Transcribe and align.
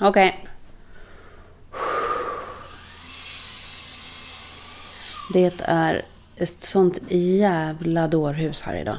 Okej. 0.00 0.46
Det 5.32 5.52
är 5.64 6.04
ett 6.36 6.62
sånt 6.64 6.98
jävla 7.08 8.08
dårhus 8.08 8.62
här 8.62 8.74
idag. 8.74 8.96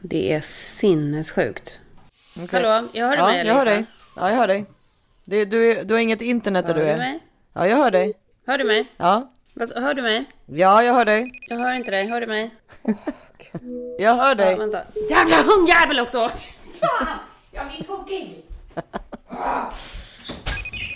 Det 0.00 0.32
är 0.32 0.40
sinnessjukt. 0.40 1.80
Okej. 2.36 2.62
Hallå, 2.62 2.88
jag 2.92 3.06
hör 3.08 3.16
Ja, 3.16 3.26
mig 3.26 3.46
jag 3.46 3.54
hör 3.54 3.64
dig. 3.64 3.84
Ja, 4.16 4.30
jag 4.30 4.36
hör 4.36 4.46
dig. 4.48 4.66
Det, 5.24 5.44
du, 5.44 5.72
är- 5.72 5.84
du 5.84 5.94
har 5.94 6.00
inget 6.00 6.20
internet 6.22 6.66
där 6.66 6.74
Hör 6.74 6.80
du 6.80 6.86
du 6.86 6.92
är? 6.92 6.96
mig? 6.98 7.20
Ja, 7.52 7.66
jag 7.68 7.76
hör 7.76 7.90
dig. 7.90 8.14
Hör 8.46 8.58
du 8.58 8.64
mig? 8.64 8.92
Ja. 8.96 9.32
Hör 9.76 9.94
du 9.94 10.02
mig? 10.02 10.24
Ja, 10.46 10.82
jag 10.82 10.94
hör 10.94 11.04
dig. 11.04 11.32
Jag 11.48 11.56
hör 11.58 11.72
inte 11.74 11.90
dig. 11.90 12.06
Hör 12.08 12.20
du 12.20 12.26
mig? 12.26 12.50
Jag 13.98 14.14
hör 14.16 14.28
Ja, 14.28 14.34
dig. 14.34 14.56
vänta. 14.58 14.82
Jävla 15.10 15.36
hundjävel 15.42 16.00
också! 16.00 16.28
Fan! 16.80 17.18
Jag 17.58 17.66
blir 17.68 17.84
tokig! 17.86 18.44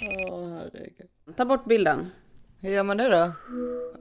Herregud. 0.00 1.08
Ta 1.36 1.44
bort 1.44 1.64
bilden. 1.64 2.10
Hur 2.60 2.70
gör 2.70 2.82
man 2.82 2.96
det 2.96 3.08
då? 3.08 3.32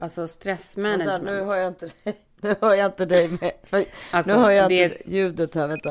Alltså 0.00 0.20
Vänta, 0.20 0.32
stressmanagement. 0.32 1.24
nu 1.24 1.40
hör 1.42 1.56
jag 1.56 1.68
inte 1.68 1.86
dig. 2.04 2.16
Nu 2.44 2.54
hör 2.60 2.74
jag 2.74 2.86
inte 2.86 3.06
dig 3.06 3.28
med. 3.28 3.52
Alltså, 4.10 4.32
nu 4.32 4.38
hör 4.38 4.50
jag 4.50 4.68
det 4.68 4.84
inte 4.84 5.10
ljudet 5.10 5.54
här, 5.54 5.68
vänta. 5.68 5.90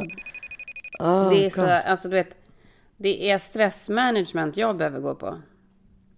Åh, 0.99 1.29
Det 1.29 1.45
är 1.45 1.49
så, 1.49 1.65
alltså 1.65 2.09
du 2.09 2.15
vet. 2.15 2.27
Det 2.97 3.31
är 3.31 3.37
stressmanagement 3.37 4.57
jag 4.57 4.77
behöver 4.77 4.99
gå 4.99 5.15
på. 5.15 5.41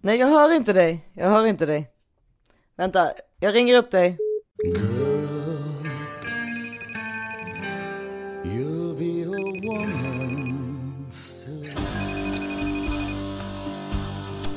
Nej, 0.00 0.18
jag 0.18 0.26
hör 0.26 0.52
inte 0.56 0.72
dig. 0.72 1.08
Jag 1.12 1.28
hör 1.28 1.46
inte 1.46 1.66
dig. 1.66 1.90
Vänta, 2.76 3.12
jag 3.40 3.54
ringer 3.54 3.78
upp 3.78 3.90
dig. 3.90 4.18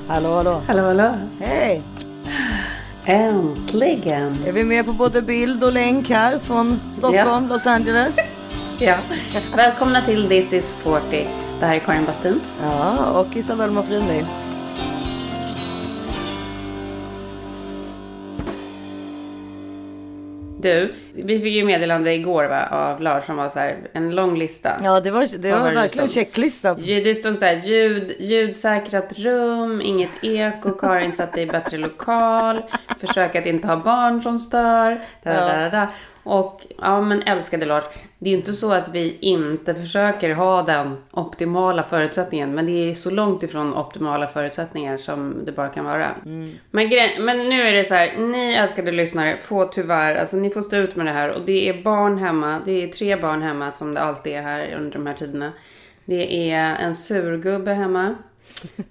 Hallå, 0.08 0.36
hallå. 0.36 0.62
Hallå, 0.68 0.82
hallå. 0.84 1.14
Hej! 1.40 1.82
Äntligen! 3.06 4.38
Är 4.48 4.52
vi 4.52 4.64
med 4.64 4.86
på 4.86 4.94
både 4.94 5.22
bild 5.22 5.64
och 5.64 5.74
länk 5.74 6.10
här 6.10 6.40
från 6.40 6.80
Stockholm, 6.92 7.16
Ja. 7.44 7.54
Los 7.54 7.68
Angeles? 7.68 8.16
Ja. 8.80 8.96
Välkomna 9.56 10.02
till 10.02 10.28
This 10.30 10.54
is 10.54 10.74
40. 10.74 11.28
Det 11.60 11.66
här 11.66 11.76
är 11.76 11.80
Karin 11.80 12.06
Bastin. 12.06 12.42
Ja, 12.64 13.06
och 13.20 13.36
Isabel 13.36 13.72
Mafrini. 13.72 14.26
Du, 20.68 20.94
vi 21.24 21.40
fick 21.40 21.54
ju 21.54 21.64
meddelande 21.64 22.14
igår 22.14 22.44
va, 22.44 22.68
av 22.72 23.02
Lars 23.02 23.26
som 23.26 23.36
var 23.36 23.50
så 23.50 23.60
här, 23.60 23.78
en 23.94 24.16
lång 24.16 24.38
lista. 24.38 24.72
Ja, 24.84 25.00
det 25.00 25.12
var, 25.12 25.38
det 25.38 25.52
var 25.52 25.60
var 25.60 25.72
verkligen 25.72 26.08
stod? 26.08 26.24
checklista. 26.24 26.74
Det 26.74 27.16
stod 27.16 27.38
så 27.38 27.46
här, 27.46 27.62
ljud, 27.64 28.16
ljudsäkrat 28.20 29.14
rum, 29.20 29.82
inget 29.82 30.10
eko, 30.22 30.72
Karin 30.72 31.14
satt 31.14 31.38
i 31.38 31.46
bättre 31.46 31.78
lokal, 31.78 32.62
försök 33.00 33.36
att 33.36 33.46
inte 33.46 33.68
ha 33.68 33.76
barn 33.76 34.22
som 34.22 34.40
stör, 34.40 34.98
da, 35.24 35.34
da, 35.34 35.58
da, 35.58 35.70
da. 35.70 35.88
Och 36.30 36.62
ja 36.82 37.02
men 37.02 37.22
älskade 37.22 37.66
Lars, 37.66 37.84
det 38.20 38.30
är 38.30 38.32
ju 38.32 38.38
inte 38.38 38.54
så 38.54 38.72
att 38.72 38.90
vi 38.90 39.18
inte 39.22 39.76
försöker 39.76 40.34
ha 40.34 40.62
den 40.62 40.98
optimala 41.12 41.84
förutsättningen, 41.84 42.56
men 42.56 42.66
det 42.66 42.72
är 42.72 42.94
så 42.94 43.10
långt 43.12 43.44
ifrån 43.44 43.76
optimala 43.78 44.28
förutsättningar 44.28 44.98
som 44.98 45.46
det 45.46 45.52
bara 45.52 45.68
kan 45.68 45.86
vara. 45.86 46.12
Men, 46.72 46.90
grej, 46.90 47.18
men 47.20 47.50
nu 47.50 47.62
är 47.62 47.74
det 47.74 47.84
så 47.84 47.94
här, 47.94 48.18
ni 48.18 48.54
älskade 48.54 48.92
lyssnare 48.92 49.38
får 49.38 49.66
tyvärr, 49.66 50.16
alltså 50.16 50.38
ni 50.38 50.50
får 50.50 50.62
stå 50.62 50.78
ut 50.78 50.96
med 50.96 51.06
det 51.06 51.12
här 51.12 51.30
och 51.30 51.42
det 51.46 51.70
är 51.70 51.84
barn 51.84 52.18
hemma, 52.18 52.62
det 52.66 52.84
är 52.84 52.88
tre 52.88 53.16
barn 53.16 53.42
hemma 53.42 53.72
som 53.72 53.94
det 53.94 54.02
alltid 54.02 54.34
är 54.34 54.42
här 54.42 54.76
under 54.78 54.92
de 54.92 55.08
här 55.08 55.14
tiderna. 55.14 55.52
Det 56.06 56.52
är 56.52 56.76
en 56.76 56.96
surgubbe 56.96 57.74
hemma. 57.74 58.16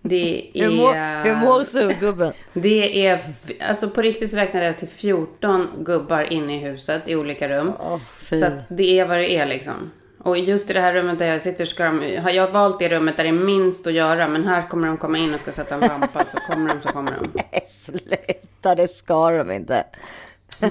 Det 0.02 0.50
är... 0.54 0.68
Hur 0.68 0.76
mår, 0.76 1.24
hur 1.24 1.36
mår 1.36 1.64
surgubben? 1.64 2.32
Det 2.52 3.06
är, 3.06 3.20
alltså 3.60 3.90
på 3.90 4.02
riktigt 4.02 4.30
så 4.30 4.36
räknade 4.36 4.66
jag 4.66 4.78
till 4.78 4.88
14 4.88 5.68
gubbar 5.78 6.32
inne 6.32 6.56
i 6.56 6.58
huset 6.58 7.08
i 7.08 7.16
olika 7.16 7.48
rum. 7.48 7.72
Fy. 8.18 8.40
så 8.40 8.50
det 8.68 8.98
är 8.98 9.08
vad 9.08 9.18
det 9.18 9.36
är 9.36 9.46
liksom. 9.46 9.90
Och 10.26 10.38
just 10.38 10.70
i 10.70 10.72
det 10.72 10.80
här 10.80 10.92
rummet 10.94 11.18
där 11.18 11.26
jag 11.26 11.42
sitter 11.42 11.64
ska 11.64 11.84
de, 11.84 12.16
har 12.16 12.30
jag 12.30 12.50
valt 12.50 12.78
det 12.78 12.88
rummet 12.88 13.16
där 13.16 13.24
det 13.24 13.30
är 13.30 13.32
minst 13.32 13.86
att 13.86 13.92
göra. 13.92 14.28
Men 14.28 14.44
här 14.44 14.62
kommer 14.62 14.88
de 14.88 14.96
komma 14.96 15.18
in 15.18 15.34
och 15.34 15.40
ska 15.40 15.52
sätta 15.52 15.74
en 15.74 15.80
lampa. 15.80 16.24
så 16.24 16.36
kommer 16.36 16.68
de 16.68 16.82
så 16.82 16.88
kommer 16.88 17.12
de. 17.12 17.30
Nej, 17.52 17.66
sluta, 17.68 18.74
det 18.74 18.88
ska 18.88 19.30
de 19.30 19.50
inte. 19.50 19.84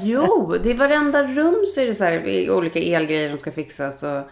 Jo, 0.02 0.56
det 0.64 0.72
är 0.72 0.76
varenda 0.76 1.24
rum 1.24 1.66
så 1.76 1.82
är 1.82 1.86
det 1.86 1.94
så 1.94 2.04
här 2.04 2.50
olika 2.50 2.80
elgrejer 2.80 3.30
som 3.30 3.40
ska 3.40 3.52
fixas. 3.52 4.04
Och, 4.04 4.30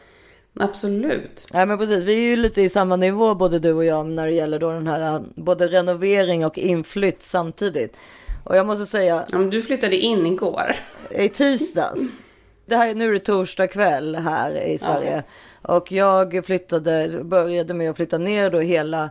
absolut. 0.59 1.47
Nej 1.53 1.66
men 1.66 1.78
precis, 1.78 2.03
vi 2.03 2.16
är 2.16 2.30
ju 2.30 2.36
lite 2.36 2.62
i 2.62 2.69
samma 2.69 2.96
nivå 2.96 3.36
både 3.36 3.59
du 3.59 3.74
och 3.74 3.86
jag 3.86 4.06
när 4.06 4.25
det 4.25 4.34
gäller 4.34 4.59
då 4.59 4.72
den 4.72 4.88
här 4.88 5.24
både 5.36 5.68
renovering 5.68 6.46
och 6.46 6.58
inflytt 6.58 7.22
samtidigt. 7.22 7.97
Och 8.44 8.58
jag 8.58 8.66
måste 8.66 8.86
säga, 8.86 9.25
Om 9.34 9.50
du 9.50 9.62
flyttade 9.62 9.97
in 9.97 10.25
igår. 10.25 10.75
i 11.09 11.30
tisdags, 11.30 12.22
det 12.66 12.75
här 12.75 12.90
är 12.90 12.96
nu 12.96 13.09
är 13.09 13.13
det 13.13 13.19
torsdag 13.19 13.68
kväll 13.68 14.16
här 14.16 14.56
i 14.56 14.78
Sverige. 14.78 15.24
Och 15.62 15.92
jag 15.92 16.46
flyttade, 16.46 17.22
började 17.24 17.74
med 17.74 17.90
att 17.90 17.96
flytta 17.96 18.18
ner 18.18 18.50
då 18.50 18.59
hela 18.59 19.09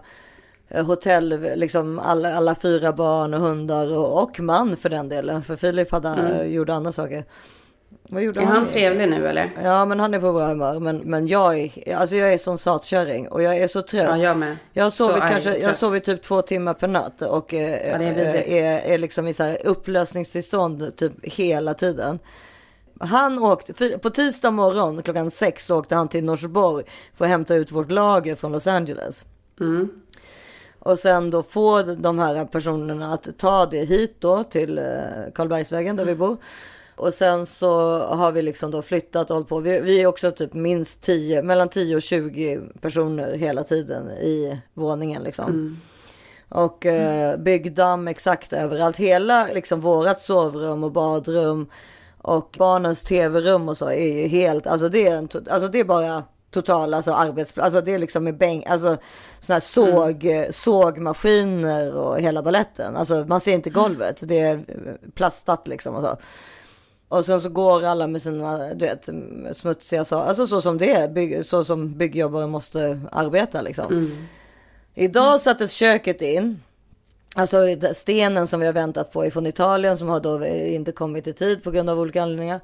eh, 0.68 0.86
hotell, 0.86 1.50
liksom 1.56 1.98
alla, 1.98 2.34
alla 2.34 2.54
fyra 2.54 2.92
barn 2.92 3.34
och 3.34 3.40
hundar 3.40 3.96
och, 3.96 4.22
och 4.22 4.40
man 4.40 4.76
för 4.76 4.88
den 4.88 5.08
delen. 5.08 5.42
För 5.42 5.56
Filip 5.56 5.90
hade, 5.90 6.08
eh, 6.08 6.46
gjorde 6.46 6.74
andra 6.74 6.92
saker. 6.92 7.24
Vad 8.12 8.22
gjorde 8.22 8.40
Är 8.40 8.44
han 8.44 8.56
egentligen? 8.56 8.92
trevlig 8.96 9.18
nu 9.18 9.28
eller? 9.28 9.52
Ja 9.62 9.84
men 9.84 10.00
han 10.00 10.14
är 10.14 10.20
på 10.20 10.32
bra 10.32 10.46
humör. 10.46 10.80
Men, 10.80 10.96
men 10.96 11.26
jag, 11.26 11.58
är, 11.58 11.96
alltså 11.96 12.16
jag 12.16 12.32
är 12.32 12.38
som 12.38 12.58
satkärring 12.58 13.28
och 13.28 13.42
jag 13.42 13.56
är 13.56 13.68
så 13.68 13.82
trött. 13.82 14.08
Ja, 14.08 14.16
jag 14.16 14.36
med. 14.38 14.56
Jag 14.72 14.84
har 14.84 14.90
sovit, 14.90 15.14
Så 15.14 15.20
kanske, 15.20 15.56
jag 15.58 15.76
sovit 15.76 16.04
typ 16.04 16.22
två 16.22 16.42
timmar 16.42 16.74
per 16.74 16.88
natt 16.88 17.22
och 17.22 17.54
eh, 17.54 17.88
Ja, 17.90 17.94
är 17.94 18.14
vidrigt. 18.14 18.48
är, 18.48 18.78
är 18.78 18.98
liksom 18.98 19.28
i 19.28 19.34
så 19.34 19.42
här 19.42 19.58
upplösningstillstånd 19.64 20.96
typ 20.96 21.12
hela 21.22 21.74
tiden. 21.74 22.18
Han 23.00 23.38
åkte, 23.38 23.98
på 23.98 24.10
tisdag 24.10 24.50
morgon 24.50 25.02
klockan 25.02 25.30
sex 25.30 25.70
åkte 25.70 25.94
han 25.94 26.08
till 26.08 26.24
Norsborg 26.24 26.84
för 27.14 27.24
att 27.24 27.30
hämta 27.30 27.54
ut 27.54 27.72
vårt 27.72 27.90
lager 27.90 28.34
från 28.36 28.52
Los 28.52 28.66
Angeles. 28.66 29.24
Mm. 29.60 29.88
Och 30.78 30.98
sen 30.98 31.30
då 31.30 31.42
få 31.42 31.82
de 31.82 32.18
här 32.18 32.44
personerna 32.44 33.12
att 33.12 33.38
ta 33.38 33.66
det 33.66 33.84
hit 33.84 34.16
då 34.18 34.44
till 34.44 34.78
eh, 34.78 34.84
Karlbergsvägen 35.34 35.96
där 35.96 36.04
vi 36.04 36.14
bor. 36.14 36.36
Och 37.02 37.14
sen 37.14 37.46
så 37.46 37.98
har 37.98 38.32
vi 38.32 38.42
liksom 38.42 38.70
då 38.70 38.82
flyttat 38.82 39.30
och 39.30 39.36
hållit 39.36 39.48
på. 39.48 39.58
Vi, 39.58 39.80
vi 39.80 40.02
är 40.02 40.06
också 40.06 40.30
typ 40.30 40.54
minst 40.54 41.02
10, 41.02 41.42
mellan 41.42 41.68
10 41.68 41.96
och 41.96 42.02
20 42.02 42.60
personer 42.80 43.34
hela 43.34 43.64
tiden 43.64 44.10
i 44.10 44.60
våningen 44.74 45.22
liksom. 45.22 45.80
Och 46.48 46.86
eh, 46.86 47.36
byggdamm 47.36 48.08
exakt 48.08 48.52
överallt. 48.52 48.96
Hela 48.96 49.46
liksom 49.46 49.80
vårat 49.80 50.20
sovrum 50.20 50.84
och 50.84 50.92
badrum 50.92 51.66
och 52.18 52.54
barnens 52.58 53.02
tv-rum 53.02 53.68
och 53.68 53.78
så 53.78 53.86
är 53.86 54.22
ju 54.22 54.26
helt, 54.26 54.66
alltså 54.66 54.88
det 54.88 55.08
är, 55.08 55.16
en, 55.16 55.28
alltså 55.50 55.68
det 55.68 55.80
är 55.80 55.84
bara 55.84 56.24
total 56.50 56.94
alltså 56.94 57.12
arbetsplats, 57.12 57.64
alltså 57.64 57.80
det 57.80 57.94
är 57.94 57.98
liksom 57.98 58.24
med 58.24 58.36
bänk, 58.36 58.66
alltså 58.66 58.96
såna 59.40 59.54
här 59.54 59.60
såg, 59.60 60.26
sågmaskiner 60.50 61.92
och 61.92 62.20
hela 62.20 62.42
balletten. 62.42 62.96
Alltså 62.96 63.24
man 63.28 63.40
ser 63.40 63.54
inte 63.54 63.70
golvet, 63.70 64.20
det 64.22 64.40
är 64.40 64.56
eh, 64.56 65.10
plastat 65.14 65.68
liksom 65.68 65.94
och 65.94 66.02
så. 66.02 66.18
Och 67.12 67.24
sen 67.24 67.40
så 67.40 67.48
går 67.48 67.84
alla 67.84 68.06
med 68.06 68.22
sina, 68.22 68.74
du 68.74 68.86
vet, 68.86 69.08
smutsiga 69.56 70.04
saker, 70.04 70.28
alltså 70.28 70.46
så 70.46 70.60
som 70.60 70.78
det 70.78 70.92
är, 70.92 71.08
bygg, 71.08 71.46
så 71.46 71.64
som 71.64 71.98
byggjobbare 71.98 72.46
måste 72.46 73.00
arbeta 73.12 73.62
liksom. 73.62 74.16
Idag 74.94 75.40
sattes 75.40 75.72
köket 75.72 76.22
in. 76.22 76.62
Alltså 77.34 77.56
stenen 77.94 78.46
som 78.46 78.60
vi 78.60 78.66
har 78.66 78.72
väntat 78.72 79.12
på 79.12 79.30
från 79.30 79.46
Italien 79.46 79.96
som 79.96 80.08
har 80.08 80.20
då 80.20 80.46
inte 80.46 80.92
kommit 80.92 81.26
i 81.26 81.32
tid 81.32 81.62
på 81.64 81.70
grund 81.70 81.90
av 81.90 82.00
olika 82.00 82.22
anledningar. 82.22 82.60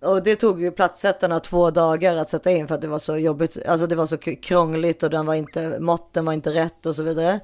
Och 0.00 0.22
det 0.22 0.36
tog 0.36 0.62
ju 0.62 0.70
platssättarna 0.70 1.40
två 1.40 1.70
dagar 1.70 2.16
att 2.16 2.28
sätta 2.28 2.50
in 2.50 2.68
för 2.68 2.74
att 2.74 2.80
det 2.80 2.88
var 2.88 2.98
så 2.98 3.16
jobbigt. 3.16 3.58
Alltså 3.66 3.86
det 3.86 3.94
var 3.94 4.06
så 4.06 4.16
krångligt 4.18 5.02
och 5.02 5.10
den 5.10 5.26
var 5.26 5.34
inte, 5.34 5.80
måtten 5.80 6.24
var 6.24 6.32
inte 6.32 6.50
rätt 6.50 6.86
och 6.86 6.96
så 6.96 7.02
vidare. 7.02 7.40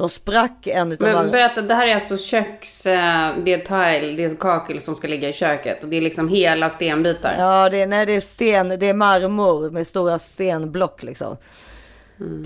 Då 0.00 0.08
sprack 0.08 0.66
en 0.66 0.92
utav 0.92 1.06
Men 1.08 1.16
alla- 1.16 1.30
berätta, 1.30 1.62
det 1.62 1.74
här 1.74 1.86
är 1.86 1.94
alltså 1.94 2.16
köks... 2.16 2.86
eh, 2.86 3.34
Det 3.44 3.52
är 3.52 3.58
tile, 4.00 4.12
det 4.16 4.24
är 4.24 4.36
kakel 4.36 4.80
som 4.80 4.96
ska 4.96 5.08
ligga 5.08 5.28
i 5.28 5.32
köket. 5.32 5.82
Och 5.84 5.88
det 5.90 5.96
är 5.96 6.00
liksom 6.00 6.28
hela 6.28 6.70
stenbitar. 6.70 7.34
Ja, 7.38 7.68
det 7.70 7.80
är, 7.82 7.86
nej, 7.86 8.06
det 8.06 8.12
är 8.16 8.20
sten, 8.20 8.68
det 8.68 8.86
är 8.86 8.94
marmor 8.94 9.70
med 9.70 9.86
stora 9.86 10.18
stenblock 10.18 11.02
liksom. 11.02 11.36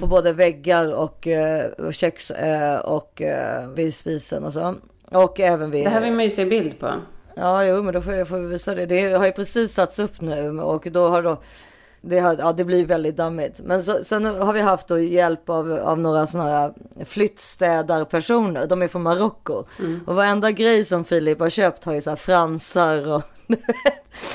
På 0.00 0.06
både 0.06 0.32
väggar 0.32 0.94
och, 0.94 1.26
eh, 1.26 1.64
och 1.78 1.94
köks 1.94 2.30
eh, 2.30 2.76
och 2.78 3.22
vid 3.74 3.94
spisen 3.94 4.44
och 4.44 4.52
så. 4.52 4.74
Och 5.10 5.40
även 5.40 5.70
vid... 5.70 5.84
Det 5.86 5.90
här 5.90 6.00
vill 6.00 6.12
man 6.12 6.24
ju 6.24 6.30
se 6.30 6.44
bild 6.44 6.78
på. 6.80 6.90
Ja, 7.36 7.64
jo, 7.64 7.82
men 7.82 7.94
då 7.94 8.00
får 8.00 8.14
jag 8.14 8.28
får 8.28 8.38
vi 8.38 8.46
visa 8.46 8.74
det. 8.74 8.86
Det 8.86 9.12
har 9.12 9.26
ju 9.26 9.32
precis 9.32 9.74
satts 9.74 9.98
upp 9.98 10.20
nu 10.20 10.60
och 10.60 10.86
då 10.90 11.06
har 11.08 11.22
då 11.22 11.42
det, 12.06 12.18
har, 12.18 12.36
ja, 12.38 12.52
det 12.52 12.64
blir 12.64 12.86
väldigt 12.86 13.16
dammigt. 13.16 13.60
Men 13.60 13.82
så, 13.82 14.04
sen 14.04 14.24
har 14.24 14.52
vi 14.52 14.60
haft 14.60 14.88
då 14.88 14.98
hjälp 14.98 15.48
av, 15.48 15.72
av 15.72 15.98
några 15.98 16.26
sådana 16.26 16.50
här 16.50 16.72
flyttstädarpersoner. 17.04 18.66
De 18.66 18.82
är 18.82 18.88
från 18.88 19.02
Marocko. 19.02 19.64
Och 20.06 20.14
varenda 20.14 20.50
grej 20.50 20.84
som 20.84 21.04
Filip 21.04 21.40
har 21.40 21.50
köpt 21.50 21.84
har 21.84 21.92
ju 21.92 22.00
så 22.00 22.16
fransar 22.16 23.14
och 23.14 23.22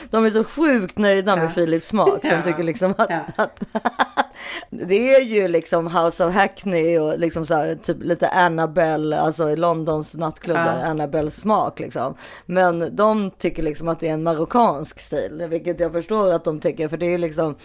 De 0.10 0.26
är 0.26 0.30
så 0.30 0.44
sjukt 0.44 0.98
nöjda 0.98 1.36
med 1.36 1.46
Ja. 1.46 1.50
Philips 1.50 1.88
smak. 1.88 2.22
De 2.22 2.28
Ja. 2.28 2.44
tycker 2.44 2.64
liksom 2.64 2.94
att, 2.98 3.10
Ja. 3.10 3.20
att 3.36 3.60
det 4.70 5.16
är 5.16 5.22
ju 5.22 5.48
liksom 5.48 5.88
House 5.88 6.26
of 6.26 6.34
Hackney 6.36 6.98
och 7.00 7.20
liksom 7.20 7.46
så 7.46 7.54
här, 7.56 7.76
typ 7.76 7.98
lite 8.04 8.28
Annabelle, 8.30 9.20
alltså 9.20 9.50
i 9.50 9.56
Londons 9.56 10.16
nattklubbar, 10.16 10.78
Ja. 10.82 10.86
Annabelle 10.86 11.32
smak 11.32 11.80
liksom. 11.80 12.14
Men 12.46 12.96
de 12.96 13.32
tycker 13.32 13.64
liksom 13.64 13.88
att 13.88 14.00
det 14.00 14.08
är 14.10 14.14
en 14.14 14.24
marockansk 14.24 15.00
stil, 15.00 15.46
vilket 15.50 15.80
jag 15.80 15.92
förstår 15.92 16.34
att 16.34 16.44
de 16.44 16.60
tycker, 16.60 16.88
för 16.88 16.98
det 16.98 17.14
är 17.14 17.18
liksom, 17.18 17.56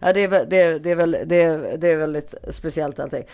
ja 0.00 0.12
det 0.12 0.22
är, 0.22 0.46
det 0.46 0.60
är, 0.62 0.78
det 0.78 0.90
är, 0.90 0.96
väl, 0.96 1.16
det 1.26 1.42
är, 1.42 1.76
det 1.78 1.88
är 1.92 1.96
väldigt 1.96 2.34
speciellt 2.50 3.00
allting. 3.00 3.24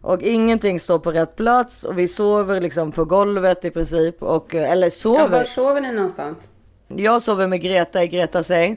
Och 0.00 0.22
ingenting 0.22 0.80
står 0.80 0.98
på 0.98 1.12
rätt 1.12 1.36
plats 1.36 1.84
och 1.84 1.98
vi 1.98 2.08
sover 2.08 2.60
liksom 2.60 2.92
på 2.92 3.04
golvet 3.04 3.64
i 3.64 3.70
princip 3.70 4.22
och, 4.22 4.54
eller 4.54 4.86
Ja, 4.86 4.90
sover. 4.90 5.28
var 5.28 5.44
sover 5.44 5.80
ni 5.80 5.92
någonstans? 5.92 6.38
Jag 6.88 7.22
sover 7.22 7.46
med 7.46 7.60
Greta 7.60 8.04
i 8.04 8.08
Gretas 8.08 8.46
säng. 8.46 8.76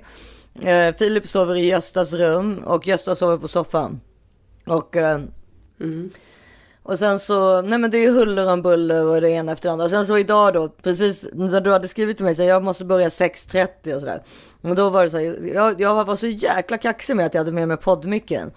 Eh, 0.61 0.95
Filip 0.95 1.27
sover 1.27 1.55
i 1.55 1.65
Göstas 1.65 2.13
rum 2.13 2.57
och 2.65 2.87
Gösta 2.87 3.15
sover 3.15 3.37
på 3.37 3.47
soffan. 3.47 4.01
Och, 4.65 4.95
eh, 4.95 5.19
och 6.83 6.99
sen 6.99 7.19
så, 7.19 7.61
nej 7.61 7.79
men 7.79 7.91
det 7.91 7.97
är 7.97 8.01
ju 8.01 8.11
huller 8.11 8.53
om 8.53 8.61
buller 8.61 9.05
och 9.05 9.21
det 9.21 9.29
ena 9.29 9.51
efter 9.51 9.69
det 9.69 9.73
andra. 9.73 9.85
Och 9.85 9.91
sen 9.91 10.07
så 10.07 10.17
idag 10.17 10.53
då, 10.53 10.69
precis 10.69 11.25
när 11.33 11.61
du 11.61 11.71
hade 11.71 11.87
skrivit 11.87 12.17
till 12.17 12.25
mig 12.25 12.35
så 12.35 12.41
här, 12.41 12.49
jag 12.49 12.63
måste 12.63 12.85
börja 12.85 13.09
6.30 13.09 13.95
och 13.95 13.99
sådär. 13.99 14.23
Och 14.61 14.75
då 14.75 14.89
var 14.89 15.03
det 15.03 15.09
så 15.09 15.17
här, 15.17 15.53
jag, 15.53 15.81
jag 15.81 16.05
var 16.05 16.15
så 16.15 16.27
jäkla 16.27 16.77
kaxig 16.77 17.15
med 17.15 17.25
att 17.25 17.33
jag 17.33 17.41
hade 17.41 17.51
med 17.51 17.67
mig 17.67 17.77
poddmicken. 17.77 18.51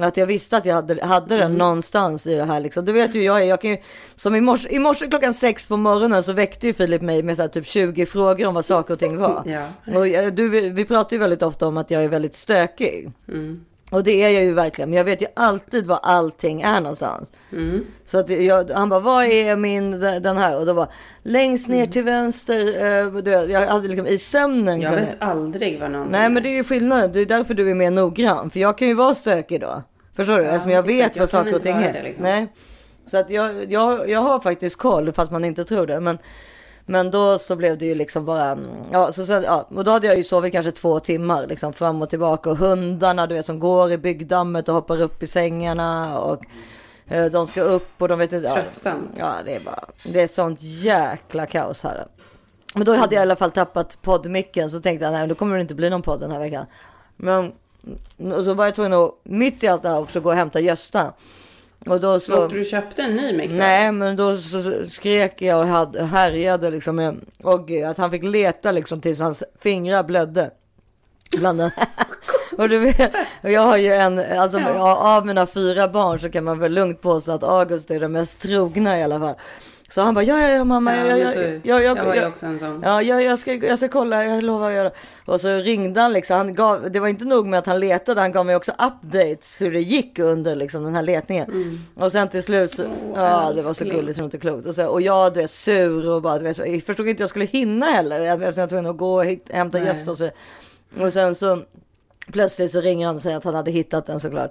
Att 0.00 0.16
jag 0.16 0.26
visste 0.26 0.56
att 0.56 0.66
jag 0.66 0.74
hade, 0.74 1.06
hade 1.06 1.36
den 1.36 1.54
någonstans 1.54 2.26
i 2.26 2.34
det 2.34 2.44
här 2.44 2.60
liksom. 2.60 2.84
Du 2.84 2.92
vet 2.92 3.14
ju 3.14 3.22
jag 3.22 3.42
är, 3.42 3.44
jag 3.44 3.60
kan 3.60 3.70
ju, 3.70 3.76
som 4.14 4.34
i 4.34 4.40
morse, 4.40 4.68
i 4.68 4.78
morse 4.78 5.06
klockan 5.06 5.34
sex 5.34 5.68
på 5.68 5.76
morgonen 5.76 6.22
så 6.24 6.32
väckte 6.32 6.66
ju 6.66 6.72
Filip 6.72 7.02
mig 7.02 7.22
med 7.22 7.36
så 7.36 7.42
här 7.42 7.48
typ 7.48 7.66
20 7.66 8.06
frågor 8.06 8.46
om 8.46 8.54
vad 8.54 8.64
saker 8.64 8.94
och 8.94 9.00
ting 9.00 9.16
var. 9.18 9.42
Ja. 9.46 9.94
Och 9.98 10.32
du, 10.32 10.48
vi 10.70 10.84
pratar 10.84 11.16
ju 11.16 11.20
väldigt 11.20 11.42
ofta 11.42 11.66
om 11.66 11.76
att 11.76 11.90
jag 11.90 12.04
är 12.04 12.08
väldigt 12.08 12.34
stökig. 12.34 13.12
Och 13.90 14.04
det 14.04 14.22
är 14.24 14.30
jag 14.30 14.42
ju 14.44 14.54
verkligen, 14.54 14.90
men 14.90 14.96
jag 14.96 15.04
vet 15.04 15.22
ju 15.22 15.26
alltid 15.36 15.86
var 15.86 16.00
allting 16.02 16.62
är 16.62 16.80
någonstans. 16.80 17.32
Så 18.06 18.18
att 18.18 18.30
jag, 18.30 18.70
han 18.70 18.88
bara, 18.88 19.00
vad 19.00 19.24
är 19.24 19.56
min, 19.56 20.00
den 20.00 20.36
här? 20.36 20.58
Och 20.58 20.66
då 20.66 20.72
var 20.72 20.88
längst 21.22 21.68
ner 21.68 21.86
till 21.86 22.02
vänster, 22.04 22.60
eh, 22.60 23.52
jag 23.52 23.66
hade 23.66 23.88
liksom 23.88 24.06
i 24.06 24.18
sömnen. 24.18 24.80
Jag 24.80 24.90
vet 24.90 25.16
aldrig 25.22 25.80
vad 25.80 25.90
någonting 25.90 26.12
Nej 26.12 26.30
men 26.30 26.42
det 26.42 26.48
är 26.48 26.54
ju 26.54 26.64
skillnad, 26.64 27.12
det 27.12 27.20
är 27.20 27.26
därför 27.26 27.54
du 27.54 27.70
är 27.70 27.74
mer 27.74 27.90
noggrann. 27.90 28.50
För 28.50 28.60
jag 28.60 28.78
kan 28.78 28.88
ju 28.88 28.94
vara 28.94 29.14
stökig 29.14 29.60
då. 29.60 29.82
Förstår 30.16 30.36
du? 30.38 30.44
Ja, 30.44 30.50
Eftersom 30.50 30.70
jag 30.70 30.90
exakt. 30.90 31.10
vet 31.10 31.16
Jag 31.16 31.22
vad 31.22 31.30
saker 31.30 31.54
och 31.54 31.62
ting 31.62 31.76
är. 31.76 31.92
det, 31.92 32.02
liksom. 32.02 32.22
Nej. 32.22 32.46
Så 33.06 33.18
att 33.18 33.30
jag, 33.30 33.72
jag, 33.72 34.10
jag 34.10 34.20
har 34.20 34.40
faktiskt 34.40 34.76
koll 34.76 35.12
fast 35.12 35.32
man 35.32 35.44
inte 35.44 35.64
tror 35.64 35.86
det. 35.86 36.00
Men, 36.00 36.18
men 36.86 37.10
då 37.10 37.38
så 37.38 37.56
blev 37.56 37.78
det 37.78 37.86
ju 37.86 37.94
liksom 37.94 38.24
bara, 38.24 38.44
mm, 38.50 38.66
ja, 38.92 39.12
så 39.12 39.24
sen, 39.24 39.42
ja, 39.42 39.68
och 39.74 39.84
då 39.84 39.90
hade 39.90 40.06
jag 40.06 40.16
ju 40.16 40.24
sovit 40.24 40.52
kanske 40.52 40.72
två 40.72 41.00
timmar 41.00 41.46
liksom 41.46 41.72
fram 41.72 42.02
och 42.02 42.10
tillbaka. 42.10 42.50
Och 42.50 42.56
hundarna 42.56 43.26
du 43.26 43.34
vet 43.34 43.46
som 43.46 43.58
går 43.58 43.92
i 43.92 43.98
byggdammet 43.98 44.68
och 44.68 44.74
hoppar 44.74 45.00
upp 45.00 45.22
i 45.22 45.26
sängarna. 45.26 46.18
Och 46.18 46.44
eh, 47.06 47.24
de 47.24 47.46
ska 47.46 47.62
upp 47.62 47.88
och 47.98 48.08
de 48.08 48.18
vet 48.18 48.32
inte. 48.32 48.48
Ja, 48.48 48.54
Tröttsamt. 48.54 49.10
ja 49.18 49.34
det 49.44 49.54
är 49.54 49.60
bara, 49.60 49.84
det 50.04 50.22
är 50.22 50.28
sånt 50.28 50.58
jäkla 50.62 51.46
kaos 51.46 51.82
här. 51.82 52.06
Men 52.74 52.84
då 52.84 52.94
hade 52.94 53.14
jag 53.14 53.20
i 53.20 53.22
alla 53.22 53.36
fall 53.36 53.50
tappat 53.50 53.98
poddmicken 54.02 54.70
så 54.70 54.80
tänkte 54.80 55.04
jag 55.04 55.12
nej 55.12 55.26
då 55.28 55.34
kommer 55.34 55.56
det 55.56 55.62
inte 55.62 55.74
bli 55.74 55.90
någon 55.90 56.02
podd 56.02 56.20
den 56.20 56.32
här 56.32 56.38
veckan. 56.40 56.66
Men 57.16 57.52
och 58.18 58.44
så 58.44 58.54
var 58.54 58.64
jag 58.64 58.74
tvungen 58.74 58.92
att 58.92 59.14
mitt 59.22 59.62
i 59.62 59.68
allt 59.68 59.82
det 59.82 59.88
här 59.88 59.98
också 59.98 60.20
gå 60.20 60.28
och 60.28 60.36
hämta 60.36 60.60
Gösta. 60.60 61.12
Och 61.86 62.00
då 62.00 62.20
så... 62.20 62.44
åkte 62.44 62.56
du 62.56 62.64
köpte 62.64 63.02
en 63.02 63.16
ny 63.16 63.32
då? 63.32 63.58
Nej 63.58 63.92
men 63.92 64.16
då 64.16 64.36
så 64.36 64.84
skrek 64.90 65.42
jag 65.42 65.60
och 65.60 65.66
hade, 65.66 66.02
härjade 66.04 66.70
liksom 66.70 66.96
med 66.96 67.16
och 67.42 67.70
att 67.70 67.98
han 67.98 68.10
fick 68.10 68.24
leta 68.24 68.72
liksom 68.72 69.00
tills 69.00 69.18
hans 69.18 69.44
fingrar 69.60 70.02
blödde. 70.02 70.50
Bland 71.38 71.58
den 71.58 71.70
Och 72.58 72.68
du 72.68 72.78
vet, 72.78 73.14
jag 73.40 73.60
har 73.60 73.76
ju 73.76 73.92
en, 73.92 74.18
alltså 74.18 74.58
Ja. 74.58 75.16
av 75.16 75.26
mina 75.26 75.46
fyra 75.46 75.88
barn 75.88 76.18
så 76.18 76.30
kan 76.30 76.44
man 76.44 76.58
väl 76.58 76.72
lugnt 76.72 77.02
påstå 77.02 77.32
att 77.32 77.42
August 77.42 77.90
är 77.90 78.00
den 78.00 78.12
mest 78.12 78.40
trogna 78.40 78.98
i 78.98 79.02
alla 79.02 79.18
fall. 79.18 79.34
Så 79.88 80.00
han 80.00 80.14
bara, 80.14 80.24
ja 80.24 80.40
ja 80.40 80.48
ja 80.48 80.64
mamma, 80.64 80.96
Ja, 80.96 81.06
ja, 81.06 81.16
ja, 81.16 81.24
men 81.24 81.34
så- 81.34 81.40
ja, 81.40 81.80
ja, 81.80 81.80
jag 81.80 81.96
har 82.04 82.14
ju 82.14 82.26
också 82.26 82.46
en 82.46 82.58
sån. 82.58 82.80
Ja, 82.84 83.02
jag, 83.02 83.22
jag, 83.22 83.38
ska, 83.38 83.54
jag 83.54 83.78
ska 83.78 83.88
kolla, 83.88 84.24
jag 84.24 84.42
lovar 84.42 84.68
att 84.68 84.74
göra. 84.74 84.90
Och 85.24 85.40
så 85.40 85.48
ringde 85.56 86.00
han 86.00 86.12
liksom, 86.12 86.36
han 86.36 86.54
gav, 86.54 86.90
det 86.90 87.00
var 87.00 87.08
inte 87.08 87.24
nog 87.24 87.46
med 87.46 87.58
att 87.58 87.66
han 87.66 87.80
letade, 87.80 88.20
han 88.20 88.32
gav 88.32 88.46
mig 88.46 88.56
också 88.56 88.72
updates 88.72 89.60
hur 89.60 89.72
det 89.72 89.80
gick 89.80 90.18
under 90.18 90.56
liksom 90.56 90.84
den 90.84 90.94
här 90.94 91.02
letningen. 91.02 91.80
Och 91.96 92.12
sen 92.12 92.28
till 92.28 92.42
slut 92.42 92.70
så, 92.70 92.82
ja 93.14 93.52
det 93.56 93.62
var 93.62 93.72
så 93.72 93.84
gulligt 93.84 94.16
så 94.16 94.20
det 94.20 94.22
var 94.22 94.24
inte 94.26 94.38
klokt. 94.38 94.66
Och, 94.66 94.74
så, 94.74 94.86
och 94.86 95.00
jag 95.02 95.34
du 95.34 95.40
vet 95.40 95.50
sur 95.50 96.08
och 96.10 96.22
bara, 96.22 96.38
du 96.38 96.44
vet, 96.44 96.58
jag 96.58 96.82
förstod 96.82 97.08
inte 97.08 97.22
jag 97.22 97.30
skulle 97.30 97.44
hinna 97.44 97.86
heller. 97.86 98.20
Jag 98.22 98.42
jag 98.42 98.52
var 98.52 98.66
tvungen 98.66 98.86
att 98.90 98.96
gå 98.96 99.14
och 99.14 99.24
hämta 99.50 99.78
gäster 99.78 100.10
och 100.10 100.16
så 100.18 100.24
vidare. 100.24 101.06
Och 101.06 101.12
sen 101.12 101.34
så 101.34 101.62
plötsligt 102.32 102.72
så 102.72 102.80
ringer 102.80 103.06
han 103.06 103.16
och 103.16 103.22
säger 103.22 103.36
att 103.36 103.44
han 103.44 103.54
hade 103.54 103.70
hittat 103.70 104.06
den 104.06 104.20
såklart. 104.20 104.50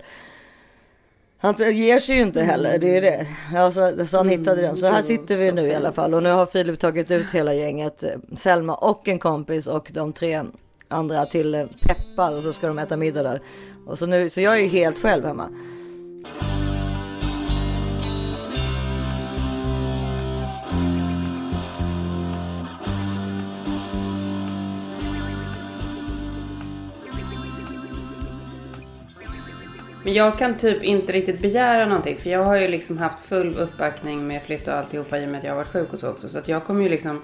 Han 1.46 1.74
ger 1.74 2.00
sig 2.00 2.16
ju 2.16 2.22
inte 2.22 2.42
heller, 2.42 2.78
det 2.78 2.98
är 2.98 3.02
det. 3.02 3.28
Alltså, 3.58 4.06
så 4.06 4.18
han 4.18 4.30
hittade 4.30 4.62
den. 4.62 4.76
Så 4.76 4.86
här 4.86 4.96
gud, 4.98 5.06
sitter 5.06 5.36
vi 5.36 5.52
nu 5.52 5.68
i 5.68 5.76
alla 5.76 5.92
fall. 5.92 6.14
Och 6.14 6.24
nu 6.24 6.30
har 6.30 6.46
Filip 6.46 6.80
tagit 6.80 7.12
ut 7.12 7.32
hela 7.32 7.54
gänget. 7.54 8.04
eh, 8.04 8.10
Selma 8.36 8.76
och 8.76 9.08
en 9.08 9.20
kompis 9.20 9.68
och 9.68 9.92
de 9.94 10.14
tre 10.14 10.44
andra 10.88 11.26
till 11.26 11.56
eh, 11.56 11.66
Peppar. 11.82 12.32
Och 12.32 12.44
så 12.44 12.54
ska 12.54 12.68
de 12.68 12.80
äta 12.80 12.98
middag 12.98 13.24
där. 13.24 13.42
Och 13.88 14.00
så, 14.00 14.06
nu, 14.06 14.30
så 14.30 14.42
jag 14.42 14.54
är 14.58 14.62
ju 14.62 14.68
helt 14.68 15.00
själv 15.00 15.26
hemma. 15.26 15.50
Men 30.06 30.14
jag 30.14 30.38
kan 30.38 30.58
typ 30.58 30.84
inte 30.84 31.14
riktigt 31.14 31.40
begära 31.40 31.86
någonting. 31.86 32.18
För 32.18 32.30
jag 32.30 32.44
har 32.44 32.56
ju 32.56 32.68
liksom 32.68 32.98
haft 32.98 33.26
full 33.26 33.58
uppbackning 33.58 34.28
med 34.28 34.44
flytt 34.44 34.68
och 34.68 34.74
alltihopa 34.74 35.20
i 35.20 35.26
och 35.26 35.30
med 35.30 35.38
att 35.38 35.44
jag 35.44 35.52
har 35.52 35.58
varit 35.58 35.68
sjuk 35.68 35.94
och 35.94 36.00
så 36.00 36.10
också. 36.10 36.30
Så 36.30 36.40
att 36.40 36.48
jag 36.48 36.64
kommer 36.64 36.84
ju 36.84 36.90
liksom 36.90 37.22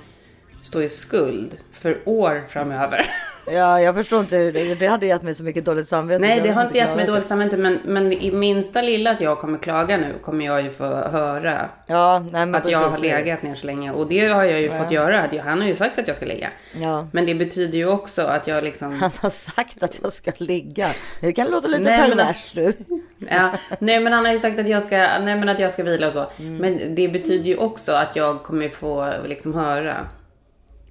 stå 0.62 0.82
i 0.82 0.88
skuld 0.88 1.58
för 1.74 1.98
år 2.06 2.44
framöver. 2.50 3.06
Ja, 3.46 3.82
jag 3.82 3.96
förstår 3.96 4.20
inte. 4.20 4.52
Det, 4.52 4.88
hade 4.88 5.06
gett 5.06 5.22
mig 5.22 5.36
så 5.36 5.44
mycket 5.44 5.66
dåligt 5.66 5.88
samvete. 5.88 6.22
Nej, 6.22 6.42
det 6.42 6.52
har 6.52 6.66
inte 6.66 6.78
gett 6.78 6.96
mig 6.96 7.06
dåligt 7.06 7.26
samvete. 7.26 7.58
Men, 7.58 7.80
men 7.86 8.14
i 8.14 8.32
minsta 8.32 8.82
lilla 8.82 9.12
att 9.12 9.22
jag 9.22 9.40
kommer 9.40 9.58
klaga 9.58 9.98
nu 9.98 10.14
kommer 10.22 10.46
jag 10.46 10.62
ju 10.62 10.70
få 10.70 10.86
höra 10.86 11.70
Ja, 11.88 12.26
nej 12.32 12.56
att 12.56 12.70
jag 12.70 12.80
har 12.80 12.98
legat 12.98 13.44
ner 13.44 13.56
så 13.56 13.68
länge. 13.68 13.92
Och 13.92 14.08
det 14.08 14.28
har 14.28 14.44
jag 14.44 14.62
ju 14.62 14.70
fått 14.70 14.92
göra. 14.92 15.28
Han 15.44 15.62
har 15.62 15.68
ju 15.68 15.76
sagt 15.76 16.00
att 16.00 16.08
jag 16.08 16.18
ska 16.18 16.26
ligga. 16.26 16.50
Ja. 16.82 17.08
Men 17.12 17.26
det 17.26 17.36
betyder 17.36 17.78
ju 17.78 17.88
också 17.88 18.22
att 18.22 18.48
jag 18.48 18.64
liksom... 18.64 18.94
Han 18.94 19.12
har 19.22 19.30
sagt 19.30 19.84
att 19.84 20.00
jag 20.04 20.14
ska 20.14 20.32
ligga. 20.38 20.90
Det 21.22 21.34
kan 21.34 21.48
låta 21.48 21.68
lite 21.68 21.84
Nej, 21.84 22.10
men- 22.10 22.18
pervers 22.18 22.52
du. 22.52 22.74
Ja, 23.30 23.52
nej 23.80 24.00
men 24.00 24.14
han 24.14 24.26
har 24.26 24.32
ju 24.32 24.40
sagt 24.40 24.60
att 24.60 24.68
jag 24.68 24.82
ska, 24.82 24.98
nej, 24.98 25.36
men 25.36 25.50
att 25.50 25.60
jag 25.60 25.72
ska 25.72 25.84
vila 25.84 26.08
och 26.08 26.14
så. 26.14 26.26
Mm. 26.40 26.58
Men 26.58 26.96
det 26.96 27.08
betyder 27.08 27.46
ju 27.46 27.58
också 27.58 27.92
att 27.92 28.16
jag 28.16 28.44
kommer 28.44 28.70
få 28.70 29.14
liksom 29.26 29.54
höra 29.54 30.08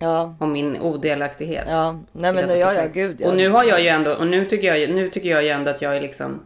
Ja, 0.02 0.34
om 0.40 0.52
min 0.52 0.80
odelaktighet. 0.80 1.64
ja. 1.68 1.98
Nej 2.12 2.32
men 2.32 2.46
detta 2.48 2.56
ja, 2.56 2.86
gud. 2.92 3.16
Ja. 3.20 3.28
Och 3.28 3.36
nu 3.36 3.48
har 3.48 3.64
jag 3.64 3.80
ju 3.82 3.88
ändå, 3.88 4.12
och 4.14 4.26
nu 4.26 4.44
tycker 4.44 4.74
jag, 4.74 4.90
nu 4.90 5.10
tycker 5.10 5.28
jag 5.28 5.42
ju 5.42 5.48
ändå 5.48 5.70
att 5.70 5.82
jag 5.82 5.96
är 5.96 6.00
liksom 6.00 6.40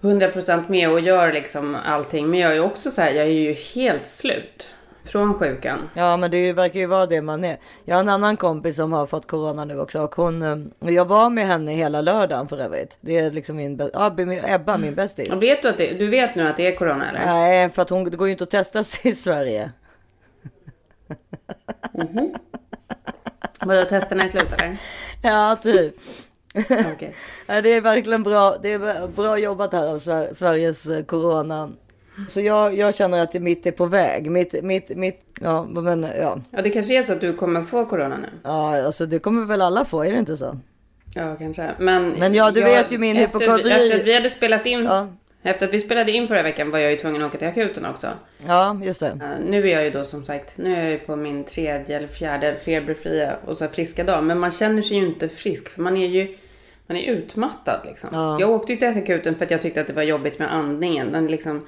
100% 0.00 0.62
med 0.68 0.90
och 0.90 1.00
gör 1.00 1.32
liksom 1.32 1.74
allting. 1.74 2.30
Men 2.30 2.38
jag 2.40 2.50
är 2.50 2.54
ju 2.54 2.60
också 2.60 2.90
så 2.90 3.00
här, 3.00 3.10
jag 3.10 3.26
är 3.26 3.30
ju 3.30 3.52
helt 3.52 4.06
slut 4.06 4.66
från 5.04 5.34
sjukan. 5.34 5.78
Ja 5.94 6.16
men 6.16 6.30
det 6.30 6.52
verkar 6.52 6.80
ju 6.80 6.86
vara 6.86 7.06
det 7.06 7.22
man 7.22 7.44
är. 7.44 7.56
Jag 7.84 7.94
har 7.94 8.00
en 8.00 8.08
annan 8.08 8.36
kompis 8.36 8.76
som 8.76 8.92
har 8.92 9.06
fått 9.06 9.26
corona 9.26 9.64
nu 9.64 9.80
också 9.80 10.00
och 10.00 10.14
hon, 10.14 10.42
eh, 10.42 10.56
och 10.86 10.92
jag 10.92 11.04
var 11.04 11.30
med 11.30 11.46
henne 11.46 11.72
hela 11.72 12.00
lördagen 12.00 12.48
för 12.48 12.58
övrigt. 12.58 12.98
Det 13.00 13.18
är 13.18 13.30
liksom 13.30 13.56
min, 13.56 13.90
ja, 13.92 14.14
min- 14.16 14.44
Ebba 14.44 14.76
min 14.76 14.94
bästis. 14.94 15.30
Och 15.30 15.42
vet 15.42 15.62
du 15.62 15.68
att 15.68 15.78
det, 15.78 15.94
du 15.98 16.08
vet 16.10 16.36
nu 16.36 16.48
att 16.48 16.56
det 16.56 16.66
är 16.66 16.76
corona 16.76 17.08
eller? 17.10 17.20
Nej 17.26 17.70
för 17.70 17.82
att 17.82 17.90
hon, 17.90 18.04
det 18.04 18.16
går 18.16 18.26
ju 18.28 18.32
inte 18.32 18.44
att 18.44 18.50
testa 18.50 18.84
sig 18.84 19.10
i 19.10 19.14
Sverige. 19.14 19.70
Vadå, 23.60 23.84
testerna 23.84 24.24
är 24.24 24.28
slut 24.28 24.52
eller? 24.52 24.76
Ja 25.22 25.56
typ. 25.62 25.94
Ja, 27.46 27.60
det 27.62 27.72
är 27.72 27.80
verkligen 27.80 28.22
bra, 28.22 28.56
det 28.62 28.72
är 28.72 29.08
bra 29.08 29.38
jobbat 29.38 29.72
här 29.72 29.86
av 29.86 29.98
Sver- 29.98 30.34
Sveriges 30.34 30.86
eh, 30.88 31.04
corona. 31.04 31.70
Så 32.28 32.40
jag, 32.40 32.74
jag 32.78 32.94
känner 32.94 33.20
att 33.20 33.34
mitt 33.34 33.66
är 33.66 33.70
på 33.72 33.86
väg. 33.86 34.30
Mitt, 34.30 34.62
mitt, 34.62 34.96
mitt, 34.96 35.20
ja 35.40 35.64
men 35.64 36.06
ja. 36.20 36.38
Ja, 36.50 36.62
det 36.62 36.70
kanske 36.70 36.98
är 36.98 37.02
så 37.02 37.12
att 37.12 37.20
du 37.20 37.32
kommer 37.32 37.62
få 37.64 37.86
corona 37.86 38.16
nu. 38.16 38.28
Ja 38.42 38.84
alltså 38.84 39.06
det 39.06 39.18
kommer 39.18 39.44
väl 39.46 39.62
alla 39.62 39.84
få, 39.84 40.04
är 40.04 40.12
det 40.12 40.18
inte 40.18 40.36
så? 40.36 40.58
Ja, 41.14 41.36
kanske. 41.36 41.70
Men, 41.78 42.08
Men 42.08 42.34
ja, 42.34 42.50
du 42.50 42.60
jag- 42.60 42.66
vet 42.66 42.92
ju 42.92 42.98
min 42.98 43.16
efter, 43.16 43.38
hypokondri- 43.38 43.72
Efter 43.82 43.98
att 44.00 44.06
vi 44.06 44.14
hade 44.14 44.30
spelat 44.30 44.66
in, 44.66 44.84
Ja. 44.84 45.08
Efter 45.50 45.66
att 45.66 45.74
vi 45.74 45.80
spelade 45.80 46.12
in 46.12 46.28
förra 46.28 46.42
veckan 46.42 46.70
var 46.70 46.78
jag 46.78 46.90
ju 46.90 46.96
tvungen 46.96 47.22
att 47.22 47.28
åka 47.28 47.38
till 47.38 47.48
akuten 47.48 47.86
också. 47.86 48.08
Ja 48.46 48.80
just 48.82 49.00
det. 49.00 49.06
Uh, 49.06 49.46
nu 49.46 49.68
är 49.68 49.72
jag 49.72 49.84
ju 49.84 49.90
då 49.90 50.04
som 50.04 50.24
sagt, 50.24 50.58
nu 50.58 50.76
är 50.76 50.82
jag 50.82 50.90
ju 50.90 50.98
på 50.98 51.16
min 51.16 51.44
tredje 51.44 51.96
eller 51.96 52.08
fjärde 52.08 52.56
feberfria 52.56 53.36
och 53.44 53.56
så 53.56 53.68
friska 53.68 54.04
dag. 54.04 54.24
Men 54.24 54.38
man 54.38 54.50
känner 54.50 54.82
sig 54.82 54.96
ju 54.96 55.06
inte 55.06 55.28
frisk 55.28 55.68
för 55.68 55.82
man 55.82 55.96
är 55.96 56.06
ju 56.06 56.36
man 56.86 56.96
är 56.96 57.12
utmattad 57.12 57.80
liksom. 57.84 58.08
Ja. 58.12 58.40
Jag 58.40 58.50
åkte 58.50 58.72
ju 58.72 58.78
till 58.78 58.88
akuten 58.88 59.34
för 59.34 59.44
att 59.44 59.50
jag 59.50 59.62
tyckte 59.62 59.80
att 59.80 59.86
det 59.86 59.92
var 59.92 60.02
jobbigt 60.02 60.38
med 60.38 60.54
andningen. 60.54 61.12
Den 61.12 61.26
liksom 61.26 61.66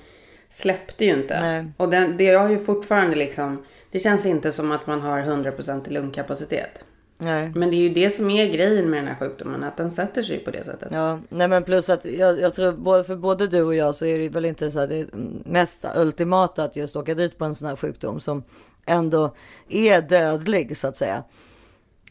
släppte 0.48 1.04
ju 1.04 1.14
inte. 1.14 1.40
Nej. 1.40 1.66
Och 1.76 1.90
den, 1.90 2.16
det 2.16 2.24
jag 2.24 2.40
har 2.40 2.50
ju 2.50 2.58
fortfarande 2.58 3.16
liksom, 3.16 3.64
det 3.90 3.98
känns 3.98 4.26
inte 4.26 4.52
som 4.52 4.72
att 4.72 4.86
man 4.86 5.00
har 5.00 5.20
100% 5.20 5.88
i 5.88 5.92
lungkapacitet. 5.92 6.84
Nej. 7.18 7.52
Men 7.54 7.70
det 7.70 7.76
är 7.76 7.80
ju 7.80 7.88
det 7.88 8.10
som 8.10 8.30
är 8.30 8.46
grejen 8.46 8.90
med 8.90 8.98
den 8.98 9.08
här 9.08 9.14
sjukdomen, 9.14 9.64
att 9.64 9.76
den 9.76 9.90
sätter 9.90 10.22
sig 10.22 10.38
på 10.38 10.50
det 10.50 10.64
sättet. 10.64 10.88
Ja, 10.92 11.18
nej 11.28 11.48
men 11.48 11.62
plus 11.62 11.90
att 11.90 12.04
jag, 12.04 12.40
jag 12.40 12.54
tror 12.54 12.72
både 12.72 13.04
för 13.04 13.16
både 13.16 13.46
du 13.46 13.62
och 13.62 13.74
jag 13.74 13.94
så 13.94 14.06
är 14.06 14.18
det 14.18 14.28
väl 14.28 14.44
inte 14.44 14.70
så 14.70 14.78
här 14.78 14.86
det 14.86 15.06
mest 15.44 15.84
ultimata 15.96 16.64
att 16.64 16.76
just 16.76 16.96
åka 16.96 17.14
dit 17.14 17.38
på 17.38 17.44
en 17.44 17.54
sån 17.54 17.68
här 17.68 17.76
sjukdom 17.76 18.20
som 18.20 18.42
ändå 18.86 19.34
är 19.68 20.02
dödlig 20.02 20.76
så 20.76 20.88
att 20.88 20.96
säga. 20.96 21.22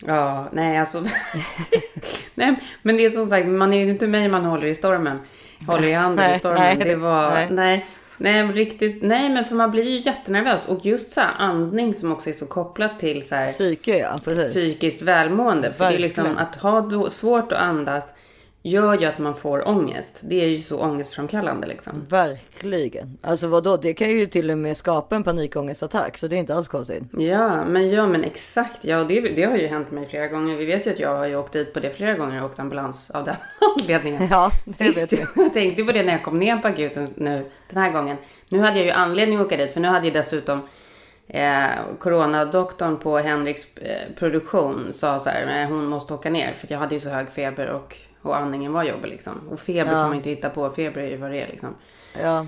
Ja, 0.06 0.48
nej 0.52 0.78
alltså. 0.78 1.04
nej, 2.36 2.60
men 2.82 2.98
det 2.98 3.06
är 3.06 3.10
som 3.10 3.26
sagt, 3.26 3.48
man 3.48 3.74
är 3.74 3.84
ju 3.86 3.90
inte 3.90 4.08
mig 4.08 4.28
man 4.28 4.46
håller 4.46 4.68
i 4.68 4.76
stormen. 4.76 5.20
Håller 5.68 5.88
i 5.88 5.94
handen 5.94 6.26
Nej, 6.26 6.36
i 6.36 6.40
stormen. 6.40 6.62
nej, 6.62 6.88
det 6.88 6.96
var, 6.96 7.30
nej. 7.30 7.48
nej. 7.52 7.86
Nej. 8.18 8.44
riktigt, 8.44 9.04
nej 9.04 9.30
men 9.30 9.46
för 9.46 9.56
man 9.56 9.72
blir 9.72 9.84
ju 9.84 10.00
jättenervös. 10.00 10.68
Och 10.68 10.86
just 10.86 11.12
så 11.12 11.22
här 11.22 11.34
andning 11.38 11.94
som 11.94 12.12
också 12.12 12.30
är 12.30 12.34
så 12.34 12.46
kopplat 12.46 13.00
till 13.00 13.28
så 13.28 13.36
här 13.36 13.48
Psyke 13.48 13.98
ja, 13.98 14.20
precis. 14.24 14.50
psykiskt 14.50 15.02
välmående. 15.02 15.74
För 15.74 15.90
det 15.90 15.96
är 15.96 16.00
liksom 16.00 16.24
Verkligen. 16.24 16.48
att 16.48 16.56
ha 16.56 17.10
svårt 17.10 17.52
att 17.52 17.60
andas 17.60 18.14
gör 18.66 19.00
ju 19.00 19.06
att 19.06 19.20
man 19.20 19.36
får 19.36 19.68
ångest. 19.68 20.20
Det 20.24 20.44
är 20.44 20.48
ju 20.48 20.58
så 20.58 20.80
ångestframkallande 20.80 21.68
liksom. 21.68 22.06
Verkligen. 22.10 23.18
Alltså 23.22 23.48
vadå, 23.48 23.78
det 23.78 23.94
kan 23.94 24.10
ju 24.10 24.26
till 24.26 24.52
och 24.52 24.58
med 24.58 24.78
skapa 24.78 25.16
en 25.16 25.24
panikångestattack 25.24 26.18
så 26.18 26.28
det 26.28 26.36
är 26.36 26.38
inte 26.38 26.56
alls 26.56 26.68
konstigt. 26.68 27.04
Ja, 27.18 27.66
men 27.66 27.90
ja, 27.90 28.08
men 28.08 28.24
exakt. 28.24 28.86
Ja, 28.86 29.04
det, 29.04 29.22
det 29.22 29.44
har 29.44 29.58
ju 29.58 29.68
hänt 29.68 29.92
mig 29.92 30.08
flera 30.08 30.28
gånger. 30.28 30.56
Vi 30.56 30.66
vet 30.66 30.88
ju 30.88 30.92
att 30.92 31.00
jag 31.00 31.16
har 31.18 31.26
ju 31.28 31.36
åkt 31.36 31.54
dit 31.54 31.74
på 31.74 31.80
det 31.80 31.90
flera 31.90 32.14
gånger 32.14 32.44
och 32.44 32.50
åkt 32.50 32.60
ambulans 32.60 33.10
av 33.12 33.24
den 33.24 33.36
anledningen. 33.80 34.28
Ja, 34.32 34.52
det 34.66 34.72
Sist, 34.74 34.98
vet 34.98 35.20
jag. 35.20 35.28
jag 35.46 35.54
tänkte 35.54 35.84
på 35.84 35.92
det 35.92 36.04
när 36.04 36.12
jag 36.12 36.24
kom 36.24 36.40
ner 36.40 36.58
på 36.58 36.68
akuten 36.68 37.08
nu 37.16 37.46
den 37.70 37.84
här 37.84 37.92
gången. 37.92 38.18
Nu 38.50 38.60
hade 38.60 38.78
jag 38.78 38.86
ju 38.86 38.92
anledning 38.92 39.40
att 39.40 39.46
åka 39.46 39.58
dit 39.58 39.74
för 39.74 39.80
nu 39.80 39.88
hade 39.88 40.06
ju 40.08 40.14
dessutom 40.14 40.68
eh, 41.28 41.66
coronadoktorn 42.00 42.98
på 42.98 43.18
Henriks 43.18 43.78
eh, 43.78 44.14
produktion 44.20 44.94
sa 44.94 45.20
så 45.20 45.30
här, 45.30 45.46
"Nej, 45.46 45.66
hon 45.66 45.86
måste 45.86 46.14
åka 46.14 46.30
ner 46.30 46.54
för 46.54 46.68
att 46.68 46.72
jag 46.72 46.80
hade 46.80 46.96
ju 46.96 47.02
så 47.02 47.10
hög 47.10 47.30
feber 47.30 47.68
och, 47.68 47.98
och 48.26 48.38
andningen 48.38 48.74
var 48.74 48.84
jobbig 48.84 49.10
liksom. 49.10 49.34
Och 49.52 49.60
feber 49.60 49.92
Ja. 49.92 49.98
kan 49.98 50.08
man 50.08 50.16
inte 50.18 50.30
hitta 50.30 50.50
på, 50.50 50.70
feber 50.70 51.02
är 51.02 51.10
ju 51.10 51.18
vad 51.18 51.32
det 51.32 51.42
är 51.42 51.48
liksom. 51.48 51.76
Ja, 52.22 52.46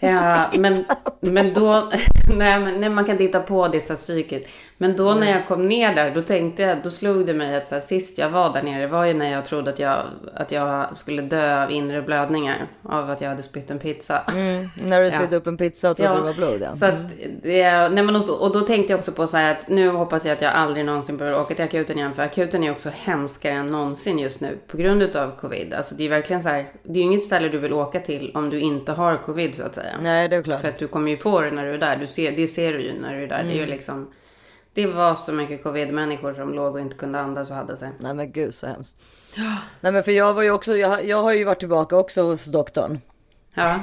Ja, 0.00 0.50
men, 0.58 0.84
men 1.20 1.54
då, 1.54 1.90
nej, 2.36 2.60
men, 2.60 2.80
nej 2.80 2.88
man 2.90 3.04
kan 3.04 3.18
titta 3.18 3.40
på 3.40 3.68
det 3.68 3.80
så 3.80 3.94
psykiskt. 3.94 4.48
Men 4.80 4.96
då 4.96 5.14
när 5.14 5.30
jag 5.30 5.46
kom 5.48 5.66
ner 5.68 5.94
där, 5.94 6.10
då 6.14 6.20
tänkte 6.20 6.62
jag, 6.62 6.78
då 6.82 6.90
slog 6.90 7.26
det 7.26 7.34
mig 7.34 7.56
att 7.56 7.66
så 7.66 7.74
här, 7.74 7.82
sist 7.82 8.18
jag 8.18 8.30
var 8.30 8.52
där 8.52 8.62
nere 8.62 8.86
var 8.86 9.04
ju 9.04 9.14
när 9.14 9.32
jag 9.32 9.44
trodde 9.46 9.70
att 9.70 9.78
jag, 9.78 10.02
att 10.34 10.52
jag 10.52 10.96
skulle 10.96 11.22
dö 11.22 11.62
av 11.64 11.70
inre 11.70 12.02
blödningar. 12.02 12.66
Av 12.82 13.10
att 13.10 13.20
jag 13.20 13.28
hade 13.28 13.42
spytt 13.42 13.70
en 13.70 13.78
pizza. 13.78 14.22
mm, 14.28 14.68
när 14.84 15.00
du 15.00 15.06
Ja. 15.06 15.12
spydde 15.12 15.36
upp 15.36 15.46
en 15.46 15.56
pizza 15.56 15.90
och 15.90 15.96
trodde 15.96 16.14
det 16.14 16.20
var 16.20 16.32
blod 16.32 16.60
ja. 16.62 16.68
Så 16.70 16.84
att 16.86 16.94
det, 17.42 17.88
nej 17.88 18.04
men 18.04 18.16
och, 18.16 18.42
och 18.42 18.52
då 18.52 18.60
tänkte 18.60 18.92
jag 18.92 18.98
också 18.98 19.12
på 19.12 19.26
så 19.26 19.36
här 19.36 19.50
att 19.52 19.68
nu 19.68 19.88
hoppas 19.88 20.24
jag 20.24 20.32
att 20.32 20.42
jag 20.42 20.52
aldrig 20.52 20.84
någonsin 20.84 21.16
behöver 21.16 21.40
åka 21.40 21.54
till 21.54 21.64
akuten 21.64 21.98
igen. 21.98 22.14
För 22.14 22.22
akuten 22.22 22.64
är 22.64 22.70
också 22.70 22.90
hemskare 22.94 23.52
än 23.52 23.66
någonsin 23.66 24.18
just 24.18 24.40
nu 24.40 24.58
på 24.66 24.76
grund 24.76 25.16
av 25.16 25.36
covid. 25.40 25.74
Alltså 25.74 25.94
det 25.94 26.04
är 26.04 26.08
verkligen 26.08 26.42
så 26.42 26.48
här, 26.48 26.64
det 26.82 26.92
är 26.92 26.96
ju 26.96 27.02
inget 27.02 27.22
ställe 27.22 27.48
du 27.48 27.58
vill 27.58 27.72
åka 27.72 28.00
till 28.00 28.30
om 28.34 28.50
du 28.50 28.60
inte 28.60 28.92
har 28.92 29.16
covid 29.16 29.54
så 29.54 29.62
att 29.62 29.74
säga. 29.74 29.92
Nej, 30.02 30.28
det 30.28 30.36
är 30.36 30.42
klart. 30.42 30.60
För 30.60 30.68
att 30.68 30.78
du 30.78 30.88
kommer 30.88 31.10
ju 31.10 31.16
få 31.16 31.40
det 31.40 31.50
när 31.50 31.64
du 31.64 31.74
är 31.74 31.78
där. 31.78 31.96
Du 31.96 32.06
ser, 32.06 32.32
det 32.32 32.46
ser 32.46 32.72
du 32.72 32.80
ju 32.80 33.00
när 33.00 33.14
du 33.16 33.22
är 33.22 33.28
där. 33.28 33.42
Det 33.42 33.50
är 33.50 33.54
ju 33.54 33.58
Mm. 33.62 33.70
liksom... 33.70 34.12
Det 34.78 34.86
var 34.86 35.14
så 35.14 35.32
mycket 35.32 35.62
covid-människor 35.62 36.34
som 36.34 36.54
låg 36.54 36.74
och 36.74 36.80
inte 36.80 36.96
kunde 36.96 37.20
andas 37.20 37.50
och 37.50 37.56
hade 37.56 37.76
sig. 37.76 37.90
Nej 37.98 38.14
men 38.14 38.32
gud 38.32 38.54
så 38.54 38.66
hemskt. 38.66 38.96
Nej 39.80 39.92
men 39.92 40.02
för 40.02 40.12
jag 40.12 40.34
var 40.34 40.42
ju 40.42 40.50
också, 40.50 40.76
jag, 40.76 41.04
jag 41.04 41.22
har 41.22 41.32
ju 41.32 41.44
varit 41.44 41.58
tillbaka 41.58 41.96
också 41.96 42.22
hos 42.22 42.44
doktorn. 42.44 43.00
Ja. 43.54 43.80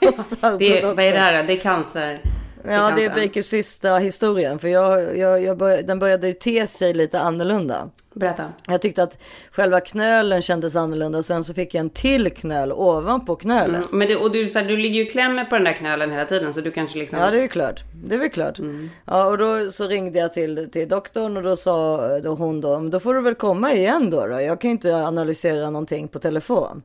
Hos 0.00 0.28
Det, 0.58 0.84
vad 0.84 0.98
är 0.98 1.12
det 1.12 1.18
här 1.18 1.42
då? 1.42 1.46
Det 1.46 1.52
är 1.52 1.60
cancer. 1.60 2.20
Ja 2.64 2.92
det 2.96 3.04
är. 3.04 3.26
Bakers 3.26 3.46
sista 3.46 3.98
historien. 3.98 4.58
För 4.58 4.68
jag, 4.68 5.18
jag, 5.18 5.42
jag 5.42 5.56
började, 5.56 5.82
den 5.82 5.98
började 5.98 6.26
ju 6.26 6.32
te 6.32 6.66
sig 6.66 6.94
lite 6.94 7.20
annorlunda. 7.20 7.90
Berätta. 8.14 8.52
Jag 8.66 8.82
tyckte 8.82 9.02
att 9.02 9.18
själva 9.52 9.80
knölen 9.80 10.42
kändes 10.42 10.76
annorlunda 10.76 11.18
och 11.18 11.24
sen 11.24 11.44
så 11.44 11.54
fick 11.54 11.74
jag 11.74 11.80
en 11.80 11.90
till 11.90 12.30
knöl 12.30 12.72
ovanpå 12.72 13.36
knölen. 13.36 13.74
Mm. 13.74 13.88
Men 13.92 14.08
det, 14.08 14.16
och 14.16 14.32
du, 14.32 14.48
så 14.48 14.58
här, 14.58 14.66
du 14.66 14.76
ligger 14.76 15.04
ju 15.04 15.06
klämmer 15.10 15.44
på 15.44 15.54
den 15.54 15.64
där 15.64 15.72
knölen 15.72 16.10
hela 16.10 16.24
tiden. 16.24 16.54
Så 16.54 16.60
du 16.60 16.70
kanske 16.70 16.98
liksom... 16.98 17.18
Ja 17.18 17.30
det 17.30 17.38
är 17.38 17.42
ju 17.42 17.48
klart. 17.48 17.80
Det 18.04 18.14
är 18.14 18.18
väl 18.18 18.28
klart. 18.30 18.58
Ja 19.04 19.26
och 19.26 19.38
då 19.38 19.70
så 19.70 19.86
ringde 19.86 20.18
jag 20.18 20.32
till, 20.32 20.68
till 20.72 20.88
doktorn 20.88 21.36
och 21.36 21.42
då 21.42 21.56
sa 21.56 22.08
då 22.18 22.34
hon 22.34 22.60
då, 22.60 22.78
"Men 22.80 22.90
då 22.90 23.00
får 23.00 23.14
du 23.14 23.20
väl 23.20 23.34
komma 23.34 23.72
igen 23.72 24.10
då, 24.10 24.26
då. 24.26 24.40
Jag 24.40 24.60
kan 24.60 24.68
ju 24.70 24.72
inte 24.72 24.94
analysera 24.96 25.70
någonting 25.70 26.08
på 26.08 26.18
telefon. 26.18 26.82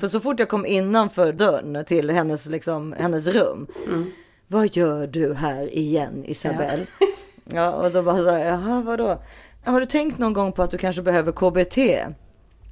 För 0.00 0.08
så 0.08 0.20
fort 0.20 0.38
jag 0.38 0.48
kom 0.48 0.66
innanför 0.66 1.32
dörren 1.32 1.84
till 1.84 2.10
hennes, 2.10 2.46
liksom, 2.46 2.94
hennes 2.98 3.26
rum. 3.26 3.66
Vad 4.48 4.76
gör 4.76 5.06
du 5.06 5.34
här 5.34 5.74
igen 5.74 6.24
Isabelle? 6.26 6.86
Ja. 7.52 7.70
och 7.72 7.90
då 7.90 8.02
bara 8.02 8.16
så 8.16 8.30
här, 8.30 8.44
jaha 8.46 8.82
vadå? 8.86 9.18
Har 9.66 9.80
du 9.80 9.86
tänkt 9.86 10.18
någon 10.18 10.32
gång 10.32 10.52
på 10.52 10.62
att 10.62 10.70
du 10.70 10.78
kanske 10.78 11.02
behöver 11.02 11.32
KBT? 11.32 11.76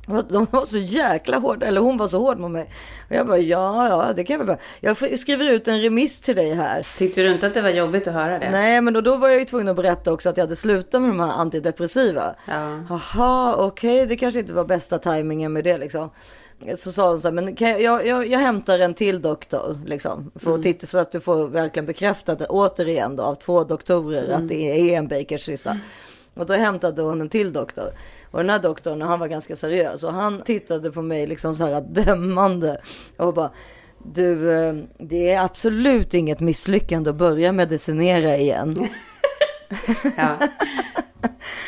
De 0.07 0.47
var 0.51 0.65
så 0.65 0.79
jäkla 0.79 1.39
hårda, 1.39 1.67
eller 1.67 1.81
hon 1.81 1.97
var 1.97 2.09
så 2.09 2.19
hård 2.19 2.39
mot 2.39 2.51
mig. 2.51 2.71
Och 3.09 3.17
jag 3.17 3.27
bara, 3.27 3.39
ja, 3.39 3.89
ja, 3.89 4.13
det 4.17 4.25
kan 4.25 4.39
jag 4.39 4.47
väl. 4.47 4.57
Jag 4.81 5.21
skriver 5.21 5.51
ut 5.51 5.69
en 5.69 5.81
remiss 5.83 6.21
till 6.21 6.37
dig 6.37 6.55
här. 6.55 6.87
Tyckte 6.99 7.23
du 7.23 7.33
inte 7.35 7.47
att 7.47 7.55
det 7.55 7.63
var 7.63 7.71
jobbigt 7.71 8.09
att 8.09 8.15
höra 8.15 8.39
det? 8.39 8.51
Nej, 8.51 8.81
men 8.81 8.95
då, 8.95 9.01
då 9.01 9.17
var 9.17 9.29
jag 9.29 9.39
ju 9.39 9.45
tvungen 9.45 9.69
att 9.69 9.77
berätta 9.77 10.13
också 10.13 10.29
att 10.29 10.37
jag 10.37 10.45
hade 10.45 10.57
slutat 10.57 11.01
med 11.01 11.11
de 11.11 11.21
här 11.21 11.33
antidepressiva. 11.33 12.35
Ja. 12.49 12.81
Jaha, 12.89 13.57
okej, 13.57 14.07
det 14.07 14.17
kanske 14.17 14.41
inte 14.41 14.53
var 14.53 14.65
bästa 14.65 14.99
tajmingen 14.99 15.53
med 15.53 15.65
det 15.65 15.79
liksom. 15.79 16.11
Så 16.79 16.93
sa 16.93 17.09
hon 17.11 17.21
så 17.21 17.29
här, 17.29 17.33
men 17.33 17.57
jag, 17.59 17.81
jag, 17.83 18.07
jag, 18.07 18.27
jag 18.27 18.39
hämtar 18.39 18.79
en 18.79 18.95
till 18.95 19.23
doktor 19.23 19.79
liksom. 19.87 20.31
För 20.35 20.55
att 20.55 20.63
titta, 20.63 20.87
så 20.87 20.99
att 20.99 21.13
du 21.13 21.21
får 21.21 21.49
verkligen 21.49 21.87
bekräftat 21.87 22.43
återigen 22.49 23.17
då, 23.17 23.23
av 23.23 23.35
två 23.35 23.65
doktorer 23.65 24.33
att 24.33 24.49
det 24.49 24.91
är 24.93 24.99
en 24.99 25.09
Bakers 25.09 25.45
cysta. 25.45 25.79
Och 26.35 26.47
då 26.47 26.55
hämtade 26.55 27.03
hon 27.03 27.21
en 27.21 27.29
till 27.29 27.53
doktor. 27.53 27.93
Och 28.31 28.39
den 28.39 28.51
här 28.51 28.59
doktorn, 28.59 29.03
han 29.03 29.21
var 29.21 29.29
ganska 29.29 29.57
seriös. 29.57 30.05
Och 30.05 30.13
han 30.13 30.43
tittade 30.43 30.91
på 30.91 31.03
mig 31.03 31.27
liksom 31.27 31.55
så 31.55 31.65
här 31.65 31.81
dömande. 31.81 32.81
Och 33.17 33.35
bara, 33.35 33.51
du, 34.05 34.53
eh, 34.53 34.75
det 34.99 35.31
är 35.31 35.45
absolut 35.45 36.15
inget 36.15 36.41
misslyckande 36.41 37.11
att 37.11 37.17
börja 37.17 37.53
medicinera 37.53 38.37
igen. 38.37 38.89
Ja. 40.17 40.37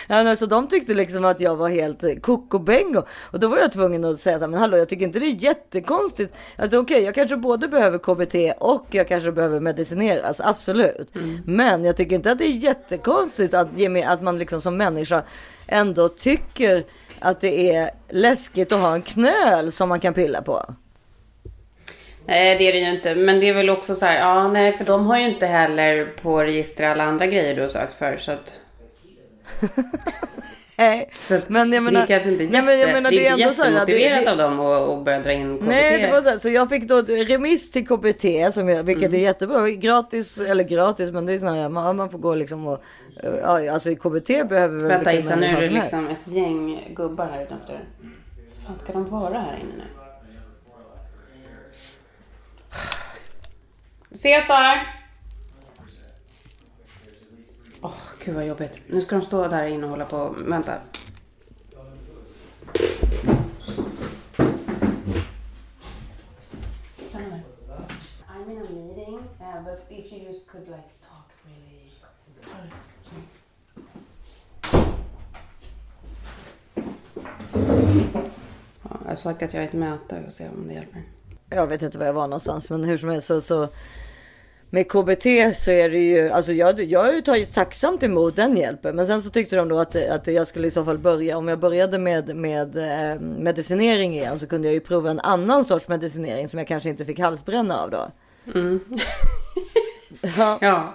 Ja, 0.08 0.24
men 0.24 0.36
så 0.36 0.46
de 0.46 0.68
tyckte 0.68 0.94
liksom 0.94 1.24
att 1.24 1.40
jag 1.40 1.56
var 1.56 1.68
helt 1.68 2.02
koko-bengo. 2.22 3.02
Och 3.32 3.40
då 3.40 3.48
var 3.48 3.58
jag 3.58 3.72
tvungen 3.72 4.04
att 4.04 4.20
säga 4.20 4.38
så 4.38 4.44
här, 4.44 4.50
men 4.50 4.60
hallå, 4.60 4.76
jag 4.76 4.88
tycker 4.88 5.04
inte 5.04 5.18
det 5.18 5.26
är 5.26 5.44
jättekonstigt. 5.44 6.34
Alltså 6.56 6.78
okej, 6.78 7.02
jag 7.02 7.14
kanske 7.14 7.36
både 7.36 7.68
behöver 7.68 7.98
KBT 7.98 8.60
och 8.60 8.86
jag 8.90 9.08
kanske 9.08 9.32
behöver 9.32 9.60
medicineras, 9.60 10.40
absolut. 10.40 11.14
Men 11.44 11.84
jag 11.84 11.96
tycker 11.96 12.16
inte 12.16 12.32
att 12.32 12.38
det 12.38 12.46
är 12.46 12.56
jättekonstigt 12.56 13.54
att, 13.54 13.78
ge 13.78 13.88
mig, 13.88 14.02
att 14.02 14.22
man 14.22 14.38
liksom 14.38 14.60
som 14.60 14.76
människa 14.76 15.22
ändå 15.66 16.08
tycker 16.08 16.84
att 17.20 17.40
det 17.40 17.74
är 17.74 17.90
läskigt 18.08 18.72
att 18.72 18.80
ha 18.80 18.94
en 18.94 19.02
knöl 19.02 19.72
som 19.72 19.88
man 19.88 20.00
kan 20.00 20.14
pilla 20.14 20.42
på. 20.42 20.62
Nej, 22.26 22.58
det 22.58 22.68
är 22.68 22.72
det 22.72 22.78
ju 22.78 22.90
inte. 22.90 23.14
Men 23.14 23.40
det 23.40 23.48
är 23.48 23.54
väl 23.54 23.70
också 23.70 23.94
så 23.94 24.06
här, 24.06 24.18
ja, 24.18 24.48
nej, 24.48 24.78
för 24.78 24.84
de 24.84 25.06
har 25.06 25.18
ju 25.18 25.24
inte 25.24 25.46
heller 25.46 26.06
på 26.22 26.42
register 26.42 26.86
alla 26.86 27.04
andra 27.04 27.26
grejer 27.26 27.54
du 27.54 27.60
har 27.60 27.68
sökt 27.68 27.94
för. 27.94 28.16
Så 28.16 28.32
att 28.32 28.52
Nej, 30.78 31.10
men 31.46 31.72
jag 31.72 31.82
menar, 31.82 32.00
det 32.00 32.04
är 32.04 32.06
kanske 32.06 32.30
inte 32.30 32.44
jätte, 32.44 32.62
men 32.62 32.78
jag 32.80 32.92
menar, 32.92 33.10
det 33.10 33.26
är 33.26 33.32
ändå 33.32 33.42
inte 33.42 33.54
så 33.54 33.62
här, 33.62 33.70
det- 33.86 33.92
jättemotiverat 33.92 34.24
det- 34.24 34.30
av 34.32 34.38
dem 34.38 34.60
att, 34.60 35.04
börja 35.04 35.18
dra 35.20 35.32
in 35.32 35.58
KBT. 35.58 35.66
Nej, 35.66 36.02
det 36.02 36.10
var 36.12 36.20
så 36.20 36.28
här, 36.28 36.38
så 36.38 36.48
jag 36.48 36.68
fick 36.68 36.88
då 36.88 37.00
remiss 37.02 37.70
till 37.70 37.86
KBT, 37.86 38.52
som 38.54 38.68
jag, 38.68 38.82
vilket 38.82 39.12
är 39.14 39.18
jättebra. 39.18 39.70
Gratis, 39.70 40.40
eller 40.40 40.64
gratis, 40.64 41.12
men 41.12 41.26
det 41.26 41.32
är 41.32 41.54
här, 41.54 41.68
man, 41.68 41.96
man 41.96 42.10
får 42.10 42.18
gå 42.18 42.34
liksom 42.34 42.66
och, 42.66 42.82
ja, 43.42 43.72
alltså 43.72 43.94
KBT 43.94 44.28
behöver 44.48 44.78
väl 44.78 44.88
Vänta 44.88 45.12
Issa, 45.12 45.36
nu 45.36 45.46
är 45.46 45.60
det 45.60 45.68
liksom 45.70 46.08
ett 46.08 46.28
gäng 46.32 46.80
gubbar 46.96 47.26
här 47.26 47.42
utanför. 47.42 47.84
fan 48.66 48.78
ska 48.84 48.92
de 48.92 49.08
vara 49.10 49.38
här 49.38 49.56
inne 49.62 49.72
nu? 49.76 49.84
Cesar! 54.16 54.95
Gud 58.26 58.34
vad 58.34 58.46
jobbigt. 58.46 58.80
Nu 58.86 59.00
ska 59.00 59.16
de 59.16 59.22
stå 59.22 59.48
där 59.48 59.66
inne 59.66 59.84
och 59.84 59.90
hålla 59.90 60.04
på. 60.04 60.34
Vänta. 60.38 60.78
Stanna 67.08 67.40
där. 67.66 67.84
I'm 68.28 68.50
in 68.50 68.58
a 68.58 68.66
meeting, 68.70 69.14
uh, 69.14 69.64
but 69.64 69.86
if 69.88 70.12
you 70.12 70.32
just 70.32 70.48
could 70.48 70.66
like 70.68 70.90
talk 71.08 71.30
really... 71.44 71.90
Ja, 78.82 78.98
jag 79.02 79.08
har 79.08 79.16
sagt 79.16 79.42
att 79.42 79.54
jag 79.54 79.62
är 79.62 79.66
i 79.66 79.68
ett 79.68 79.74
möte 79.74 80.22
och 80.26 80.32
se 80.32 80.48
om 80.48 80.68
det 80.68 80.74
hjälper. 80.74 81.02
Jag 81.50 81.66
vet 81.66 81.82
inte 81.82 81.98
var 81.98 82.06
jag 82.06 82.12
var 82.12 82.26
någonstans, 82.26 82.70
men 82.70 82.84
hur 82.84 82.98
som 82.98 83.10
helst 83.10 83.26
så, 83.26 83.40
så 83.40 83.68
med 84.70 84.88
KBT 84.88 85.56
så 85.56 85.70
är 85.70 85.90
det 85.90 85.98
ju, 85.98 86.28
alltså 86.28 86.52
jag, 86.52 86.82
jag 86.82 87.04
har 87.04 87.12
ju 87.12 87.22
tagit 87.22 87.54
tacksamt 87.54 88.02
emot 88.02 88.36
den 88.36 88.56
hjälpen. 88.56 88.96
Men 88.96 89.06
sen 89.06 89.22
så 89.22 89.30
tyckte 89.30 89.56
de 89.56 89.68
då 89.68 89.78
att, 89.78 89.96
att 89.96 90.26
jag 90.26 90.46
skulle 90.46 90.66
i 90.66 90.70
så 90.70 90.84
fall 90.84 90.98
börja, 90.98 91.38
om 91.38 91.48
jag 91.48 91.58
började 91.58 91.98
med, 91.98 92.36
med 92.36 92.76
eh, 92.76 93.20
medicinering 93.20 94.14
igen 94.14 94.38
så 94.38 94.46
kunde 94.46 94.68
jag 94.68 94.74
ju 94.74 94.80
prova 94.80 95.10
en 95.10 95.20
annan 95.20 95.64
sorts 95.64 95.88
medicinering 95.88 96.48
som 96.48 96.58
jag 96.58 96.68
kanske 96.68 96.90
inte 96.90 97.04
fick 97.04 97.18
halsbränna 97.18 97.80
av 97.80 97.90
då. 97.90 98.10
Mm. 98.54 98.80
Ja. 100.38 100.58
Ja. 100.60 100.94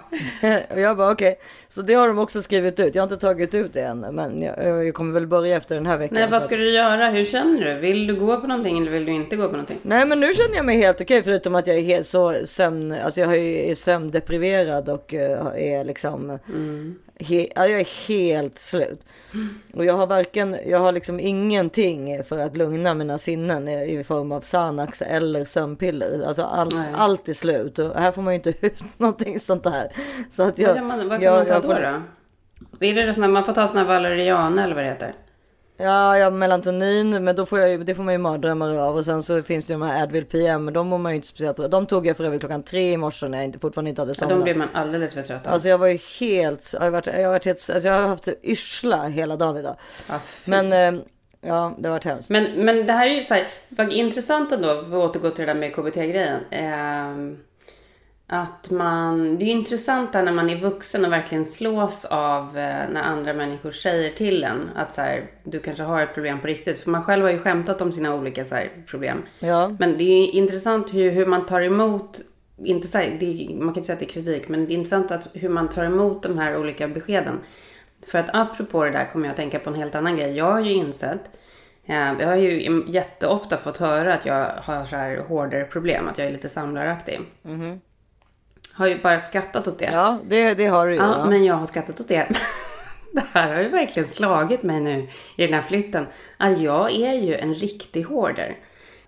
Och 0.70 0.80
jag 0.80 0.96
bara 0.96 1.12
okej, 1.12 1.38
så 1.68 1.82
det 1.82 1.94
har 1.94 2.08
de 2.08 2.18
också 2.18 2.42
skrivit 2.42 2.80
ut. 2.80 2.94
Jag 2.94 3.02
har 3.02 3.06
inte 3.06 3.26
tagit 3.26 3.54
ut 3.54 3.72
det 3.72 3.80
än, 3.80 4.00
men 4.00 4.42
jag, 4.42 4.86
jag 4.86 4.94
kommer 4.94 5.14
väl 5.14 5.26
börja 5.26 5.56
efter 5.56 5.74
den 5.74 5.86
här 5.86 5.98
veckan. 5.98 6.18
Nej, 6.20 6.30
vad 6.30 6.42
ska 6.42 6.56
du 6.56 6.70
göra? 6.70 7.10
Hur 7.10 7.24
känner 7.24 7.64
du? 7.64 7.80
Vill 7.80 8.06
du 8.06 8.14
gå 8.16 8.40
på 8.40 8.46
någonting 8.46 8.78
eller 8.78 8.90
vill 8.90 9.04
du 9.04 9.12
inte 9.12 9.36
gå 9.36 9.46
på 9.46 9.52
någonting? 9.52 9.78
Nej 9.82 10.06
men 10.06 10.20
nu 10.20 10.32
känner 10.34 10.56
jag 10.56 10.64
mig 10.64 10.76
helt 10.76 11.00
okej 11.00 11.22
förutom 11.22 11.54
att 11.54 11.66
jag 11.66 11.76
är 11.76 11.82
helt 11.82 12.06
så 12.06 12.34
sömn, 12.44 12.92
alltså 13.04 13.20
jag 13.20 13.36
är 13.36 13.74
sömndepriverad 13.74 14.88
och 14.88 15.14
eh, 15.14 15.46
är 15.56 15.84
liksom, 15.84 16.38
he, 17.22 17.48
ja, 17.56 17.66
jag 17.66 17.80
är 17.80 18.08
helt 18.08 18.58
slut. 18.58 19.00
Och 19.74 19.84
jag 19.84 19.94
har 19.94 20.06
varken, 20.06 20.56
jag 20.66 20.78
har 20.78 20.92
liksom 20.92 21.20
ingenting 21.20 22.24
för 22.24 22.38
att 22.38 22.56
lugna 22.56 22.94
mina 22.94 23.18
sinnen 23.18 23.68
i, 23.68 24.04
form 24.04 24.32
av 24.32 24.40
Xanax 24.40 25.02
eller 25.02 25.44
sömnpiller. 25.44 26.22
Alltså 26.26 26.42
all, 26.42 26.80
allt 26.94 27.28
är 27.28 27.34
slut 27.34 27.78
och 27.78 27.94
här 28.00 28.12
får 28.12 28.22
man 28.22 28.32
ju 28.32 28.36
inte 28.36 28.50
ut 28.66 28.78
någonting 28.98 29.40
sånt 29.40 29.64
där. 29.64 29.92
Så 30.30 30.42
att 30.42 30.58
jag, 30.58 30.68
vad 30.68 30.76
kan 30.76 30.86
man, 30.86 31.08
vad 31.08 31.20
kan 31.20 31.22
jag- 31.22 31.36
man 31.38 31.46
ta 31.46 31.52
jag 31.52 31.62
då, 31.62 31.68
får- 31.68 31.74
då? 32.80 32.86
Är 32.86 32.94
det 32.94 33.02
det 33.06 33.14
som 33.14 33.22
att 33.24 33.30
man 33.30 33.44
får 33.44 33.52
ta 33.52 33.68
såna 33.68 33.80
här 33.80 33.86
valeriana 33.86 34.64
eller 34.64 34.74
vad 34.74 34.84
det 34.84 34.88
heter? 34.90 35.14
Ja, 35.76 36.18
ja, 36.18 36.30
melatonin, 36.30 37.24
men 37.24 37.36
då 37.36 37.46
får 37.46 37.58
jag 37.60 37.70
ju, 37.70 37.78
det 37.84 37.94
får 37.94 38.02
man 38.02 38.14
ju 38.14 38.18
mardrömmar 38.18 38.78
av. 38.78 38.96
Och 38.96 39.04
sen 39.04 39.22
så 39.22 39.42
finns 39.42 39.66
det 39.66 39.72
ju 39.72 39.78
de 39.78 39.86
här 39.86 40.02
Advil 40.02 40.24
PM, 40.24 40.64
men 40.64 40.74
de 40.74 40.86
mår 40.88 40.98
man 40.98 41.12
ju 41.12 41.16
inte 41.16 41.28
speciellt 41.28 41.56
bra. 41.56 41.68
De 41.68 41.86
tog 41.86 42.06
jag 42.06 42.16
för 42.16 42.24
övrigt 42.24 42.40
klockan 42.40 42.62
tre 42.62 42.92
i 42.92 42.96
morse 42.96 43.28
när 43.28 43.38
jag 43.38 43.44
inte, 43.44 43.58
fortfarande 43.58 43.88
inte 43.88 44.02
hade 44.02 44.10
Ja, 44.10 44.14
somnat. 44.14 44.38
de 44.38 44.42
blir 44.42 44.54
man 44.54 44.68
alldeles 44.72 45.14
för 45.14 45.22
trött 45.22 45.46
av. 45.46 45.52
Alltså 45.52 45.68
jag 45.68 45.78
var 45.78 45.86
ju 45.86 45.98
helt, 46.20 46.70
jag 46.72 46.80
har 46.80 46.90
varit, 46.90 47.06
jag 47.06 47.24
har 47.24 47.28
varit 47.32 47.44
helt, 47.44 47.70
alltså 47.70 47.88
jag 47.88 47.94
har 47.94 48.08
haft 48.08 48.28
yrsla 48.42 49.02
hela 49.02 49.36
dagen 49.36 49.56
idag. 49.56 49.76
Ja, 50.08 50.18
fy. 50.24 50.50
Men 50.50 50.72
eh, 50.72 51.02
ja, 51.40 51.74
det 51.78 51.88
har 51.88 51.94
varit 51.94 52.04
hemskt. 52.04 52.30
Men, 52.30 52.44
men 52.64 52.86
det 52.86 52.92
här 52.92 53.06
är 53.06 53.14
ju 53.14 53.22
så 53.22 53.34
här, 53.34 53.46
vad 53.68 53.92
intressant 53.92 54.52
ändå, 54.52 54.68
för 54.68 55.04
att 55.04 55.10
återgå 55.16 55.30
till 55.30 55.46
det 55.46 55.52
där 55.52 55.60
med 55.60 55.74
KBT-grejen. 55.74 56.38
Ehm, 56.50 57.38
att 58.34 58.70
man, 58.70 59.38
det 59.38 59.44
är 59.44 59.46
ju 59.46 59.52
intressant 59.52 60.12
när 60.12 60.32
man 60.32 60.50
är 60.50 60.56
vuxen 60.56 61.04
och 61.04 61.12
verkligen 61.12 61.44
slås 61.44 62.04
av 62.04 62.58
eh, 62.58 62.88
när 62.92 63.02
andra 63.02 63.32
människor 63.32 63.70
säger 63.70 64.10
till 64.10 64.44
en 64.44 64.70
att 64.74 64.94
så 64.94 65.00
här, 65.00 65.30
du 65.44 65.58
kanske 65.58 65.82
har 65.82 66.02
ett 66.02 66.14
problem 66.14 66.40
på 66.40 66.46
riktigt. 66.46 66.80
För 66.80 66.90
man 66.90 67.02
själv 67.02 67.24
har 67.24 67.30
ju 67.30 67.38
skämtat 67.38 67.80
om 67.80 67.92
sina 67.92 68.14
olika 68.14 68.44
så 68.44 68.54
här, 68.54 68.70
problem. 68.86 69.22
Ja, 69.38 69.76
Men 69.78 69.98
det 69.98 70.04
är 70.04 70.34
intressant 70.34 70.94
hur, 70.94 71.10
hur 71.10 71.26
man 71.26 71.46
tar 71.46 71.60
emot, 71.60 72.20
inte 72.64 72.88
så 72.88 72.98
här, 72.98 73.16
det, 73.20 73.54
man 73.54 73.74
kan 73.74 73.80
inte 73.80 73.82
säga 73.82 73.94
att 73.94 74.00
det 74.00 74.06
är 74.06 74.22
kritik, 74.22 74.48
men 74.48 74.66
det 74.66 74.72
är 74.72 74.76
intressant 74.76 75.10
att, 75.10 75.28
hur 75.32 75.48
man 75.48 75.68
tar 75.68 75.84
emot 75.84 76.22
de 76.22 76.38
här 76.38 76.58
olika 76.58 76.88
beskeden. 76.88 77.38
För 78.06 78.18
att 78.18 78.34
apropå 78.34 78.84
det 78.84 78.90
där 78.90 79.08
kommer 79.12 79.26
jag 79.26 79.30
att 79.30 79.36
tänka 79.36 79.58
på 79.58 79.70
en 79.70 79.76
helt 79.76 79.94
annan 79.94 80.16
grej. 80.16 80.36
Jag 80.36 80.52
har 80.52 80.60
ju 80.60 80.72
insett, 80.72 81.30
eh, 81.84 82.12
jag 82.20 82.26
har 82.26 82.36
ju 82.36 82.84
jätteofta 82.88 83.56
fått 83.56 83.76
höra 83.76 84.14
att 84.14 84.26
jag 84.26 84.50
har 84.56 84.84
så 84.84 84.96
här 84.96 85.16
hårdare 85.16 85.64
problem, 85.64 86.08
att 86.08 86.18
jag 86.18 86.26
är 86.26 86.32
lite 86.32 86.48
samlaraktig. 86.48 87.20
Har 88.74 88.86
ju 88.86 88.98
bara 88.98 89.20
skrattat 89.20 89.68
åt 89.68 89.78
det. 89.78 89.90
ja 89.92 90.18
det, 90.28 90.54
det 90.54 90.66
har 90.66 90.86
du 90.86 90.92
ju. 90.92 90.98
Ja, 90.98 91.18
Ja, 91.18 91.24
men 91.30 91.44
jag 91.44 91.54
har 91.54 91.66
skrattat 91.66 92.00
åt 92.00 92.08
det. 92.08 92.28
Det 93.14 93.24
här 93.32 93.54
har 93.54 93.62
ju 93.62 93.68
verkligen 93.68 94.08
slagit 94.08 94.62
mig 94.62 94.80
nu 94.80 95.08
i 95.36 95.46
den 95.46 95.54
här 95.54 95.62
flytten. 95.62 96.06
Att 96.36 96.60
jag 96.60 96.92
är 96.92 97.14
ju 97.14 97.34
en 97.34 97.54
riktig 97.54 98.02
hoarder. 98.02 98.56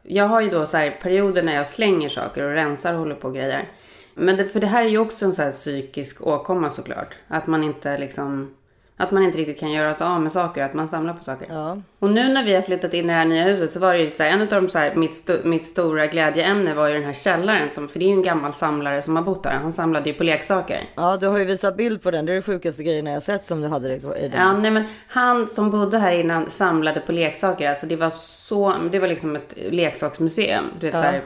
Jag 0.03 0.29
har 0.29 0.41
ju 0.41 0.51
då 0.51 0.67
så 0.67 0.77
här 0.77 0.91
perioder 1.03 1.43
när 1.43 1.55
jag 1.55 1.67
slänger 1.67 2.09
saker 2.09 2.43
och 2.43 2.53
rensar 2.53 2.93
och 2.93 2.99
håller 2.99 3.15
på 3.15 3.29
och 3.29 3.35
grejer. 3.35 3.69
Men 4.15 4.37
det, 4.37 4.45
för 4.45 4.61
det 4.61 4.67
här 4.67 4.85
är 4.85 4.89
ju 4.89 4.99
också 4.99 5.25
en 5.25 5.33
så 5.33 5.43
här 5.43 5.53
psykisk 5.53 6.27
åkomma 6.27 6.71
såklart. 6.71 7.19
Att 7.29 7.47
man 7.47 7.65
inte 7.65 7.99
liksom... 7.99 8.55
Att 8.97 9.11
man 9.11 9.23
inte 9.23 9.39
riktigt 9.39 9.61
kan 9.61 9.73
göra 9.73 9.95
sig 9.95 10.07
av 10.07 10.21
med 10.21 10.33
saker, 10.33 10.65
att 10.65 10.75
man 10.75 10.89
samlar 10.89 11.13
på 11.15 11.25
saker. 11.25 11.47
Ja. 11.51 11.79
Och 11.99 12.11
nu 12.11 12.29
när 12.29 12.45
vi 12.45 12.55
har 12.55 12.63
flyttat 12.63 12.95
in 12.95 13.05
i 13.05 13.09
det 13.09 13.13
här 13.13 13.25
nya 13.25 13.43
huset 13.45 13.73
så 13.73 13.81
var 13.81 13.93
det 13.93 13.99
ju 13.99 14.11
så 14.11 14.23
här, 14.23 14.31
en 14.31 14.41
av 14.43 14.49
de 14.49 14.69
så 14.69 14.79
här, 14.79 14.95
mitt, 14.95 15.13
sto- 15.29 15.45
mitt 15.47 15.65
stora 15.67 16.07
glädjeämne 16.07 16.75
var 16.75 16.89
ju 16.89 16.95
den 16.95 17.05
här 17.05 17.13
källaren. 17.13 17.71
Som, 17.71 17.89
för 17.89 17.99
det 17.99 18.05
är 18.05 18.07
ju 18.07 18.13
en 18.13 18.23
gammal 18.23 18.53
samlare 18.53 19.03
som 19.03 19.17
har 19.17 19.23
bott 19.23 19.43
där. 19.43 19.51
Han 19.51 19.73
samlade 19.73 20.11
ju 20.11 20.15
på 20.15 20.25
leksaker. 20.25 20.81
ja, 20.95 21.17
du 21.17 21.27
har 21.27 21.39
ju 21.39 21.45
visat 21.45 21.77
bild 21.77 22.03
på 22.03 22.11
den. 22.11 22.27
Det 22.27 22.33
är 22.33 22.37
det 22.37 22.43
sjukaste 22.43 22.83
grejen 22.83 23.07
jag 23.07 23.23
sett 23.23 23.45
som 23.45 23.61
du 23.61 23.69
hade 23.69 23.89
det 23.89 23.95
i 23.97 24.29
den. 24.29 24.33
Ja, 24.41 24.53
nej 24.53 24.71
men 24.71 24.85
han 25.09 25.47
som 25.49 25.71
bodde 25.71 25.99
här 25.99 26.13
innan 26.13 26.51
samlade 26.51 27.01
på 27.01 27.13
leksaker. 27.13 27.69
Alltså 27.69 27.87
det 27.87 27.97
var 27.97 28.11
så, 28.11 28.75
det 28.93 28.99
var 28.99 29.09
liksom 29.09 29.37
ett 29.37 29.55
leksaksmuseum. 29.71 30.65
Du 30.81 30.87
vet, 30.87 30.95
Ja. 30.95 31.03
så 31.03 31.07
här, 31.09 31.21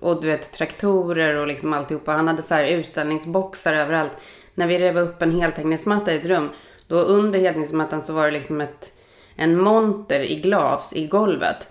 och 0.00 0.22
du 0.22 0.28
vet 0.28 0.52
traktorer 0.52 1.34
och 1.36 1.46
liksom 1.46 1.72
alltihopa. 1.72 2.12
Han 2.12 2.28
hade 2.28 2.42
så 2.42 2.54
här 2.54 2.64
utställningsboxar 2.66 3.72
överallt. 3.74 4.12
När 4.54 4.66
vi 4.66 4.78
rev 4.78 4.98
upp 4.98 5.22
en 5.22 5.40
heltäckningsmatta 5.40 6.12
i 6.12 6.16
ett 6.16 6.26
rum. 6.26 6.48
Då 6.92 6.98
under 6.98 7.38
heltäckningsmattan 7.38 8.02
så 8.02 8.12
var 8.12 8.24
det 8.24 8.30
liksom 8.30 8.60
ett, 8.60 8.92
en 9.36 9.60
monter 9.60 10.20
i 10.20 10.40
glas 10.40 10.92
i 10.92 11.06
golvet. 11.06 11.68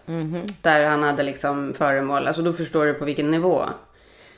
Där 0.62 0.86
han 0.86 1.04
hade 1.04 1.24
liksom 1.24 1.74
föremål. 1.74 2.28
Alltså 2.28 2.42
då 2.42 2.54
förstår 2.54 2.86
du 2.86 2.94
på 2.94 3.06
vilken 3.06 3.32
nivå. 3.32 3.66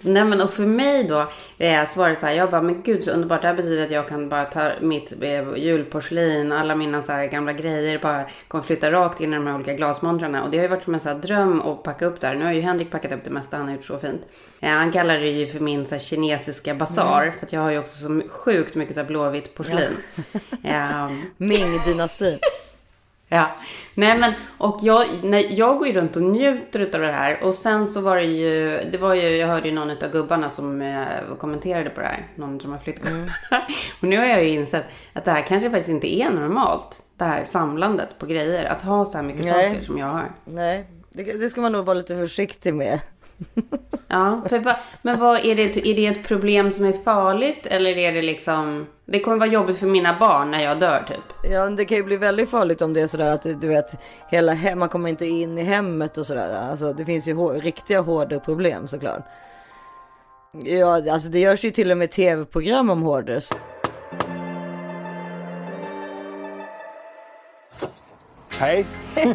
Nej 0.03 0.25
men 0.25 0.41
och 0.41 0.53
för 0.53 0.65
mig 0.65 1.03
då 1.03 1.27
eh, 1.57 1.87
så 1.87 1.99
var 1.99 2.09
det 2.09 2.15
så 2.15 2.25
här, 2.25 2.33
jag 2.33 2.51
bara 2.51 2.61
men 2.61 2.81
gud 2.83 3.03
så 3.03 3.11
underbart. 3.11 3.41
Det 3.41 3.47
här 3.47 3.55
betyder 3.55 3.85
att 3.85 3.91
jag 3.91 4.07
kan 4.07 4.29
bara 4.29 4.45
ta 4.45 4.71
mitt 4.81 5.13
eh, 5.21 5.57
julporslin, 5.57 6.51
alla 6.51 6.75
mina 6.75 7.03
så 7.03 7.11
här 7.11 7.25
gamla 7.25 7.53
grejer 7.53 7.99
bara 7.99 8.25
kommer 8.47 8.63
flytta 8.63 8.91
rakt 8.91 9.21
in 9.21 9.33
i 9.33 9.35
de 9.35 9.47
här 9.47 9.55
olika 9.55 9.73
glasmontrarna. 9.73 10.43
Och 10.43 10.51
det 10.51 10.57
har 10.57 10.63
ju 10.63 10.69
varit 10.69 10.83
som 10.83 10.93
en 10.93 10.99
så 10.99 11.09
här 11.09 11.15
dröm 11.15 11.61
att 11.61 11.83
packa 11.83 12.05
upp 12.05 12.19
där. 12.19 12.35
Nu 12.35 12.45
har 12.45 12.51
ju 12.51 12.61
Henrik 12.61 12.91
packat 12.91 13.11
upp 13.11 13.23
det 13.23 13.29
mesta, 13.29 13.57
han 13.57 13.67
har 13.67 13.75
gjort 13.75 13.85
så 13.85 13.99
fint. 13.99 14.21
Eh, 14.59 14.69
han 14.69 14.91
kallar 14.91 15.19
det 15.19 15.29
ju 15.29 15.47
för 15.47 15.59
min 15.59 15.85
så 15.85 15.95
här, 15.95 15.99
kinesiska 15.99 16.75
basar. 16.75 17.33
För 17.39 17.45
att 17.45 17.53
jag 17.53 17.61
har 17.61 17.71
ju 17.71 17.79
också 17.79 17.97
så 17.97 18.21
sjukt 18.29 18.75
mycket 18.75 18.95
så 18.95 19.01
här 19.01 19.07
blåvitt 19.07 19.55
porslin. 19.55 19.97
Eh, 20.63 21.09
Ming-dynastin. 21.37 22.39
Ja, 23.27 23.55
nej 23.93 24.19
men 24.19 24.33
och 24.57 24.79
jag, 24.81 25.05
nej, 25.23 25.53
jag 25.53 25.77
går 25.77 25.87
ju 25.87 25.93
runt 25.93 26.15
och 26.15 26.21
njuter 26.21 26.79
utav 26.79 27.01
det 27.01 27.11
här 27.11 27.43
och 27.43 27.53
sen 27.53 27.87
så 27.87 28.01
var 28.01 28.17
det 28.17 28.23
ju, 28.23 28.81
det 28.91 28.97
var 28.97 29.13
ju, 29.13 29.37
jag 29.37 29.47
hörde 29.47 29.67
ju 29.67 29.73
någon 29.73 29.89
av 29.89 30.11
gubbarna 30.11 30.49
som 30.49 30.81
eh, 30.81 31.05
kommenterade 31.39 31.89
på 31.89 32.01
det 32.01 32.07
här, 32.07 32.27
någon 32.35 32.53
av 32.53 32.57
de 32.57 32.71
här 32.71 32.79
flyttgubbarna. 32.79 33.31
Och 34.01 34.07
nu 34.07 34.17
har 34.17 34.25
jag 34.25 34.43
ju 34.43 34.49
insett 34.49 34.85
att 35.13 35.25
det 35.25 35.31
här 35.31 35.41
kanske 35.41 35.69
faktiskt 35.69 35.89
inte 35.89 36.15
är 36.15 36.29
normalt, 36.29 37.03
det 37.17 37.25
här 37.25 37.43
samlandet 37.43 38.09
på 38.19 38.25
grejer, 38.25 38.65
att 38.65 38.81
ha 38.81 39.05
så 39.05 39.17
här 39.17 39.23
mycket 39.23 39.45
Nej. 39.45 39.69
saker 39.69 39.85
som 39.85 39.97
jag 39.97 40.07
har. 40.07 40.31
Nej, 40.45 40.85
det, 41.09 41.23
det 41.23 41.49
ska 41.49 41.61
man 41.61 41.71
nog 41.71 41.85
vara 41.85 41.97
lite 41.97 42.15
försiktig 42.15 42.73
med. 42.73 42.99
Ja, 44.07 44.41
för, 44.49 44.77
men 45.01 45.19
vad 45.19 45.45
är 45.45 45.55
det, 45.55 45.87
är 45.87 45.95
det 45.95 46.07
ett 46.07 46.27
problem 46.27 46.73
som 46.73 46.85
är 46.85 46.91
farligt 46.91 47.65
eller 47.65 47.97
är 47.97 48.11
det 48.11 48.21
liksom, 48.21 48.87
det 49.05 49.19
kommer 49.19 49.37
vara 49.37 49.49
jobbigt 49.49 49.77
för 49.77 49.87
mina 49.87 50.19
barn 50.19 50.51
när 50.51 50.63
jag 50.63 50.79
dör 50.79 51.05
typ? 51.07 51.51
Ja, 51.51 51.69
det 51.69 51.85
kan 51.85 51.97
ju 51.97 52.03
bli 52.03 52.17
väldigt 52.17 52.49
farligt 52.49 52.81
om 52.81 52.93
det 52.93 53.01
är 53.01 53.07
sådär 53.07 53.33
att 53.33 53.61
du 53.61 53.67
vet, 53.67 54.01
hela 54.29 54.53
hem, 54.53 54.79
man 54.79 54.89
kommer 54.89 55.09
inte 55.09 55.25
in 55.25 55.57
i 55.57 55.63
hemmet 55.63 56.17
och 56.17 56.25
sådär. 56.25 56.69
Alltså 56.69 56.93
det 56.93 57.05
finns 57.05 57.27
ju 57.27 57.33
hår, 57.33 57.53
riktiga 57.53 58.01
hårda 58.01 58.39
problem 58.39 58.87
såklart. 58.87 59.25
Ja, 60.63 61.11
alltså 61.11 61.29
det 61.29 61.39
görs 61.39 61.65
ju 61.65 61.71
till 61.71 61.91
och 61.91 61.97
med 61.97 62.11
tv-program 62.11 62.89
om 62.89 63.01
hoarders. 63.01 63.49
Hej! 68.59 68.85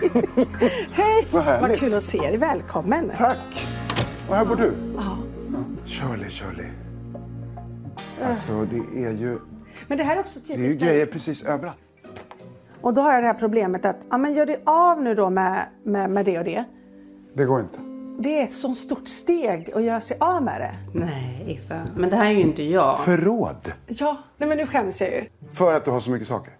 Hej! 0.92 1.26
Vad 1.32 1.42
härligt. 1.42 1.70
Vad 1.70 1.78
kul 1.78 1.94
att 1.94 2.02
se 2.02 2.18
dig. 2.18 2.36
Välkommen. 2.36 3.12
Tack! 3.16 3.67
Och 4.28 4.34
här 4.36 4.44
bor 4.44 4.56
du? 4.56 4.72
Ja. 4.96 5.18
Shirley, 5.86 6.28
Shirley. 6.28 6.66
Alltså, 8.24 8.64
det 8.64 9.04
är 9.04 9.10
ju, 9.12 9.38
Men 9.86 9.98
det 9.98 10.04
här 10.04 10.16
är 10.16 10.20
också 10.20 10.40
det 10.46 10.52
är 10.52 10.56
ju 10.58 10.64
typiskt. 10.64 10.82
grejer 10.82 11.06
precis 11.06 11.42
överallt. 11.44 11.78
Och 12.80 12.94
då 12.94 13.00
har 13.00 13.12
jag 13.12 13.22
det 13.22 13.26
här 13.26 13.34
problemet 13.34 13.84
att, 13.84 13.96
ja 14.10 14.18
men 14.18 14.34
gör 14.34 14.46
dig 14.46 14.62
av 14.66 15.02
nu 15.02 15.14
då 15.14 15.30
med, 15.30 15.66
med, 15.82 16.10
med 16.10 16.24
det 16.24 16.38
och 16.38 16.44
det. 16.44 16.64
Det 17.34 17.44
går 17.44 17.60
inte. 17.60 17.78
Det 18.22 18.40
är 18.40 18.44
ett 18.44 18.52
så 18.52 18.74
stort 18.74 19.08
steg 19.08 19.70
att 19.74 19.82
göra 19.82 20.00
sig 20.00 20.16
av 20.20 20.42
med 20.42 20.60
det. 20.60 20.98
Nej, 20.98 21.44
Issa. 21.48 21.82
Men 21.96 22.10
det 22.10 22.16
här 22.16 22.26
är 22.26 22.30
ju 22.30 22.40
inte 22.40 22.62
jag. 22.62 23.00
Förråd. 23.00 23.72
Ja, 23.86 24.16
nej 24.36 24.48
men 24.48 24.58
nu 24.58 24.66
skäms 24.66 25.00
jag 25.00 25.10
ju. 25.10 25.24
För 25.52 25.74
att 25.74 25.84
du 25.84 25.90
har 25.90 26.00
så 26.00 26.10
mycket 26.10 26.28
saker. 26.28 26.52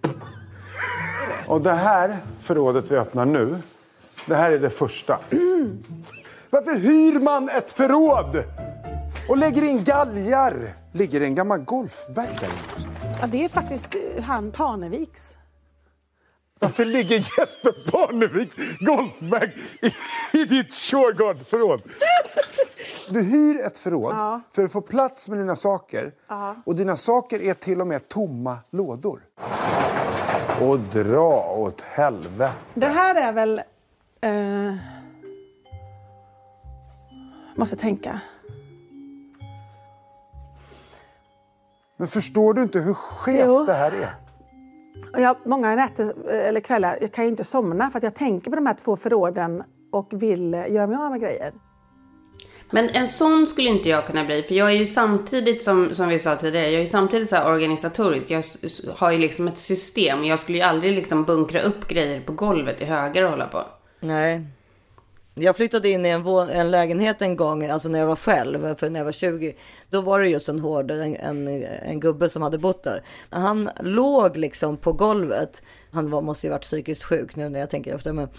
Och 1.47 1.61
det 1.61 1.73
här 1.73 2.17
förrådet 2.39 2.91
vi 2.91 2.95
öppnar 2.97 3.25
nu, 3.25 3.55
det 4.27 4.35
här 4.35 4.51
är 4.51 4.59
det 4.59 4.69
första. 4.69 5.19
Varför 6.49 6.75
hyr 6.75 7.19
man 7.19 7.49
ett 7.49 7.71
förråd? 7.71 8.43
Och 9.29 9.37
lägger 9.37 9.61
in 9.61 9.83
galgar? 9.83 10.73
Ligger 10.93 11.19
det 11.19 11.25
en 11.25 11.35
gammal 11.35 11.59
golfbag 11.59 12.15
där 12.39 12.47
inne? 12.47 12.87
Ja, 13.21 13.27
det 13.27 13.45
är 13.45 13.49
faktiskt 13.49 13.95
eh, 14.15 14.23
han 14.23 14.51
Parneviks. 14.51 15.35
Varför 16.59 16.85
ligger 16.85 17.15
Jesper 17.15 17.91
Parneviks 17.91 18.55
golfbag 18.79 19.51
i, 19.81 19.91
i 20.37 20.45
ditt 20.45 20.73
Shurgard-förråd? 20.73 21.81
Du 23.09 23.21
hyr 23.21 23.65
ett 23.65 23.77
förråd 23.77 24.13
Ja. 24.17 24.41
för 24.51 24.63
att 24.63 24.71
få 24.71 24.81
plats 24.81 25.29
med 25.29 25.37
dina 25.39 25.55
saker. 25.55 26.11
Och 26.65 26.75
dina 26.75 26.95
saker 26.97 27.41
är 27.41 27.53
till 27.53 27.81
och 27.81 27.87
med 27.87 28.07
tomma 28.07 28.57
lådor. 28.71 29.19
Och 30.61 30.79
dra 30.79 31.53
åt 31.57 31.81
helvete. 31.81 32.51
Det 32.73 32.87
här 32.87 33.15
är 33.15 33.33
väl... 33.33 33.61
Eh, 34.21 34.73
måste 37.59 37.75
tänka. 37.75 38.19
Men 41.97 42.07
förstår 42.07 42.53
du 42.53 42.61
inte 42.61 42.79
hur 42.79 42.93
skevt 42.93 43.45
Jo. 43.47 43.65
det 43.65 43.73
här 43.73 43.91
är? 43.91 44.13
Jag, 45.21 45.37
många 45.45 45.75
nätter 45.75 46.13
eh, 46.29 46.47
eller 46.47 46.59
kvällar 46.59 46.97
jag 47.01 47.11
kan 47.11 47.23
ju 47.23 47.29
inte 47.29 47.43
somna 47.43 47.91
för 47.91 47.97
att 47.97 48.03
jag 48.03 48.15
tänker 48.15 48.49
på 48.49 48.55
de 48.55 48.65
här 48.65 48.75
två 48.83 48.95
förråden 48.95 49.63
och 49.91 50.07
vill 50.11 50.53
göra 50.53 50.87
mig 50.87 50.97
av 50.97 51.11
med 51.11 51.21
grejer. 51.21 51.53
Men 52.71 52.89
en 52.89 53.07
sån 53.07 53.47
skulle 53.47 53.69
inte 53.69 53.89
jag 53.89 54.07
kunna 54.07 54.25
bli. 54.25 54.43
För 54.43 54.55
jag 54.55 54.67
är 54.67 54.73
ju 54.73 54.85
samtidigt, 54.85 55.63
som, 55.63 55.95
som 55.95 56.09
vi 56.09 56.19
sa 56.19 56.35
tidigare, 56.35 56.65
jag 56.65 56.75
är 56.75 56.79
ju 56.79 56.87
samtidigt 56.87 57.29
så 57.29 57.35
här 57.35 57.47
organisatorisk. 57.47 58.31
Jag 58.31 58.43
har 58.95 59.11
ju 59.11 59.17
liksom 59.17 59.47
ett 59.47 59.57
system. 59.57 60.25
Jag 60.25 60.39
skulle 60.39 60.57
ju 60.57 60.63
aldrig 60.63 60.93
liksom 60.93 61.23
bunkra 61.23 61.61
upp 61.61 61.87
grejer 61.87 62.21
på 62.21 62.33
golvet 62.33 62.81
i 62.81 62.85
högar 62.85 63.23
och 63.23 63.29
hålla 63.29 63.47
på. 63.47 63.63
Nej. 63.99 64.41
Jag 65.41 65.55
flyttade 65.55 65.89
in 65.89 66.05
i 66.05 66.09
en, 66.09 66.27
en 66.27 66.71
lägenhet 66.71 67.21
en 67.21 67.35
gång, 67.35 67.65
alltså 67.65 67.89
när 67.89 67.99
jag 67.99 68.07
var 68.07 68.15
själv, 68.15 68.75
för 68.75 68.89
när 68.89 68.99
jag 68.99 69.05
var 69.05 69.11
20. 69.11 69.55
Då 69.89 70.01
var 70.01 70.19
det 70.19 70.29
just 70.29 70.49
en 70.49 70.59
hoarder, 70.59 71.01
en, 71.01 71.15
en, 71.15 71.63
en 71.63 71.99
gubbe 71.99 72.29
som 72.29 72.41
hade 72.41 72.57
bott 72.57 72.83
där. 72.83 73.01
Han 73.29 73.69
låg 73.79 74.37
liksom 74.37 74.77
på 74.77 74.93
golvet. 74.93 75.61
Han 75.91 76.09
var, 76.09 76.21
måste 76.21 76.47
ju 76.47 76.51
varit 76.51 76.61
psykiskt 76.61 77.03
sjuk 77.03 77.35
nu 77.35 77.49
när 77.49 77.59
jag 77.59 77.69
tänker 77.69 77.95
efter. 77.95 78.13
Men, 78.13 78.29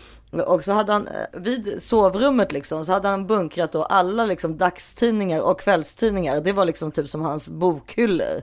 och 0.47 0.65
så 0.65 0.73
hade 0.73 0.93
han 0.93 1.07
eh, 1.07 1.41
vid 1.41 1.83
sovrummet 1.83 2.53
liksom, 2.53 2.85
så 2.85 2.93
hade 2.93 3.09
han 3.09 3.27
bunkrat 3.27 3.73
då 3.73 3.85
alla 3.85 4.25
liksom 4.25 4.57
dagstidningar 4.57 5.41
och 5.41 5.61
kvällstidningar. 5.61 6.41
Det 6.41 6.53
var 6.53 6.65
liksom 6.65 6.93
typ 6.93 7.09
som 7.09 7.21
hans 7.21 7.49
bokhyllor. 7.49 8.43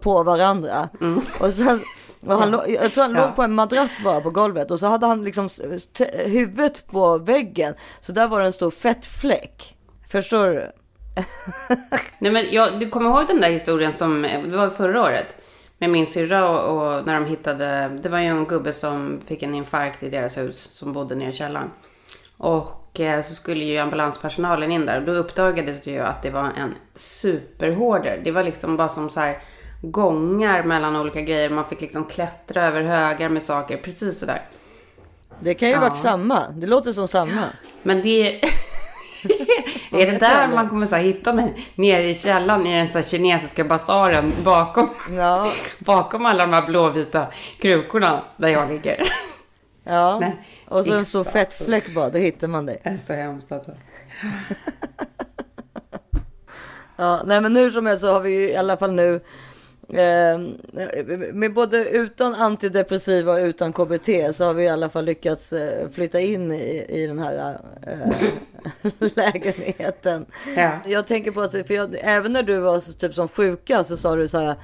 På 0.00 0.22
varandra. 0.22 0.88
Och 1.40 1.54
sen, 1.54 1.80
han, 2.26 2.52
jag 2.68 2.92
tror 2.92 3.02
han 3.02 3.14
Ja. 3.14 3.26
låg 3.26 3.36
på 3.36 3.42
en 3.42 3.54
madrass 3.54 4.00
bara 4.04 4.20
på 4.20 4.30
golvet 4.30 4.70
och 4.70 4.78
så 4.78 4.86
hade 4.86 5.06
han 5.06 5.22
liksom 5.22 5.48
huvudet 6.26 6.86
på 6.86 7.18
väggen. 7.18 7.74
Så 8.00 8.12
där 8.12 8.28
var 8.28 8.40
det 8.40 8.46
en 8.46 8.52
stor 8.52 8.70
fettfläck. 8.70 9.76
Förstår 10.10 10.46
du? 10.48 10.72
Nej, 12.18 12.32
men 12.32 12.44
jag, 12.52 12.80
du 12.80 12.88
kommer 12.90 13.10
ihåg 13.10 13.26
den 13.26 13.40
där 13.40 13.50
historien 13.50 13.94
som, 13.94 14.22
det 14.22 14.56
var 14.56 14.70
förra 14.70 15.02
året. 15.02 15.36
Med 15.78 15.90
min 15.90 16.06
syrra 16.06 16.48
och, 16.48 16.76
och 16.98 17.06
när 17.06 17.14
de 17.14 17.26
hittade, 17.26 17.98
det 18.02 18.08
var 18.08 18.18
ju 18.18 18.26
en 18.26 18.44
gubbe 18.44 18.72
som 18.72 19.20
fick 19.26 19.42
en 19.42 19.54
infarkt 19.54 20.02
i 20.02 20.10
deras 20.10 20.38
hus 20.38 20.68
som 20.72 20.92
bodde 20.92 21.14
nere 21.14 21.28
i 21.28 21.32
källaren. 21.32 21.70
Och 22.36 23.00
eh, 23.00 23.22
så 23.22 23.34
skulle 23.34 23.64
ju 23.64 23.78
ambulanspersonalen 23.78 24.72
in 24.72 24.86
där 24.86 25.00
och 25.00 25.06
då 25.06 25.12
uppdagades 25.12 25.82
det 25.82 25.90
ju 25.90 25.98
att 26.00 26.22
det 26.22 26.30
var 26.30 26.44
en 26.44 26.74
superhoarder. 26.94 28.20
Det 28.24 28.30
var 28.30 28.42
liksom 28.42 28.76
bara 28.76 28.88
som 28.88 29.10
så 29.10 29.20
här 29.20 29.38
gångar 29.82 30.62
mellan 30.62 30.96
olika 30.96 31.20
grejer. 31.20 31.50
Man 31.50 31.64
fick 31.68 31.80
liksom 31.80 32.04
klättra 32.04 32.64
över 32.64 32.82
högar 32.82 33.28
med 33.28 33.42
saker, 33.42 33.76
precis 33.76 34.18
sådär. 34.18 34.42
Det 35.40 35.54
kan 35.54 35.68
ju 35.68 35.74
Ja. 35.74 35.80
varit 35.80 35.96
samma. 35.96 36.48
Det 36.50 36.66
låter 36.66 36.92
som 36.92 37.08
samma. 37.08 37.44
Men 37.82 38.02
det... 38.02 38.34
är 39.90 40.06
det 40.10 40.18
där 40.18 40.48
man 40.48 40.68
kommer 40.68 40.86
så 40.86 40.96
hitta 40.96 41.32
mig? 41.32 41.66
Nere 41.74 42.10
i 42.10 42.14
källaren 42.14 42.66
i 42.66 42.76
den 42.78 42.88
så 42.88 43.02
kinesiska 43.02 43.64
basaren 43.64 44.32
bakom, 44.44 44.88
Ja, 45.10 45.52
bakom 45.78 46.26
alla 46.26 46.46
de 46.46 46.52
här 46.52 46.66
blåvita 46.66 47.26
krukorna 47.58 48.22
där 48.36 48.48
jag 48.48 48.68
ligger. 48.70 49.02
ja. 49.84 50.18
Nej, 50.20 50.48
och 50.68 50.84
så 50.84 50.92
en 50.94 51.06
stor 51.06 51.20
exakt. 51.20 51.32
fettfläck 51.54 51.94
bara, 51.94 52.10
då 52.10 52.18
hittar 52.18 52.48
man 52.48 52.66
det. 52.66 52.76
Det 52.82 52.88
är 52.90 52.96
så 52.96 53.12
hemskt 53.12 53.52
alltså. 53.52 53.70
Ja, 56.96 57.22
nej 57.26 57.40
men 57.40 57.56
hur 57.56 57.70
som 57.70 57.86
helst 57.86 58.00
så 58.00 58.12
har 58.12 58.20
vi 58.20 58.30
ju 58.30 58.48
i 58.50 58.56
alla 58.56 58.76
fall 58.76 58.92
nu 58.92 59.20
med 61.32 61.54
både 61.54 61.88
utan 61.88 62.34
antidepressiva 62.34 63.32
och 63.32 63.38
utan 63.38 63.72
KBT 63.72 64.08
så 64.32 64.44
har 64.44 64.54
vi 64.54 64.64
i 64.64 64.68
alla 64.68 64.90
fall 64.90 65.04
lyckats 65.04 65.52
eh, 65.52 65.90
flytta 65.90 66.20
in 66.20 66.52
i, 66.52 66.84
i 66.88 67.06
den 67.06 67.18
här 67.18 67.60
eh, 67.86 68.12
lägenheten. 69.14 70.26
Ja. 70.56 70.78
Jag 70.86 71.06
tänker 71.06 71.30
på 71.30 71.40
att, 71.40 71.52
för 71.52 71.74
jag, 71.74 71.96
även 72.00 72.32
när 72.32 72.42
du 72.42 72.58
var 72.58 72.80
så, 72.80 72.92
typ 72.92 73.14
som 73.14 73.28
sjuka 73.28 73.84
så 73.84 73.96
sa 73.96 74.16
du 74.16 74.28
så 74.28 74.38
här 74.38 74.48
eh, 74.48 74.56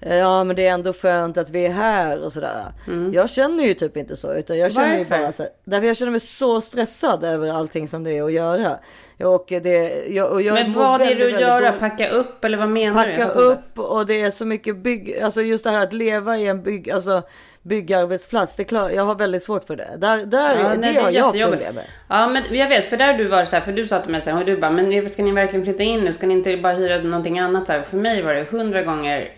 Ja 0.00 0.44
men 0.44 0.56
det 0.56 0.66
är 0.66 0.72
ändå 0.72 0.92
skönt 0.92 1.36
att 1.36 1.50
vi 1.50 1.66
är 1.66 1.70
här 1.70 2.24
och 2.24 2.32
sådär. 2.32 2.64
Jag 3.12 3.30
känner 3.30 3.64
ju 3.64 3.74
typ 3.74 3.96
inte 3.96 4.16
så. 4.16 4.34
Utan 4.34 4.58
jag 4.58 4.72
känner 4.72 4.98
ju 4.98 5.04
Varför? 5.04 5.18
bara 5.18 5.32
så 5.32 5.42
här, 5.42 5.52
Därför 5.64 5.86
jag 5.86 5.96
känner 5.96 6.10
mig 6.10 6.20
så 6.20 6.60
stressad 6.60 7.24
över 7.24 7.52
allting 7.52 7.88
som 7.88 8.04
det 8.04 8.12
är 8.18 8.22
att 8.22 8.32
göra. 8.32 8.78
Och 9.24 9.46
det, 9.48 10.06
jag, 10.08 10.32
och 10.32 10.42
jag 10.42 10.54
Men 10.54 10.72
vad 10.72 11.00
är 11.02 11.14
det 11.14 11.34
att 11.34 11.40
göra? 11.40 11.60
dåligt. 11.60 11.80
Packa 11.80 12.08
upp 12.08 12.44
eller 12.44 12.58
vad 12.58 12.68
menar 12.68 13.06
du? 13.06 13.12
Packa 13.14 13.26
fattar 13.26 13.40
inte. 13.50 13.52
upp 13.52 13.78
och 13.78 14.06
det 14.06 14.22
är 14.22 14.30
så 14.30 14.44
mycket 14.44 14.76
bygg, 14.76 15.18
alltså 15.22 15.42
just 15.42 15.64
det 15.64 15.70
här 15.70 15.82
att 15.82 15.92
leva 15.92 16.36
i 16.38 16.46
en 16.46 16.62
bygg, 16.62 16.90
alltså 16.90 17.22
byggarbetsplats. 17.62 18.56
Det 18.56 18.62
är 18.62 18.64
klart, 18.64 18.92
jag 18.92 19.02
har 19.02 19.14
väldigt 19.14 19.42
svårt 19.42 19.64
för 19.64 19.76
det. 19.76 19.88
Där, 19.98 20.26
där 20.26 20.58
Ja, 20.62 20.68
det, 20.68 20.76
nej, 20.76 20.94
har 20.96 21.08
är 21.10 21.12
jag 21.12 21.32
problem 21.50 21.74
med. 21.74 21.84
Ja, 22.08 22.28
men 22.28 22.42
jag 22.50 22.68
vet, 22.68 22.88
för 22.88 22.96
där 22.96 23.14
du 23.14 23.28
var 23.28 23.44
så 23.44 23.56
här, 23.56 23.62
för 23.62 23.72
du 23.72 23.86
sa 23.86 23.98
till 23.98 24.10
mig 24.12 24.20
så 24.20 24.30
här, 24.30 24.38
och 24.38 24.44
du 24.46 24.56
bara, 24.56 24.70
men 24.70 25.08
ska 25.08 25.22
ni 25.22 25.32
verkligen 25.32 25.64
flytta 25.64 25.82
in 25.82 26.00
nu? 26.00 26.12
Ska 26.12 26.26
ni 26.26 26.34
inte 26.34 26.56
bara 26.56 26.72
hyra 26.72 26.98
någonting 26.98 27.38
annat? 27.38 27.66
Så 27.66 27.72
här, 27.72 27.82
för 27.82 27.96
mig 27.96 28.22
var 28.22 28.34
det 28.34 28.46
hundra 28.50 28.82
gånger, 28.82 29.28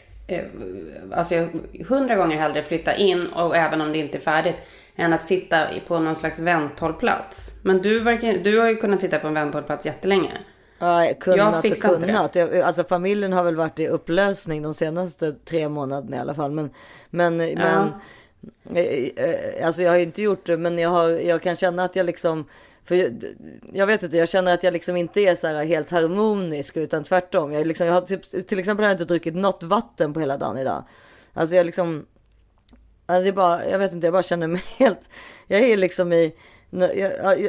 alltså 1.13 1.35
jag- 1.35 1.49
hundra 1.89 2.15
gånger 2.17 2.37
hellre 2.37 2.63
flytta 2.63 2.95
in, 2.95 3.27
och 3.27 3.57
även 3.57 3.81
om 3.81 3.93
det 3.93 3.99
inte 3.99 4.19
är 4.19 4.21
färdigt, 4.21 4.57
än 4.97 5.13
att 5.13 5.23
sitta 5.23 5.67
på 5.87 5.99
någon 5.99 6.17
slags 6.17 6.41
vänthållplats. 6.41 7.53
Men 7.63 7.83
du, 7.83 8.01
verkar, 8.01 8.33
du 8.33 8.59
har 8.59 8.69
ju 8.69 8.77
kunnat 8.77 9.01
sitta 9.01 9.19
på 9.19 9.27
en 9.27 9.35
vänthållplats 9.35 9.87
jättelänge. 9.87 10.33
Ja, 10.79 11.13
kunnat 11.21 11.55
och 11.57 11.63
fixar 11.63 11.89
inte 11.89 12.01
det. 12.01 12.07
kunnat. 12.07 12.35
Jag, 12.35 12.61
alltså 12.61 12.85
familjen 12.85 13.33
har 13.33 13.45
väl 13.45 13.57
varit 13.57 13.81
i 13.81 13.89
upplösning 13.89 14.63
de 14.63 14.75
senaste 14.75 15.33
tre 15.33 15.69
månaderna 15.69 16.17
i 16.17 16.21
alla 16.21 16.35
fall. 16.35 16.51
Men, 16.51 16.71
men, 17.11 17.37
men 17.37 17.93
eh, 18.75 18.85
eh, 19.17 19.67
alltså 19.67 19.83
jag 19.83 19.91
har 19.91 19.97
ju 19.97 20.03
inte 20.03 20.23
gjort 20.23 20.47
det, 20.47 20.57
men 20.57 20.79
jag, 20.79 20.91
har, 20.91 21.09
jag 21.09 21.43
kan 21.43 21.57
känna 21.57 21.85
att 21.85 21.97
jag 21.97 22.07
liksom 22.07 22.45
för 22.85 22.95
jag, 22.95 23.25
jag 23.73 23.87
vet 23.87 24.03
inte, 24.03 24.17
jag 24.17 24.29
känner 24.29 24.55
att 24.55 24.63
jag 24.63 24.73
liksom 24.73 24.97
inte 24.97 25.21
är 25.21 25.37
så 25.37 25.47
här 25.47 25.65
helt 25.65 25.91
harmonisk 25.91 26.77
utan 26.77 27.05
tvärtom. 27.05 27.53
Jag, 27.53 27.67
liksom, 27.67 27.87
jag 27.87 27.95
har 27.95 28.01
typ, 28.01 28.49
till 28.49 28.59
exempel 28.59 28.85
har 28.85 28.91
jag 28.91 28.95
inte 28.95 29.05
druckit 29.05 29.35
något 29.35 29.63
vatten 29.63 30.13
på 30.13 30.21
hela 30.21 30.37
dagen 30.37 30.59
idag. 30.59 30.85
Alltså 31.33 31.57
jag 31.57 31.67
liksom, 31.67 32.07
alltså 33.07 33.23
det 33.23 33.29
är 33.29 33.33
bara, 33.33 33.69
jag 33.69 33.79
vet 33.79 33.93
inte, 33.93 34.07
jag 34.07 34.13
bara 34.13 34.23
känner 34.23 34.47
mig 34.47 34.63
helt... 34.79 35.09
Jag 35.47 35.61
är 35.61 35.77
liksom 35.77 36.13
i... 36.13 36.35
Jag, 36.75 36.99
jag, 36.99 37.41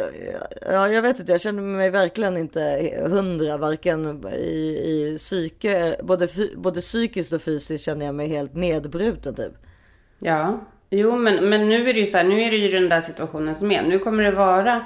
jag, 0.61 0.93
jag 0.93 1.01
vet 1.01 1.19
inte, 1.19 1.31
jag 1.31 1.41
känner 1.41 1.61
mig 1.61 1.89
verkligen 1.89 2.37
inte 2.37 2.93
hundra, 3.09 3.57
varken 3.57 4.27
i, 4.33 4.47
i 4.85 5.15
psyke, 5.17 5.95
både, 6.03 6.27
både 6.55 6.81
psykiskt 6.81 7.33
och 7.33 7.41
fysiskt 7.41 7.85
känner 7.85 8.05
jag 8.05 8.15
mig 8.15 8.27
helt 8.27 8.55
nedbruten 8.55 9.35
typ. 9.35 9.53
Ja, 10.19 10.67
jo 10.89 11.17
men, 11.17 11.49
men 11.49 11.69
nu 11.69 11.89
är 11.89 11.93
det 11.93 11.99
ju 11.99 12.05
så 12.05 12.17
här, 12.17 12.23
nu 12.23 12.41
är 12.41 12.51
det 12.51 12.57
ju 12.57 12.71
den 12.71 12.89
där 12.89 13.01
situationen 13.01 13.55
som 13.55 13.71
är. 13.71 13.83
Nu 13.83 13.99
kommer 13.99 14.23
det 14.23 14.31
vara 14.31 14.85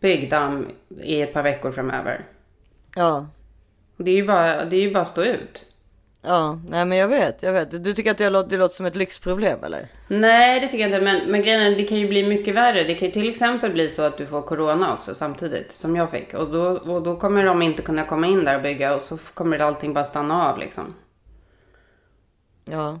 byggdamm 0.00 0.68
i 1.02 1.20
ett 1.22 1.32
par 1.32 1.42
veckor 1.42 1.72
framöver. 1.72 2.24
Ja, 2.96 3.26
Det 3.96 4.10
är 4.10 4.14
ju 4.14 4.26
bara, 4.26 4.64
det 4.64 4.76
är 4.76 4.80
ju 4.80 4.92
bara 4.92 5.00
att 5.00 5.06
stå 5.08 5.22
ut. 5.24 5.64
ja, 6.22 6.60
nej 6.68 6.84
men 6.84 6.98
jag 6.98 7.08
vet, 7.08 7.42
jag 7.42 7.52
vet. 7.52 7.84
Du 7.84 7.94
tycker 7.94 8.10
att 8.10 8.18
det 8.18 8.30
låter, 8.30 8.50
det 8.50 8.56
låter 8.56 8.74
som 8.74 8.86
ett 8.86 8.96
lyxproblem 8.96 9.64
eller? 9.64 9.88
Nej, 10.08 10.60
det 10.60 10.68
tycker 10.68 10.88
jag 10.88 10.90
inte. 10.90 11.04
Men, 11.04 11.30
men 11.30 11.42
grejen 11.42 11.60
är, 11.60 11.76
det 11.76 11.84
kan 11.84 11.98
ju 11.98 12.08
bli 12.08 12.26
mycket 12.28 12.54
värre. 12.54 12.84
Det 12.84 12.94
kan 12.94 13.08
ju 13.08 13.12
till 13.12 13.30
exempel 13.30 13.72
bli 13.72 13.88
så 13.88 14.02
att 14.02 14.18
du 14.18 14.26
får 14.26 14.42
corona 14.42 14.92
också 14.94 15.14
samtidigt 15.14 15.72
som 15.72 15.96
jag 15.96 16.10
fick. 16.10 16.34
Och 16.34 16.50
då, 16.50 16.62
och 16.66 17.02
då 17.02 17.16
kommer 17.16 17.44
de 17.44 17.62
inte 17.62 17.82
kunna 17.82 18.04
komma 18.04 18.26
in 18.26 18.44
där 18.44 18.56
och 18.56 18.62
bygga 18.62 18.94
och 18.96 19.02
så 19.02 19.18
kommer 19.34 19.58
allting 19.58 19.92
bara 19.94 20.04
stanna 20.04 20.50
av 20.50 20.58
liksom. 20.58 20.94
Ja. 22.64 23.00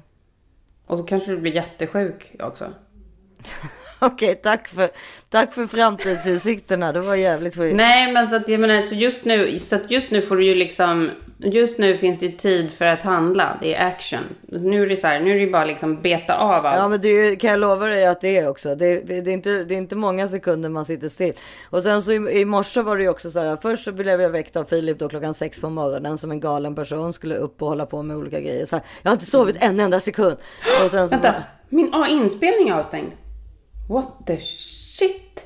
Och 0.86 0.98
så 0.98 1.04
kanske 1.04 1.30
du 1.30 1.38
blir 1.38 1.52
jättesjuk 1.54 2.36
också. 2.40 2.72
Okej, 4.00 4.34
tack 4.34 4.68
för, 4.68 4.88
tack 5.28 5.54
för 5.54 5.66
framtidsutsikterna. 5.66 6.92
Det 6.92 7.00
var 7.00 7.14
jävligt 7.14 7.56
skit. 7.56 7.76
Nej, 7.76 8.12
men 8.12 8.28
så 8.28 8.36
att 8.36 8.48
jag 8.48 8.60
menar, 8.60 8.80
så 8.80 8.94
just 8.94 9.24
nu, 9.24 9.58
så 9.58 9.76
att 9.76 9.90
just 9.90 10.10
nu 10.10 10.22
får 10.22 10.36
du 10.36 10.44
ju 10.44 10.54
liksom, 10.54 11.10
just 11.38 11.78
nu 11.78 11.96
finns 11.96 12.18
det 12.18 12.30
tid 12.30 12.72
för 12.72 12.84
att 12.84 13.02
handla. 13.02 13.58
Det 13.60 13.74
är 13.74 13.86
action. 13.86 14.20
Nu 14.48 14.82
är 14.82 14.86
det 14.86 14.96
så 14.96 15.06
här, 15.06 15.20
nu 15.20 15.36
är 15.36 15.46
det 15.46 15.52
bara 15.52 15.64
liksom 15.64 16.02
beta 16.02 16.36
av 16.36 16.66
allt. 16.66 16.78
Ja 16.78 16.88
men 16.88 17.00
det 17.00 17.36
kan 17.36 17.50
jag 17.50 17.58
lova 17.58 17.86
dig 17.86 18.06
att 18.06 18.20
det 18.20 18.38
är 18.38 18.48
också. 18.48 18.74
Det, 18.74 19.00
det, 19.00 19.16
är 19.16 19.28
inte, 19.28 19.64
det 19.64 19.74
är 19.74 19.78
inte 19.78 19.96
många 19.96 20.28
sekunder 20.28 20.68
man 20.68 20.84
sitter 20.84 21.08
still. 21.08 21.32
Och 21.70 21.82
sen 21.82 22.02
så 22.02 22.12
i, 22.12 22.40
i 22.40 22.44
morse 22.44 22.82
var 22.82 22.96
det 22.96 23.02
ju 23.02 23.08
också 23.08 23.30
så 23.30 23.40
här. 23.40 23.58
Först 23.62 23.84
så 23.84 23.92
blev 23.92 24.20
jag 24.20 24.30
väckt 24.30 24.56
av 24.56 24.64
Filip 24.64 24.98
då 24.98 25.08
klockan 25.08 25.34
sex 25.34 25.60
på 25.60 25.70
morgonen 25.70 26.18
som 26.18 26.30
en 26.30 26.40
galen 26.40 26.74
person 26.74 27.12
skulle 27.12 27.34
upp 27.34 27.62
och 27.62 27.68
hålla 27.68 27.86
på 27.86 28.02
med 28.02 28.16
olika 28.16 28.40
grejer. 28.40 28.64
Så 28.64 28.76
här, 28.76 28.84
jag 29.02 29.10
har 29.10 29.14
inte 29.14 29.26
sovit 29.26 29.56
en 29.64 29.80
enda 29.80 30.00
sekund. 30.00 30.36
Och 30.84 30.90
sen 30.90 31.08
så 31.08 31.14
Vänta, 31.14 31.32
bara, 31.32 31.42
min 31.68 31.94
ah, 31.94 32.06
inspelning 32.06 32.68
är 32.68 32.74
avstängd. 32.74 33.12
What 33.88 34.26
the 34.26 34.38
shit? 34.40 35.44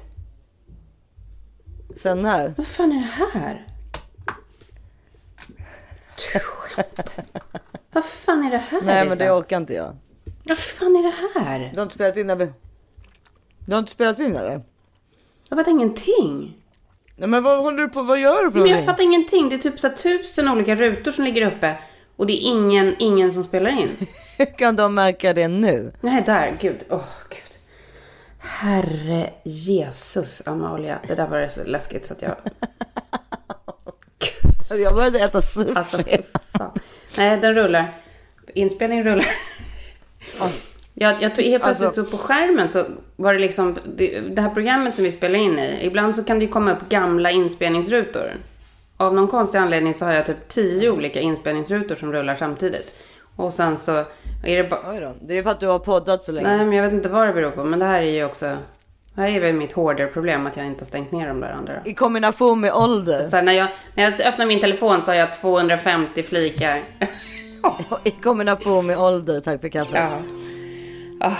sen 1.96 2.24
här. 2.24 2.54
Vad 2.56 2.66
fan 2.66 2.92
är 2.92 2.96
det 3.00 3.38
här? 3.38 3.66
Du 6.32 6.38
skämtar. 6.38 7.24
Vad 7.92 8.04
fan 8.04 8.44
är 8.44 8.50
det 8.50 8.58
här? 8.58 8.80
Nej 8.82 8.94
men 9.04 9.18
Lisa? 9.18 9.24
det 9.24 9.30
orkar 9.32 9.56
inte 9.56 9.74
jag. 9.74 9.96
Vad 10.44 10.58
fan 10.58 10.96
är 10.96 11.02
det 11.02 11.40
här? 11.40 11.70
Du 11.72 11.76
har 11.78 11.82
inte 11.82 11.94
spelat 11.94 12.16
in 12.16 12.30
eller? 12.30 12.52
Du 13.66 13.72
har 13.72 13.78
inte 13.78 13.92
spelat 13.92 14.18
in 14.18 14.36
eller? 14.36 14.62
Jag 15.48 15.58
fattar 15.58 15.70
ingenting. 15.72 16.56
Nej 17.16 17.28
men 17.28 17.42
vad 17.42 17.62
håller 17.62 17.78
du 17.82 17.88
på, 17.88 18.02
vad 18.02 18.20
gör 18.20 18.44
du 18.44 18.50
för 18.50 18.58
Men 18.58 18.68
jag 18.68 18.74
någonting? 18.74 18.86
fattar 18.86 19.04
ingenting. 19.04 19.48
Det 19.48 19.54
är 19.54 19.58
typ 19.58 19.78
så 19.78 19.88
här 19.88 19.94
tusen 19.94 20.48
olika 20.48 20.74
rutor 20.74 21.12
som 21.12 21.24
ligger 21.24 21.46
uppe. 21.56 21.78
Och 22.16 22.26
det 22.26 22.32
är 22.32 22.42
ingen, 22.42 22.96
ingen 22.98 23.32
som 23.32 23.44
spelar 23.44 23.70
in. 23.70 23.96
Hur 24.38 24.46
kan 24.58 24.76
de 24.76 24.94
märka 24.94 25.32
det 25.34 25.48
nu? 25.48 25.92
Nej, 26.00 26.22
där. 26.26 26.56
Gud. 26.60 26.82
Åh, 26.90 27.04
gud. 27.28 27.49
Herre 28.40 29.30
Jesus, 29.44 30.42
Amalia. 30.46 30.98
Det 31.08 31.14
där 31.14 31.26
var 31.26 31.48
så 31.48 31.64
läskigt 31.64 32.06
så 32.06 32.12
att 32.14 32.22
jag... 32.22 32.36
Gud. 34.18 34.80
Jag 34.80 34.94
började 34.94 35.20
äta 35.20 35.42
sushi. 35.42 35.72
Alltså, 35.74 35.98
fan. 36.58 36.70
Nej, 37.18 37.36
den 37.36 37.54
rullar. 37.54 37.94
Inspelningen 38.54 39.04
rullar. 39.04 39.26
Jag, 40.94 41.22
jag 41.22 41.34
tror 41.34 41.44
helt 41.46 41.62
plötsligt 41.62 41.86
Alltså- 41.86 42.04
så 42.04 42.10
på 42.10 42.16
skärmen 42.16 42.68
så 42.68 42.84
var 43.16 43.34
det 43.34 43.40
liksom 43.40 43.78
det, 43.96 44.20
det 44.20 44.42
här 44.42 44.50
programmet 44.50 44.94
som 44.94 45.04
vi 45.04 45.12
spelar 45.12 45.38
in 45.38 45.58
i. 45.58 45.78
Ibland 45.86 46.16
så 46.16 46.24
kan 46.24 46.38
det 46.38 46.44
ju 46.44 46.50
komma 46.50 46.72
upp 46.72 46.88
gamla 46.88 47.30
inspelningsrutor. 47.30 48.32
av 48.96 49.14
någon 49.14 49.28
konstig 49.28 49.58
anledning 49.58 49.94
så 49.94 50.04
har 50.04 50.12
jag 50.12 50.26
typ 50.26 50.48
tio 50.48 50.90
olika 50.90 51.20
inspelningsrutor 51.20 51.94
som 51.94 52.12
rullar 52.12 52.34
samtidigt. 52.34 53.02
Och 53.36 53.52
sen 53.52 53.76
så 53.78 54.04
är 54.42 54.62
det 54.62 54.68
bara... 54.68 54.80
Oj 54.90 55.00
då. 55.00 55.14
Det 55.20 55.38
är 55.38 55.42
för 55.42 55.50
att 55.50 55.60
du 55.60 55.66
har 55.66 55.78
poddat 55.78 56.22
så 56.22 56.32
länge. 56.32 56.48
Nej, 56.48 56.66
men 56.66 56.72
jag 56.72 56.84
vet 56.84 56.92
inte 56.92 57.08
vad 57.08 57.26
det 57.26 57.32
beror 57.32 57.50
på. 57.50 57.64
Men 57.64 57.78
det 57.78 57.84
här 57.84 58.00
är 58.00 58.10
ju 58.12 58.24
också... 58.24 58.56
Det 59.14 59.20
här 59.20 59.28
är 59.28 59.40
väl 59.40 59.54
mitt 59.54 59.72
hårdare 59.72 60.06
problem 60.06 60.46
att 60.46 60.56
jag 60.56 60.66
inte 60.66 60.80
har 60.80 60.86
stängt 60.86 61.12
ner 61.12 61.28
de 61.28 61.40
där 61.40 61.50
andra. 61.50 61.72
I 61.84 61.94
kombination 61.94 62.60
med 62.60 62.72
ålder. 62.72 63.28
Så 63.28 63.36
här, 63.36 63.42
när, 63.42 63.52
jag, 63.52 63.68
när 63.94 64.04
jag 64.04 64.20
öppnar 64.22 64.46
min 64.46 64.60
telefon 64.60 65.02
så 65.02 65.10
har 65.10 65.16
jag 65.16 65.34
250 65.34 66.22
flikar. 66.22 66.82
I 68.04 68.10
kombination 68.10 68.86
med 68.86 68.98
ålder. 68.98 69.40
Tack 69.40 69.60
för 69.60 69.68
kaffet. 69.68 69.94
ja. 69.94 70.18
Ah. 71.20 71.36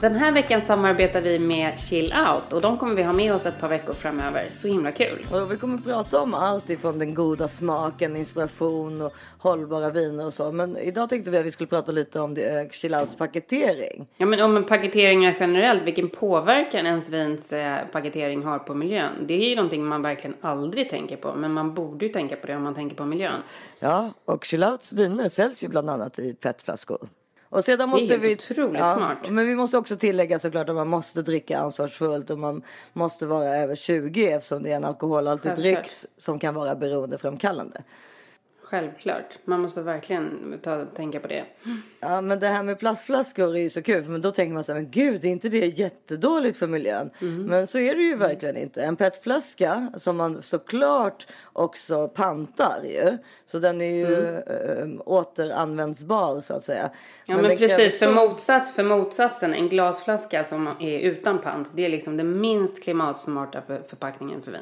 Den 0.00 0.14
här 0.14 0.32
veckan 0.32 0.60
samarbetar 0.60 1.20
vi 1.20 1.38
med 1.38 1.78
Chill 1.78 2.14
Out 2.32 2.52
och 2.52 2.60
de 2.60 2.78
kommer 2.78 2.94
vi 2.94 3.02
ha 3.02 3.12
med 3.12 3.34
oss 3.34 3.46
ett 3.46 3.60
par 3.60 3.68
veckor 3.68 3.92
framöver. 3.92 4.46
Så 4.50 4.68
himla 4.68 4.92
kul. 4.92 5.26
Och 5.32 5.52
vi 5.52 5.56
kommer 5.56 5.78
prata 5.78 6.20
om 6.20 6.34
allt 6.34 6.70
ifrån 6.70 6.98
den 6.98 7.14
goda 7.14 7.48
smaken, 7.48 8.16
inspiration 8.16 9.02
och 9.02 9.12
hållbara 9.38 9.90
viner 9.90 10.26
och 10.26 10.34
så. 10.34 10.52
Men 10.52 10.76
idag 10.76 11.08
tänkte 11.08 11.30
vi 11.30 11.38
att 11.38 11.46
vi 11.46 11.50
skulle 11.50 11.66
prata 11.66 11.92
lite 11.92 12.20
om 12.20 12.34
det, 12.34 12.60
eh, 12.60 12.68
Chill 12.70 12.94
Outs 12.94 13.16
paketering. 13.16 14.06
Ja, 14.16 14.26
men 14.26 14.40
om 14.40 14.64
paketeringar 14.64 15.36
generellt, 15.40 15.82
vilken 15.82 16.08
påverkan 16.08 16.86
ens 16.86 17.10
vins 17.10 17.52
eh, 17.52 17.78
paketering 17.92 18.42
har 18.42 18.58
på 18.58 18.74
miljön. 18.74 19.12
Det 19.26 19.34
är 19.34 19.48
ju 19.48 19.56
någonting 19.56 19.84
man 19.84 20.02
verkligen 20.02 20.36
aldrig 20.40 20.90
tänker 20.90 21.16
på, 21.16 21.34
men 21.34 21.52
man 21.52 21.74
borde 21.74 22.06
ju 22.06 22.12
tänka 22.12 22.36
på 22.36 22.46
det 22.46 22.56
om 22.56 22.62
man 22.62 22.74
tänker 22.74 22.96
på 22.96 23.04
miljön. 23.04 23.42
Ja, 23.78 24.12
och 24.24 24.44
Chill 24.44 24.64
Outs 24.64 24.92
viner 24.92 25.28
säljs 25.28 25.64
ju 25.64 25.68
bland 25.68 25.90
annat 25.90 26.18
i 26.18 26.34
petflaskor. 26.34 27.08
Och 27.50 27.64
sedan 27.64 27.88
måste 27.88 28.06
helt 28.06 28.24
vi, 28.24 28.34
otroligt 28.34 28.88
smart. 28.88 29.30
Men 29.30 29.46
vi 29.46 29.54
måste 29.54 29.78
också 29.78 29.96
tillägga 29.96 30.38
såklart 30.38 30.68
att 30.68 30.74
man 30.74 30.88
måste 30.88 31.22
dricka 31.22 31.58
ansvarsfullt 31.58 32.30
och 32.30 32.38
man 32.38 32.62
måste 32.92 33.26
vara 33.26 33.56
över 33.56 33.74
20 33.74 34.30
eftersom 34.30 34.62
det 34.62 34.72
är 34.72 34.76
en 34.76 34.84
alkoholhaltig 34.84 35.54
dryck 35.54 35.90
som 36.16 36.38
kan 36.38 36.54
vara 36.54 36.74
beroendeframkallande. 36.74 37.82
Självklart, 38.70 39.38
man 39.44 39.60
måste 39.60 39.82
verkligen 39.82 40.58
ta, 40.62 40.84
tänka 40.84 41.20
på 41.20 41.28
det. 41.28 41.44
Ja, 42.00 42.20
men 42.20 42.40
det 42.40 42.46
här 42.46 42.62
med 42.62 42.78
plastflaskor 42.78 43.56
är 43.56 43.60
ju 43.60 43.70
så 43.70 43.82
kul. 43.82 44.02
För 44.04 44.18
då 44.18 44.30
tänker 44.30 44.54
man 44.54 44.64
så 44.64 44.72
här, 44.72 44.80
men 44.80 44.90
gud, 44.90 45.24
är 45.24 45.28
inte 45.28 45.48
det 45.48 45.78
jättedåligt 45.78 46.58
för 46.58 46.66
miljön? 46.66 47.10
Men 47.20 47.66
så 47.66 47.78
är 47.78 47.94
det 47.94 48.02
ju 48.02 48.16
verkligen 48.16 48.56
inte. 48.56 48.82
En 48.82 48.96
petflaska 48.96 49.92
som 49.96 50.16
man 50.16 50.42
såklart 50.42 51.26
också 51.52 52.08
pantar 52.08 52.82
ju. 52.84 53.18
Så 53.46 53.58
den 53.58 53.80
är 53.80 53.94
ju 54.08 54.36
äh, 54.36 55.00
återanvändningsbar 55.06 56.40
så 56.40 56.54
att 56.54 56.64
säga. 56.64 56.90
Ja 57.26 57.36
men, 57.36 57.44
kräver 57.44 57.56
precis, 57.56 57.98
för, 57.98 58.06
så- 58.06 58.12
motsats, 58.12 58.72
för 58.74 58.82
motsatsen, 58.84 59.54
en 59.54 59.68
glasflaska 59.68 60.44
som 60.44 60.66
är 60.80 60.98
utan 60.98 61.38
pant, 61.38 61.70
det 61.74 61.84
är 61.84 61.88
liksom 61.88 62.16
den 62.16 62.40
minst 62.40 62.82
klimatsmarta 62.82 63.62
för- 63.66 63.82
förpackningen 63.88 64.42
för 64.42 64.52
vin. 64.52 64.60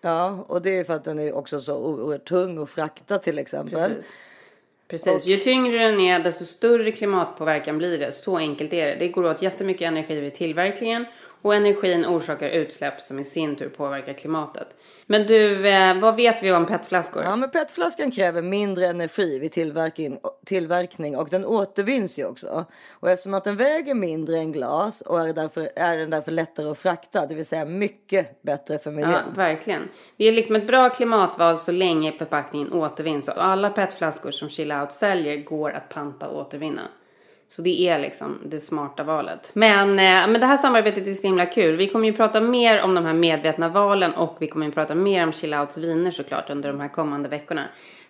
Ja, 0.00 0.44
och 0.48 0.62
det 0.62 0.78
är 0.78 0.84
för 0.84 0.94
att 0.94 1.04
den 1.04 1.18
är 1.18 1.32
också 1.32 1.60
så 1.60 1.76
oerhört 1.76 2.24
tung 2.24 2.62
att 2.62 2.70
frakta 2.70 3.18
till 3.18 3.38
exempel. 3.38 3.80
Precis. 3.80 4.06
Precis, 4.88 5.26
ju 5.26 5.36
tyngre 5.36 5.78
den 5.78 6.00
är 6.00 6.18
desto 6.18 6.44
större 6.44 6.92
klimatpåverkan 6.92 7.78
blir 7.78 7.98
det. 7.98 8.12
Så 8.12 8.36
enkelt 8.36 8.72
är 8.72 8.86
det. 8.86 8.94
Det 8.94 9.08
går 9.08 9.24
åt 9.24 9.42
jättemycket 9.42 9.88
energi 9.88 10.20
vid 10.20 10.34
tillverkningen 10.34 11.06
och 11.42 11.54
energin 11.54 12.06
orsakar 12.06 12.48
utsläpp 12.48 13.00
som 13.00 13.18
i 13.18 13.24
sin 13.24 13.56
tur 13.56 13.68
påverkar 13.68 14.12
klimatet. 14.12 14.68
Men 15.06 15.26
du, 15.26 15.68
eh, 15.68 15.98
vad 15.98 16.16
vet 16.16 16.42
vi 16.42 16.52
om 16.52 16.66
petflaskor? 16.66 17.22
Ja, 17.22 17.36
men 17.36 17.50
petflaskan 17.50 18.10
kräver 18.10 18.42
mindre 18.42 18.86
energi 18.86 19.38
vid 19.38 19.52
tillverkning, 20.46 21.16
och 21.16 21.28
den 21.30 21.46
återvinns 21.46 22.18
ju 22.18 22.24
också. 22.26 22.64
Och 22.90 23.10
eftersom 23.10 23.34
att 23.34 23.44
den 23.44 23.56
väger 23.56 23.94
mindre 23.94 24.38
än 24.38 24.52
glas 24.52 25.00
och 25.00 25.20
är, 25.20 25.32
därför, 25.32 25.68
är 25.76 25.96
den 25.96 26.10
därför 26.10 26.32
lättare 26.32 26.70
att 26.70 26.78
frakta, 26.78 27.26
det 27.26 27.34
vill 27.34 27.46
säga 27.46 27.64
mycket 27.64 28.42
bättre 28.42 28.78
för 28.78 28.90
Ja, 28.90 28.96
miljön. 28.96 29.22
verkligen. 29.34 29.88
Det 30.16 30.24
är 30.24 30.32
liksom 30.32 30.56
ett 30.56 30.66
bra 30.66 30.88
klimatval 30.90 31.58
så 31.58 31.72
länge 31.72 32.12
förpackningen 32.12 32.72
återvinns. 32.72 33.28
Och 33.28 33.44
alla 33.44 33.70
petflaskor 33.70 34.30
som 34.30 34.48
Chill 34.48 34.72
Out 34.72 34.92
säljer 34.92 35.36
går 35.36 35.70
att 35.70 35.88
panta 35.88 36.28
och 36.28 36.40
återvinna. 36.40 36.82
Så 37.50 37.62
det 37.62 37.88
är 37.88 37.98
liksom 37.98 38.38
det 38.44 38.60
smarta 38.60 39.04
valet. 39.04 39.50
Men, 39.54 39.88
eh, 39.90 40.32
men 40.32 40.40
det 40.40 40.46
här 40.46 40.56
samarbetet 40.56 41.06
är 41.06 41.14
så 41.14 41.26
himla 41.26 41.46
kul. 41.46 41.76
Vi 41.76 41.88
kommer 41.88 42.06
ju 42.06 42.12
prata 42.12 42.40
mer 42.40 42.82
om 42.82 42.94
de 42.94 43.04
här 43.04 43.12
medvetna 43.12 43.68
valen 43.68 44.12
och 44.14 44.36
vi 44.40 44.46
kommer 44.46 44.66
ju 44.66 44.72
prata 44.72 44.94
mer 44.94 45.24
om 45.24 45.32
chillouts 45.32 45.78
viner 45.78 46.10
såklart 46.10 46.50
under 46.50 46.72
de 46.72 46.80
här 46.80 46.88
kommande 46.88 47.28
veckorna. 47.28 47.68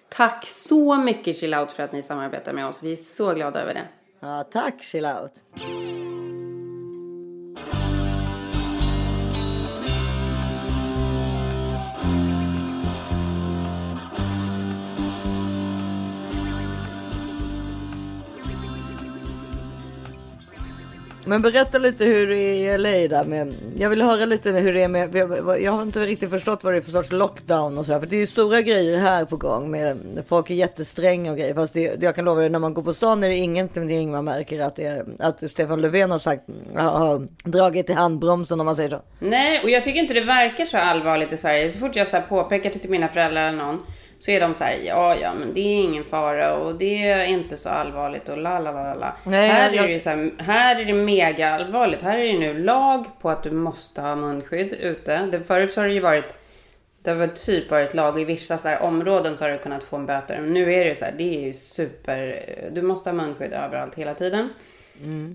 Tack 0.09 0.46
så 0.46 0.96
mycket 0.96 1.37
chillout 1.37 1.72
för 1.72 1.83
att 1.83 1.92
ni 1.92 2.03
samarbetar 2.03 2.53
med 2.53 2.66
oss. 2.66 2.83
Vi 2.83 2.92
är 2.92 2.96
så 2.96 3.33
glada 3.33 3.61
över 3.62 3.74
det. 3.74 3.85
Ja, 4.20 4.44
tack 4.53 4.83
chillout. 4.83 5.33
Men 21.31 21.43
berätta 21.43 21.79
lite 21.79 22.05
hur 22.05 22.27
det 22.27 22.38
är 22.38 22.75
i 22.75 22.79
LA 22.79 22.90
där 22.90 23.25
med. 23.25 23.55
Jag 23.79 23.90
vill 23.90 24.03
höra 24.03 24.25
lite 24.25 24.51
hur 24.51 24.75
det 24.75 24.83
är 24.83 24.88
med. 24.88 25.16
Jag 25.62 25.73
har 25.73 25.83
inte 25.83 26.07
riktigt 26.07 26.31
förstått 26.31 26.64
vad 26.64 26.73
det 26.73 26.77
är 26.77 26.81
för 26.81 26.90
sorts 26.90 27.12
lockdown 27.12 27.79
och 27.79 27.87
sådär. 27.87 28.01
För 28.01 28.07
det 28.07 28.16
är 28.16 28.21
ju 28.21 28.27
stora 28.27 28.61
grejer 28.61 28.99
här 28.99 29.25
på 29.25 29.37
gång 29.37 29.71
med 29.71 29.99
folk 30.29 30.51
är 30.51 30.55
jättestränga 30.55 31.31
och 31.31 31.37
grejer. 31.38 31.55
Fast 31.55 31.75
det, 31.75 32.03
jag 32.03 32.14
kan 32.14 32.25
lova 32.25 32.40
dig 32.40 32.51
när 32.51 32.59
man 32.59 32.75
går 32.75 32.83
på 32.83 32.95
stan 32.95 33.25
är 33.25 33.29
det 33.29 33.37
ingenting 33.37 34.11
man 34.11 34.25
märker 34.25 34.61
att 34.61 34.77
det 34.77 34.85
är 34.85 35.05
att 35.19 35.51
Stefan 35.51 35.81
Löfven 35.81 36.11
har 36.11 36.19
sagt 36.19 36.43
har 36.77 37.29
dragit 37.45 37.90
i 37.90 37.93
handbromsen 37.93 38.61
om 38.61 38.66
man 38.66 38.77
säger 38.77 38.90
så. 38.90 39.03
Nej, 39.19 39.61
och 39.62 39.71
jag 39.71 39.85
tycker 39.85 40.01
inte 40.01 40.14
det 40.14 40.25
verkar 40.25 40.64
så 40.64 40.77
allvarligt 40.77 41.33
i 41.33 41.37
Sverige. 41.37 41.71
Så 41.71 41.79
fort 41.79 41.97
jag 41.97 42.07
så 42.07 42.16
här 42.16 42.27
påpekar 42.29 42.71
det 42.73 42.79
till 42.79 42.90
mina 42.90 43.09
föräldrar 43.09 43.49
eller 43.49 43.59
någon 43.59 43.83
så 44.20 44.30
är 44.30 44.40
de 44.40 44.54
så 44.54 44.64
här, 44.64 44.78
ja, 44.85 45.14
ja, 45.16 45.35
men 45.35 45.54
det 45.54 45.61
är 45.61 45.83
ingen 45.83 46.04
fara 46.04 46.54
och 46.56 46.74
det 46.74 47.09
är 47.09 47.24
inte 47.24 47.56
så 47.56 47.68
allvarligt 47.68 48.28
och 48.28 48.38
la, 48.38 48.59
la, 48.59 48.72
la, 48.72 48.94
la, 48.94 49.16
här, 49.48 49.70
jag- 49.76 49.85
är 49.85 49.88
det 49.88 50.00
så 50.00 50.11
här, 50.11 50.30
här 50.38 50.80
är 50.80 50.85
det 50.85 50.92
mega 50.92 51.50
allvarligt. 51.50 52.02
Här 52.02 52.18
är 52.18 52.33
det 52.33 52.38
nu 52.38 52.59
lag 52.62 53.04
på 53.20 53.30
att 53.30 53.42
du 53.42 53.50
måste 53.50 54.00
ha 54.00 54.16
munskydd 54.16 54.72
ute. 54.72 55.26
Det, 55.33 55.40
förut 55.44 55.72
så 55.72 55.80
har 55.80 55.88
det 55.88 55.94
ju 55.94 56.00
varit, 56.00 56.35
det 57.02 57.11
har 57.11 57.16
väl 57.16 57.28
typ 57.28 57.70
varit 57.70 57.94
lag 57.94 58.20
i 58.20 58.24
vissa 58.24 58.59
så 58.59 58.68
här 58.68 58.83
områden 58.83 59.38
så 59.38 59.44
har 59.44 59.50
du 59.50 59.59
kunnat 59.59 59.83
få 59.83 59.96
en 59.96 60.06
böter. 60.06 60.40
Men 60.40 60.52
nu 60.54 60.74
är 60.74 60.85
det 60.85 60.94
så 60.94 61.04
här, 61.04 61.14
det 61.18 61.37
är 61.37 61.40
ju 61.46 61.52
super, 61.52 62.44
du 62.72 62.83
måste 62.83 63.11
ha 63.11 63.14
munskydd 63.14 63.52
överallt 63.52 63.94
hela 63.94 64.14
tiden. 64.14 64.48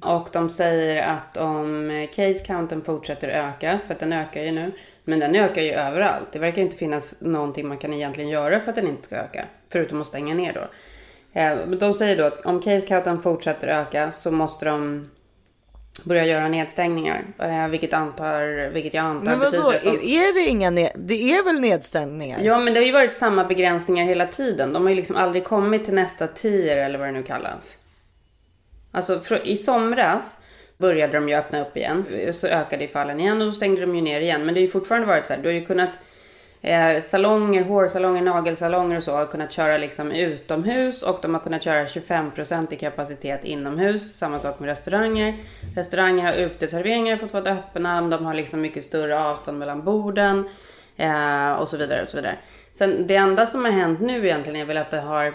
Och 0.01 0.29
de 0.33 0.49
säger 0.49 1.03
att 1.03 1.37
om 1.37 2.07
case 2.15 2.45
counten 2.45 2.81
fortsätter 2.81 3.27
öka, 3.27 3.79
för 3.87 3.93
att 3.93 3.99
den 3.99 4.13
ökar 4.13 4.41
ju 4.41 4.51
nu, 4.51 4.71
men 5.03 5.19
den 5.19 5.35
ökar 5.35 5.61
ju 5.61 5.71
överallt. 5.71 6.27
Det 6.31 6.39
verkar 6.39 6.61
inte 6.61 6.77
finnas 6.77 7.15
någonting 7.19 7.67
man 7.67 7.77
kan 7.77 7.93
egentligen 7.93 8.29
göra 8.29 8.59
för 8.59 8.69
att 8.69 8.75
den 8.75 8.87
inte 8.87 9.03
ska 9.03 9.15
öka, 9.15 9.45
förutom 9.69 10.01
att 10.01 10.07
stänga 10.07 10.35
ner 10.35 10.53
då. 10.53 10.67
Eh, 11.39 11.55
men 11.67 11.79
De 11.79 11.93
säger 11.93 12.17
då 12.17 12.23
att 12.23 12.45
om 12.45 12.61
case 12.61 12.87
counten 12.87 13.21
fortsätter 13.21 13.67
öka 13.67 14.11
så 14.11 14.31
måste 14.31 14.65
de 14.65 15.09
börja 16.03 16.25
göra 16.25 16.47
nedstängningar, 16.47 17.23
eh, 17.39 17.67
vilket, 17.67 17.93
antar, 17.93 18.69
vilket 18.69 18.93
jag 18.93 19.05
antar 19.05 19.25
Men 19.25 19.39
vadå, 19.39 19.51
betyder 19.51 19.93
att 19.93 20.01
de... 20.01 20.17
är 20.17 20.33
det 20.33 20.49
inga 20.49 20.69
ned, 20.69 20.91
Det 20.95 21.31
är 21.33 21.43
väl 21.43 21.59
nedstängningar? 21.59 22.39
Ja, 22.39 22.59
men 22.59 22.73
det 22.73 22.79
har 22.79 22.85
ju 22.85 22.91
varit 22.91 23.13
samma 23.13 23.43
begränsningar 23.43 24.05
hela 24.05 24.27
tiden. 24.27 24.73
De 24.73 24.83
har 24.83 24.89
ju 24.89 24.95
liksom 24.95 25.15
aldrig 25.15 25.43
kommit 25.43 25.85
till 25.85 25.93
nästa 25.93 26.27
tier 26.27 26.77
eller 26.77 26.99
vad 26.99 27.07
det 27.07 27.11
nu 27.11 27.23
kallas. 27.23 27.77
Alltså 28.95 29.37
i 29.43 29.57
somras 29.57 30.37
började 30.77 31.13
de 31.13 31.29
ju 31.29 31.35
öppna 31.35 31.61
upp 31.61 31.77
igen. 31.77 32.05
Så 32.33 32.47
ökade 32.47 32.83
ju 32.83 32.87
fallen 32.87 33.19
igen 33.19 33.41
och 33.41 33.45
då 33.45 33.51
stängde 33.51 33.81
de 33.81 33.95
ju 33.95 34.01
ner 34.01 34.21
igen. 34.21 34.45
Men 34.45 34.53
det 34.53 34.59
har 34.59 34.65
ju 34.65 34.71
fortfarande 34.71 35.07
varit 35.07 35.25
så 35.25 35.33
här. 35.33 35.41
Du 35.41 35.47
har 35.47 35.53
ju 35.53 35.65
kunnat 35.65 35.89
eh, 36.61 37.01
salonger, 37.01 37.63
hårsalonger, 37.63 38.21
nagelsalonger 38.21 38.97
och 38.97 39.03
så 39.03 39.15
har 39.15 39.25
kunnat 39.25 39.51
köra 39.51 39.77
liksom 39.77 40.11
utomhus 40.11 41.03
och 41.03 41.19
de 41.21 41.33
har 41.33 41.41
kunnat 41.41 41.63
köra 41.63 41.85
25% 41.85 42.73
i 42.73 42.75
kapacitet 42.75 43.45
inomhus. 43.45 44.17
Samma 44.17 44.39
sak 44.39 44.59
med 44.59 44.69
restauranger. 44.69 45.37
Restauranger 45.75 46.23
har 46.23 46.45
uteserveringar 46.45 47.17
fått 47.17 47.33
vara 47.33 47.51
öppna. 47.51 48.01
De 48.01 48.25
har 48.25 48.33
liksom 48.33 48.61
mycket 48.61 48.83
större 48.83 49.19
avstånd 49.19 49.59
mellan 49.59 49.83
borden. 49.83 50.49
Eh, 50.97 51.51
och 51.51 51.69
så 51.69 51.77
vidare 51.77 52.03
och 52.03 52.09
så 52.09 52.17
vidare. 52.17 52.37
Sen 52.71 53.07
det 53.07 53.15
enda 53.15 53.45
som 53.45 53.65
har 53.65 53.71
hänt 53.71 53.99
nu 53.99 54.25
egentligen 54.25 54.61
är 54.61 54.65
väl 54.65 54.77
att 54.77 54.91
det 54.91 54.99
har 54.99 55.33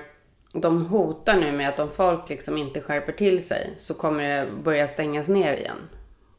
de 0.52 0.86
hotar 0.86 1.36
nu 1.36 1.52
med 1.52 1.68
att 1.68 1.78
om 1.78 1.90
folk 1.90 2.28
liksom 2.28 2.58
inte 2.58 2.80
skärper 2.80 3.12
till 3.12 3.44
sig 3.44 3.74
så 3.76 3.94
kommer 3.94 4.22
det 4.22 4.46
börja 4.64 4.88
stängas 4.88 5.28
ner 5.28 5.56
igen. 5.56 5.76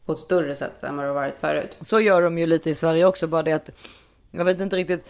På 0.05 0.11
ett 0.11 0.19
större 0.19 0.55
sätt 0.55 0.83
än 0.83 0.97
vad 0.97 1.05
det 1.05 1.13
varit 1.13 1.35
förut. 1.39 1.77
Så 1.81 1.99
gör 1.99 2.21
de 2.21 2.37
ju 2.37 2.45
lite 2.45 2.69
i 2.69 2.75
Sverige 2.75 3.05
också, 3.05 3.27
bara 3.27 3.43
det 3.43 3.53
att 3.53 3.69
jag 4.31 4.45
vet 4.45 4.59
inte 4.59 4.75
riktigt. 4.75 5.05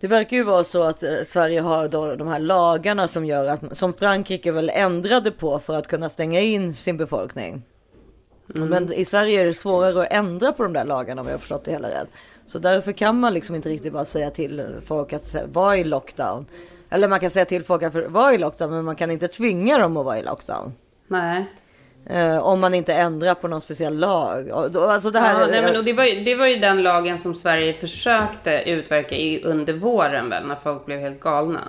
Det 0.00 0.08
verkar 0.08 0.36
ju 0.36 0.42
vara 0.42 0.64
så 0.64 0.82
att 0.82 1.02
eh, 1.02 1.10
Sverige 1.26 1.60
har 1.60 1.88
då 1.88 2.14
de 2.14 2.28
här 2.28 2.38
lagarna 2.38 3.08
som 3.08 3.24
gör 3.24 3.48
att 3.48 3.76
som 3.76 3.94
Frankrike 3.94 4.52
väl 4.52 4.70
ändrade 4.74 5.30
på 5.30 5.58
för 5.58 5.74
att 5.74 5.86
kunna 5.86 6.08
stänga 6.08 6.40
in 6.40 6.74
sin 6.74 6.96
befolkning. 6.96 7.62
Men 8.46 8.92
i 8.92 9.04
Sverige 9.04 9.40
är 9.40 9.44
det 9.44 9.54
svårare 9.54 10.02
att 10.02 10.12
ändra 10.12 10.52
på 10.52 10.62
de 10.62 10.72
där 10.72 10.84
lagarna 10.84 11.20
om 11.20 11.26
jag 11.26 11.34
har 11.34 11.38
förstått 11.38 11.64
det 11.64 11.70
hela 11.70 11.88
rätt. 11.88 12.08
Så 12.46 12.58
därför 12.58 12.92
kan 12.92 13.20
man 13.20 13.34
liksom 13.34 13.56
inte 13.56 13.68
riktigt 13.68 13.92
bara 13.92 14.04
säga 14.04 14.30
till 14.30 14.64
folk 14.86 15.12
att 15.12 15.36
vara 15.52 15.76
i 15.76 15.84
lockdown. 15.84 16.46
Eller 16.94 17.08
man 17.08 17.20
kan 17.20 17.30
säga 17.30 17.44
till 17.44 17.64
folk 17.64 17.82
att 17.82 17.94
vara 17.94 18.34
i 18.34 18.38
lockdown, 18.38 18.70
men 18.70 18.84
man 18.84 18.96
kan 18.96 19.10
inte 19.10 19.28
tvinga 19.28 19.78
dem 19.78 19.96
att 19.96 20.04
vara 20.04 20.18
i 20.18 20.22
lockdown. 20.22 20.72
Nej. 21.08 21.44
Eh, 22.06 22.38
om 22.38 22.60
man 22.60 22.74
inte 22.74 22.94
ändrar 22.94 23.34
på 23.34 23.48
någon 23.48 23.60
speciell 23.60 23.98
lag. 23.98 24.50
Alltså 24.50 25.10
det 25.10 25.18
här, 25.18 25.40
Ja, 25.40 25.46
nej, 25.50 25.62
men, 25.62 25.76
och 25.76 25.84
det, 25.84 25.92
var 25.92 26.04
ju, 26.04 26.24
det 26.24 26.34
var 26.34 26.46
ju 26.46 26.56
den 26.56 26.82
lagen 26.82 27.18
som 27.18 27.34
Sverige 27.34 27.74
försökte 27.74 28.62
utverka 28.66 29.14
i, 29.16 29.42
under 29.44 29.72
våren 29.72 30.30
väl, 30.30 30.46
när 30.46 30.56
folk 30.56 30.86
blev 30.86 31.00
helt 31.00 31.20
galna. 31.20 31.68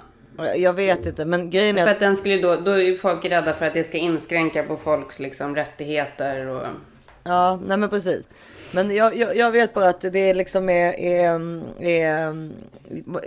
Jag 0.55 0.73
vet 0.73 1.05
inte, 1.05 1.25
men 1.25 1.49
grejen 1.49 1.77
är 1.77 1.83
För 1.83 1.91
att 1.91 1.99
den 1.99 2.17
skulle 2.17 2.41
då, 2.41 2.55
då 2.55 2.71
är 2.71 2.97
folk 2.97 3.25
rädda 3.25 3.53
för 3.53 3.65
att 3.65 3.73
det 3.73 3.83
ska 3.83 3.97
inskränka 3.97 4.63
på 4.63 4.77
folks 4.77 5.19
liksom, 5.19 5.55
rättigheter 5.55 6.47
och... 6.47 6.67
Ja, 7.23 7.59
nej 7.67 7.77
men 7.77 7.89
precis. 7.89 8.27
Men 8.75 8.95
jag, 8.95 9.15
jag, 9.17 9.37
jag 9.37 9.51
vet 9.51 9.73
bara 9.73 9.89
att 9.89 10.01
det 10.01 10.33
liksom 10.33 10.69
är, 10.69 10.99
är, 10.99 11.61
är 11.79 12.49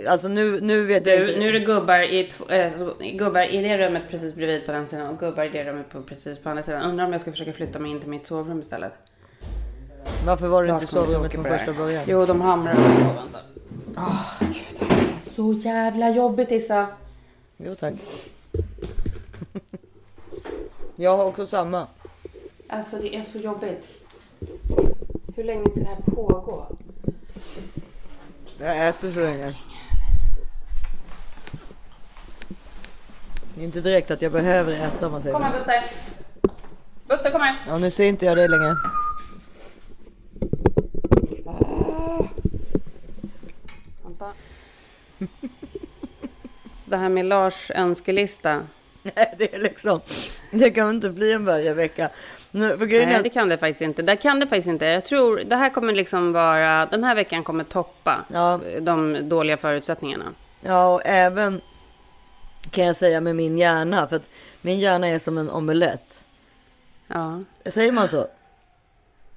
alltså 0.07 0.27
nu, 0.27 0.61
nu 0.61 0.85
vet 0.85 1.05
jag 1.07 1.19
Du, 1.19 1.27
inte. 1.27 1.39
nu 1.39 1.47
är 1.49 1.53
det 1.53 1.59
gubbar 1.59 1.99
i, 1.99 2.29
så- 2.77 2.93
gubbar 3.13 3.53
i 3.53 3.61
det 3.63 3.77
rummet 3.87 4.03
precis 4.09 4.35
bredvid 4.35 4.65
på 4.65 4.71
den 4.71 4.87
sidan 4.87 5.07
och 5.07 5.19
gubbar 5.19 5.43
i 5.43 5.49
det 5.49 5.63
rummet 5.63 5.89
på, 5.89 6.01
precis 6.01 6.39
på 6.39 6.49
andra 6.49 6.63
sidan. 6.63 6.81
Undrar 6.81 7.05
om 7.05 7.11
jag 7.11 7.21
ska 7.21 7.31
försöka 7.31 7.53
flytta 7.53 7.79
mig 7.79 7.91
in 7.91 7.99
till 7.99 8.09
mitt 8.09 8.27
sovrum 8.27 8.59
istället. 8.61 8.93
Varför 10.25 10.47
var 10.47 10.63
du 10.63 10.69
inte 10.69 10.83
i 10.83 10.85
Lars 10.85 10.91
kommer 10.91 11.05
bli 11.05 11.13
sovrummet 11.13 11.31
från 11.33 11.43
det 11.43 11.49
första 11.49 11.73
början? 11.73 12.03
Jo, 12.07 12.25
de 12.25 12.41
hamrar 12.41 12.73
på. 12.73 12.81
Vänta. 13.21 13.39
Åh, 13.97 14.25
gud. 14.39 14.79
Det 14.79 14.85
här 14.85 15.01
är 15.15 15.19
så 15.19 15.53
jävla 15.53 16.09
jobbigt, 16.09 16.51
Issa. 16.51 16.87
Jo 17.57 17.75
tack. 17.75 17.93
jag 20.95 21.17
har 21.17 21.25
också 21.25 21.47
samma. 21.47 21.87
Alltså, 22.67 22.97
det 22.97 23.15
är 23.15 23.23
så 23.23 23.37
jobbigt. 23.37 23.87
Hur 25.39 25.45
länge 25.45 25.69
ska 25.71 25.79
det 25.79 25.85
här 25.85 26.15
pågå? 26.15 26.67
Jag 28.59 28.87
äter 28.87 29.11
så 29.11 29.19
länge. 29.19 29.55
Det 33.55 33.61
är 33.61 33.65
inte 33.65 33.81
direkt 33.81 34.11
att 34.11 34.21
jag 34.21 34.31
behöver 34.31 34.71
äta 34.71 35.05
om 35.05 35.11
man 35.11 35.21
säger 35.21 35.33
Kom 35.33 35.43
här. 35.43 35.53
Buster. 35.53 35.91
Buster, 37.07 37.31
kom 37.31 37.41
här. 37.41 37.55
Ja, 37.67 37.77
nu 37.77 37.91
ser 37.91 38.07
inte 38.07 38.25
jag 38.25 38.37
det 38.37 38.47
längre. 38.47 38.75
Vänta. 44.03 44.33
Så 46.65 46.89
det 46.89 46.97
här 46.97 47.09
med 47.09 47.25
Lars 47.25 47.71
önskelista. 47.71 48.63
Nej, 49.03 49.35
det 49.37 49.55
är 49.55 49.59
liksom. 49.59 49.99
Det 50.51 50.71
kan 50.71 50.89
inte 50.89 51.09
bli 51.09 51.33
en 51.33 51.45
värre 51.45 51.73
vecka. 51.73 52.09
Nej, 52.51 52.71
att- 53.15 53.23
det 53.23 53.29
kan 53.29 53.49
det 53.49 53.57
faktiskt 53.57 53.81
inte. 53.81 54.01
Det 54.01 54.15
kan 54.15 54.39
det 54.39 54.47
faktiskt 54.47 54.67
inte. 54.67 54.85
Jag 54.85 55.05
tror 55.05 55.41
det 55.45 55.55
här 55.55 55.69
kommer 55.69 55.93
liksom 55.93 56.33
vara... 56.33 56.85
Den 56.85 57.03
här 57.03 57.15
veckan 57.15 57.43
kommer 57.43 57.63
toppa 57.63 58.25
Ja. 58.33 58.59
de 58.81 59.29
dåliga 59.29 59.57
förutsättningarna. 59.57 60.25
Ja, 60.61 60.93
och 60.93 61.01
även 61.05 61.61
kan 62.71 62.85
jag 62.85 62.95
säga 62.95 63.21
med 63.21 63.35
min 63.35 63.57
hjärna. 63.57 64.07
För 64.07 64.15
att 64.15 64.29
min 64.61 64.79
hjärna 64.79 65.07
är 65.07 65.19
som 65.19 65.37
en 65.37 65.49
omelett. 65.49 66.25
Ja. 67.07 67.39
Säger 67.65 67.91
man 67.91 68.07
så? 68.07 68.27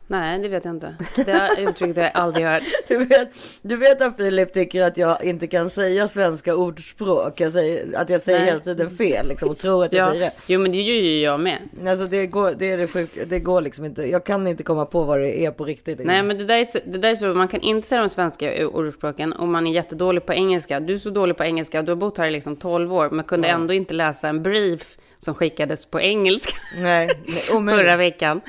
Nej, 0.06 0.38
det 0.38 0.48
vet 0.48 0.64
jag 0.64 0.74
inte. 0.74 0.94
Det 1.26 1.32
här 1.32 1.68
uttrycket 1.68 1.96
har 1.96 2.02
jag 2.02 2.10
aldrig 2.14 2.46
hört. 2.46 2.62
Du 2.88 3.04
vet, 3.04 3.28
du 3.62 3.76
vet 3.76 4.00
att 4.02 4.16
Filip 4.16 4.52
tycker 4.52 4.82
att 4.82 4.96
jag 4.96 5.24
inte 5.24 5.46
kan 5.46 5.70
säga 5.70 6.08
svenska 6.08 6.54
ordspråk. 6.56 7.40
Jag 7.40 7.52
säger, 7.52 7.98
att 7.98 8.10
jag 8.10 8.22
säger 8.22 8.38
Nej. 8.38 8.48
hela 8.48 8.60
tiden 8.60 8.96
fel 8.96 9.28
liksom, 9.28 9.48
och 9.50 9.58
tror 9.58 9.84
att 9.84 9.92
jag 9.92 10.06
Ja. 10.06 10.10
säger 10.10 10.24
rätt. 10.24 10.36
Jo, 10.46 10.60
men 10.60 10.72
det 10.72 10.80
gör 10.80 10.94
ju 10.94 11.20
jag 11.20 11.40
med. 11.40 11.58
Alltså 11.86 12.06
det 12.06 12.26
går, 12.26 12.54
det 12.58 12.70
är 12.70 12.78
det 12.78 12.86
sjuka. 12.86 13.20
Det 13.26 13.38
går 13.40 13.60
liksom 13.60 13.84
inte. 13.84 14.10
Jag 14.10 14.24
kan 14.24 14.46
inte 14.46 14.62
komma 14.62 14.86
på 14.86 15.02
vad 15.02 15.20
det 15.20 15.44
är 15.44 15.50
på 15.50 15.64
riktigt. 15.64 15.86
Liksom. 15.98 16.06
Nej, 16.06 16.22
men 16.22 16.38
det 16.38 16.44
där, 16.44 16.58
är 16.58 16.64
så, 16.64 16.78
det 16.84 16.98
där 16.98 17.10
är 17.10 17.14
så, 17.14 17.26
man 17.26 17.48
kan 17.48 17.60
inte 17.60 17.88
säga 17.88 18.00
de 18.00 18.08
svenska 18.08 18.68
ordspråken 18.68 19.32
om 19.32 19.52
man 19.52 19.66
är 19.66 19.72
jättedålig 19.72 20.26
på 20.26 20.32
engelska. 20.32 20.80
Du 20.80 20.92
är 20.94 20.98
så 20.98 21.10
dålig 21.10 21.36
på 21.36 21.44
engelska, 21.44 21.82
du 21.82 21.90
har 21.92 21.96
bott 21.96 22.18
här 22.18 22.26
i 22.26 22.30
liksom 22.30 22.56
12 22.56 22.94
år, 22.94 23.10
men 23.10 23.24
kunde 23.24 23.48
ändå 23.48 23.74
inte 23.74 23.94
läsa 23.94 24.28
en 24.28 24.42
brief 24.42 24.96
som 25.18 25.34
skickades 25.34 25.86
på 25.86 26.00
engelska 26.00 26.54
Nej, 26.76 27.08
förra 27.48 27.96
veckan. 27.96 28.40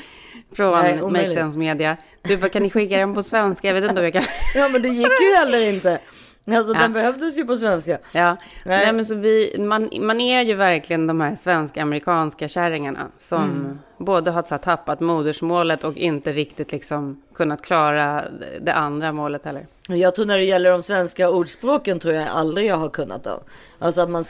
Från 0.56 0.74
Nej, 0.74 1.02
Make. 1.02 1.34
Sense 1.34 1.58
Media. 1.58 1.98
Du 2.22 2.38
bara, 2.38 2.50
kan 2.50 2.63
ni 2.63 2.70
skicka 2.70 2.98
den 2.98 3.13
på 3.13 3.24
svenska? 3.24 3.68
Jag 3.68 3.74
vet 3.76 3.84
inte 3.84 3.98
om 4.02 4.04
jag 4.04 4.13
kan. 4.13 4.24
Ja 4.56 4.70
men 4.70 4.82
det 4.82 4.88
gick 4.88 5.08
ju 5.22 5.36
heller 5.36 5.70
inte. 5.70 6.00
Alltså 6.48 6.74
Ja. 6.74 6.80
den 6.80 6.94
behövdes 6.94 7.38
ju 7.38 7.46
på 7.46 7.58
svenska. 7.58 7.98
Ja, 8.12 8.38
Nej. 8.66 8.86
Nej. 8.86 8.94
men 8.94 9.06
så 9.06 9.16
vi, 9.16 9.56
man, 9.60 9.89
man 10.02 10.22
är 10.22 10.42
ju 10.42 10.54
verkligen 10.54 11.08
de 11.08 11.22
här 11.22 11.36
svensk-amerikanska 11.36 12.48
kärringarna 12.48 13.08
som 13.18 13.44
Mm. 13.44 13.80
både 13.98 14.32
har 14.32 14.44
så 14.44 14.54
här 14.56 14.60
tappat 14.62 15.00
modersmålet 15.00 15.84
och 15.84 15.98
inte 15.98 16.32
riktigt 16.32 16.72
liksom 16.72 17.22
kunnat 17.36 17.62
klara 17.62 18.24
det 18.62 18.74
andra 18.74 19.12
målet 19.12 19.46
heller. 19.46 19.68
Jag 19.88 20.16
tror 20.16 20.26
när 20.26 20.38
det 20.38 20.44
gäller 20.46 20.72
de 20.72 20.84
svenska 20.84 21.30
ordspråken 21.30 22.00
tror 22.00 22.13
jag 22.13 22.28
aldrig 22.28 22.66
jag 22.66 22.76
har 22.78 22.89
kunnat 22.89 23.24
dem. 23.24 23.39
Alltså 23.80 24.02
att 24.02 24.10
man, 24.10 24.26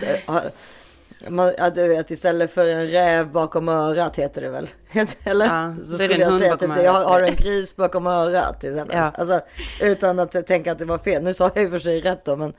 man 1.30 1.54
ja, 1.58 1.70
du 1.70 1.88
vet 1.88 2.12
istället 2.12 2.52
för 2.52 2.70
en 2.70 2.88
räv 2.88 3.32
bakom 3.32 3.70
örat 3.70 4.20
heter 4.20 4.42
det 4.42 4.50
väl? 4.50 4.70
Eller? 5.24 5.46
Ja, 5.46 5.76
så 5.84 5.92
det 5.92 5.98
skulle 5.98 6.24
jag 6.24 6.40
säga 6.40 6.52
bakom 6.52 6.76
typ, 6.76 6.84
jag 6.84 6.94
har 6.94 7.22
en 7.22 7.36
gris 7.36 7.76
bakom 7.76 8.08
örat 8.08 8.62
till 8.62 8.70
exempel. 8.70 8.98
Ja. 8.98 9.12
Alltså, 9.16 9.42
utan 9.82 10.20
att 10.20 10.48
tänka 10.48 10.72
att 10.72 10.80
det 10.80 10.86
var 10.86 10.98
fel. 10.98 11.24
Nu 11.24 11.34
sa 11.34 11.52
jag 11.56 11.64
i 11.64 11.68
och 11.68 11.72
för 11.72 11.80
sig 11.80 12.02
rätt 12.02 12.26
då 12.26 12.36
men, 12.36 12.54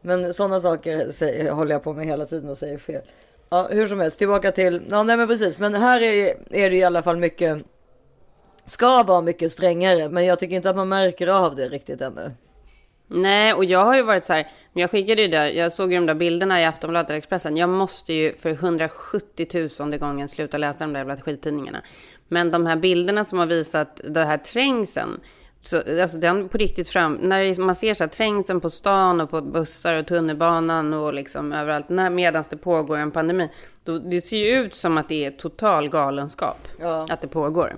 men 0.00 0.34
sådana 0.34 0.60
saker 0.60 1.10
säger, 1.10 1.50
håller 1.50 1.72
jag 1.72 1.82
på 1.82 1.92
med 1.92 2.06
hela 2.06 2.26
tiden 2.26 2.50
och 2.50 2.56
säger 2.56 2.78
fel. 2.78 3.02
Ja, 3.50 3.68
hur 3.70 3.86
som 3.86 4.00
helst, 4.00 4.18
tillbaka 4.18 4.52
till, 4.52 4.82
ja 4.90 5.02
nej 5.02 5.16
men 5.16 5.28
precis, 5.28 5.58
men 5.58 5.74
här 5.74 6.00
är, 6.00 6.34
är 6.50 6.70
det 6.70 6.76
i 6.76 6.84
alla 6.84 7.02
fall 7.02 7.16
mycket, 7.16 7.58
ska 8.64 9.02
vara 9.02 9.20
mycket 9.20 9.52
strängare, 9.52 10.08
men 10.08 10.26
jag 10.26 10.38
tycker 10.38 10.56
inte 10.56 10.70
att 10.70 10.76
man 10.76 10.88
märker 10.88 11.26
av 11.26 11.56
det 11.56 11.68
riktigt 11.68 12.00
ännu. 12.00 12.30
Nej, 13.08 13.54
och 13.54 13.64
jag 13.64 13.84
har 13.84 13.96
ju 13.96 14.02
varit 14.02 14.24
så 14.24 14.32
här, 14.32 14.48
jag 14.72 14.90
skickade 14.90 15.22
ju 15.22 15.28
där, 15.28 15.46
jag 15.46 15.72
såg 15.72 15.92
ju 15.92 15.98
de 15.98 16.06
där 16.06 16.14
bilderna 16.14 16.60
i 16.60 16.64
Aftonbladet 16.64 17.10
och 17.10 17.16
Expressen. 17.16 17.56
Jag 17.56 17.68
måste 17.70 18.12
ju 18.12 18.34
för 18.34 18.50
170 18.50 19.68
000 19.80 19.98
gången 19.98 20.28
sluta 20.28 20.58
läsa 20.58 20.78
de 20.84 20.92
där 20.92 21.00
jävla 21.00 21.16
skittidningarna. 21.16 21.82
Men 22.28 22.50
de 22.50 22.66
här 22.66 22.76
bilderna 22.76 23.24
som 23.24 23.38
har 23.38 23.46
visat 23.46 24.00
det 24.04 24.24
här 24.24 24.38
trängseln, 24.38 25.20
så, 25.62 26.00
alltså 26.00 26.18
den 26.18 26.48
på 26.48 26.58
riktigt 26.58 26.88
fram, 26.88 27.14
när 27.14 27.60
man 27.60 27.74
ser 27.74 27.94
så 27.94 28.04
här 28.04 28.08
trängseln 28.08 28.60
på 28.60 28.70
stan 28.70 29.20
och 29.20 29.30
på 29.30 29.40
bussar 29.40 29.94
och 29.94 30.06
tunnelbanan 30.06 30.94
och 30.94 31.14
liksom 31.14 31.52
överallt, 31.52 31.88
när, 31.88 32.10
medan 32.10 32.44
det 32.50 32.56
pågår 32.56 32.96
en 32.96 33.10
pandemi, 33.10 33.50
då, 33.84 33.98
det 33.98 34.20
ser 34.20 34.36
ju 34.36 34.50
ut 34.50 34.74
som 34.74 34.98
att 34.98 35.08
det 35.08 35.24
är 35.24 35.30
total 35.30 35.88
galenskap, 35.88 36.68
Ja. 36.80 37.06
att 37.10 37.20
det 37.20 37.28
pågår. 37.28 37.76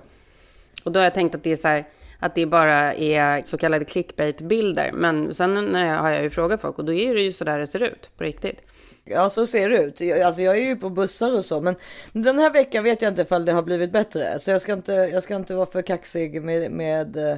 Och 0.83 0.91
då 0.91 0.99
har 0.99 1.03
jag 1.03 1.13
tänkt 1.13 1.35
att 1.35 1.43
det 1.43 1.51
är 1.51 1.55
så 1.55 1.67
här, 1.67 1.85
att 2.21 2.35
det 2.35 2.45
bara 2.45 2.93
är 2.93 3.41
så 3.41 3.57
kallade 3.57 3.85
clickbait-bilder. 3.85 4.91
Men 4.93 5.33
sen 5.33 5.53
när 5.53 5.85
jag, 5.85 5.97
har 5.97 6.11
jag 6.11 6.23
ju 6.23 6.29
frågat 6.29 6.61
folk 6.61 6.79
och 6.79 6.85
då 6.85 6.93
är 6.93 7.15
det 7.15 7.21
ju 7.21 7.31
så 7.31 7.43
där 7.43 7.59
det 7.59 7.67
ser 7.67 7.83
ut 7.83 8.09
på 8.17 8.23
riktigt. 8.23 8.61
Ja, 9.03 9.29
så 9.29 9.47
ser 9.47 9.69
det 9.69 9.77
ut. 9.77 10.01
Jag, 10.01 10.21
alltså, 10.21 10.41
jag 10.41 10.57
är 10.57 10.61
ju 10.61 10.75
på 10.75 10.89
bussar 10.89 11.37
och 11.37 11.45
så, 11.45 11.61
men 11.61 11.75
den 12.13 12.39
här 12.39 12.53
veckan 12.53 12.83
vet 12.83 13.01
jag 13.01 13.11
inte 13.11 13.21
ifall 13.21 13.45
det 13.45 13.51
har 13.51 13.63
blivit 13.63 13.91
bättre. 13.91 14.39
Så 14.39 14.51
jag 14.51 14.61
ska 14.61 14.73
inte, 14.73 14.93
jag 14.93 15.23
ska 15.23 15.35
inte 15.35 15.55
vara 15.55 15.65
för 15.65 15.81
kaxig 15.81 16.41
med, 16.41 16.71
med, 16.71 17.17
eh, 17.17 17.37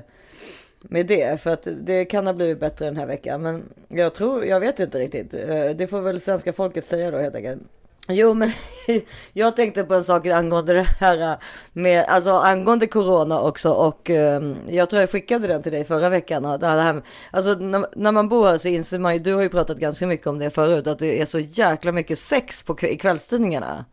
med 0.81 1.05
det, 1.05 1.41
för 1.41 1.49
att 1.49 1.67
det 1.81 2.05
kan 2.05 2.27
ha 2.27 2.33
blivit 2.33 2.59
bättre 2.59 2.85
den 2.85 2.97
här 2.97 3.05
veckan. 3.05 3.41
Men 3.41 3.63
jag 3.87 4.13
tror, 4.13 4.45
jag 4.45 4.59
vet 4.59 4.79
inte 4.79 4.99
riktigt. 4.99 5.33
Eh, 5.33 5.69
det 5.75 5.87
får 5.87 6.01
väl 6.01 6.21
svenska 6.21 6.53
folket 6.53 6.85
säga 6.85 7.11
då 7.11 7.17
helt 7.17 7.35
enkelt. 7.35 7.61
Jo, 8.09 8.33
men 8.33 8.51
jag 9.33 9.55
tänkte 9.55 9.83
på 9.83 9.93
en 9.93 10.03
sak 10.03 10.25
angående 10.27 10.73
det 10.73 10.87
här 10.99 11.37
med, 11.73 12.05
alltså 12.07 12.31
angående 12.31 12.87
corona 12.87 13.41
också 13.41 13.69
och 13.71 14.09
eh, 14.09 14.41
jag 14.69 14.89
tror 14.89 14.99
jag 14.99 15.09
skickade 15.09 15.47
den 15.47 15.63
till 15.63 15.71
dig 15.71 15.85
förra 15.85 16.09
veckan. 16.09 16.43
Det 16.59 16.67
här, 16.67 16.93
med- 16.93 17.03
alltså 17.31 17.53
när, 17.53 17.85
när 17.95 18.11
man 18.11 18.29
bor 18.29 18.45
här 18.47 18.57
så 18.57 18.67
inser 18.67 18.99
man 18.99 19.13
ju, 19.13 19.19
du 19.19 19.33
har 19.33 19.41
ju 19.41 19.49
pratat 19.49 19.77
ganska 19.77 20.07
mycket 20.07 20.27
om 20.27 20.39
det 20.39 20.49
förut, 20.49 20.87
att 20.87 20.99
det 20.99 21.21
är 21.21 21.25
så 21.25 21.39
jäkla 21.39 21.91
mycket 21.91 22.19
sex 22.19 22.63
på 22.63 22.77
i 22.81 22.97
kvällstidningarna. 22.97 23.85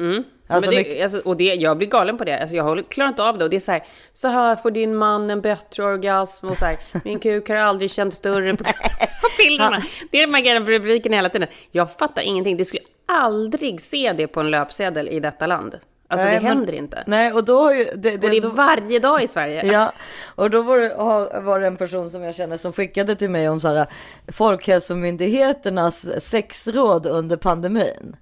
Mm. 0.00 0.24
Alltså, 0.48 0.70
det, 0.70 0.76
mycket- 0.76 1.02
alltså, 1.02 1.18
och 1.18 1.36
det, 1.36 1.44
jag 1.54 1.78
blir 1.78 1.88
galen 1.88 2.18
på 2.18 2.24
det. 2.24 2.38
Alltså, 2.40 2.56
jag 2.56 2.64
håller- 2.64 2.82
klarar 2.82 3.08
inte 3.08 3.22
av 3.24 3.38
det. 3.38 3.44
Och 3.44 3.50
det 3.50 3.56
är 3.56 3.60
så 3.60 3.72
här, 3.72 3.82
så 4.12 4.28
här 4.28 4.56
får 4.56 4.70
din 4.70 4.96
man 4.96 5.30
en 5.30 5.40
bättre 5.40 5.84
orgasm. 5.84 6.48
Och 6.48 6.58
så 6.58 6.64
här, 6.64 6.78
min 7.04 7.18
kuk 7.18 7.48
har 7.48 7.56
aldrig 7.56 7.90
känt 7.90 8.14
större 8.14 8.56
på 8.56 8.64
bilderna. 9.38 9.82
Det 10.10 10.18
är 10.22 10.26
de 10.26 10.34
här 10.34 10.42
gamla 10.42 10.70
rubrikerna 10.70 11.16
hela 11.16 11.28
tiden. 11.28 11.48
Jag 11.70 11.92
fattar 11.96 12.22
ingenting. 12.22 12.56
Det 12.56 12.64
skulle 12.64 12.82
aldrig 13.06 13.80
se 13.82 14.12
det 14.16 14.26
på 14.26 14.40
en 14.40 14.50
löpsedel 14.50 15.08
i 15.08 15.20
detta 15.20 15.46
land. 15.46 15.78
Alltså 16.08 16.26
Nej, 16.26 16.34
det 16.36 16.40
men- 16.42 16.56
händer 16.56 16.72
inte. 16.72 17.04
Nej, 17.06 17.32
och 17.32 17.44
då 17.44 17.62
har 17.62 17.74
ju... 17.74 17.84
Det, 17.84 18.14
och 18.14 18.20
det 18.20 18.26
är 18.36 18.40
då, 18.40 18.48
varje 18.48 18.98
dag 18.98 19.22
i 19.22 19.28
Sverige. 19.28 19.66
Ja, 19.66 19.92
och 20.34 20.50
då 20.50 20.62
var 20.62 20.78
det, 20.78 21.40
var 21.40 21.60
det 21.60 21.66
en 21.66 21.76
person 21.76 22.10
som 22.10 22.22
jag 22.22 22.34
känner 22.34 22.56
som 22.56 22.72
skickade 22.72 23.16
till 23.16 23.30
mig 23.30 23.48
om 23.48 23.60
så 23.60 23.68
här, 23.68 23.86
Folkhälsomyndigheternas 24.32 26.24
sexråd 26.24 27.06
under 27.06 27.36
pandemin. 27.36 28.16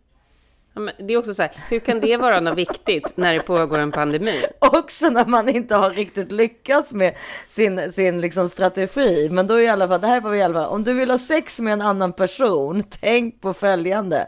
Ja, 0.74 0.80
men 0.80 0.94
det 0.98 1.14
är 1.14 1.18
också 1.18 1.34
så 1.34 1.42
här, 1.42 1.52
hur 1.68 1.78
kan 1.78 2.00
det 2.00 2.16
vara 2.16 2.40
något 2.40 2.58
viktigt 2.58 3.16
när 3.16 3.34
det 3.34 3.40
pågår 3.40 3.78
en 3.78 3.92
pandemi? 3.92 4.44
Också 4.58 5.10
när 5.10 5.26
man 5.26 5.48
inte 5.48 5.74
har 5.76 5.90
riktigt 5.90 6.32
lyckats 6.32 6.92
med 6.92 7.14
sin, 7.48 7.92
sin 7.92 8.20
liksom 8.20 8.48
strategi. 8.48 9.28
Men 9.30 9.46
då 9.46 9.60
i 9.60 9.68
alla 9.68 9.88
fall, 9.88 10.00
det 10.00 10.06
här 10.06 10.20
var 10.20 10.34
i 10.34 10.42
alla 10.42 10.54
fall, 10.54 10.66
om 10.72 10.84
du 10.84 10.92
vill 10.92 11.10
ha 11.10 11.18
sex 11.18 11.60
med 11.60 11.72
en 11.72 11.80
annan 11.82 12.12
person, 12.12 12.84
tänk 13.00 13.40
på 13.40 13.54
följande. 13.54 14.26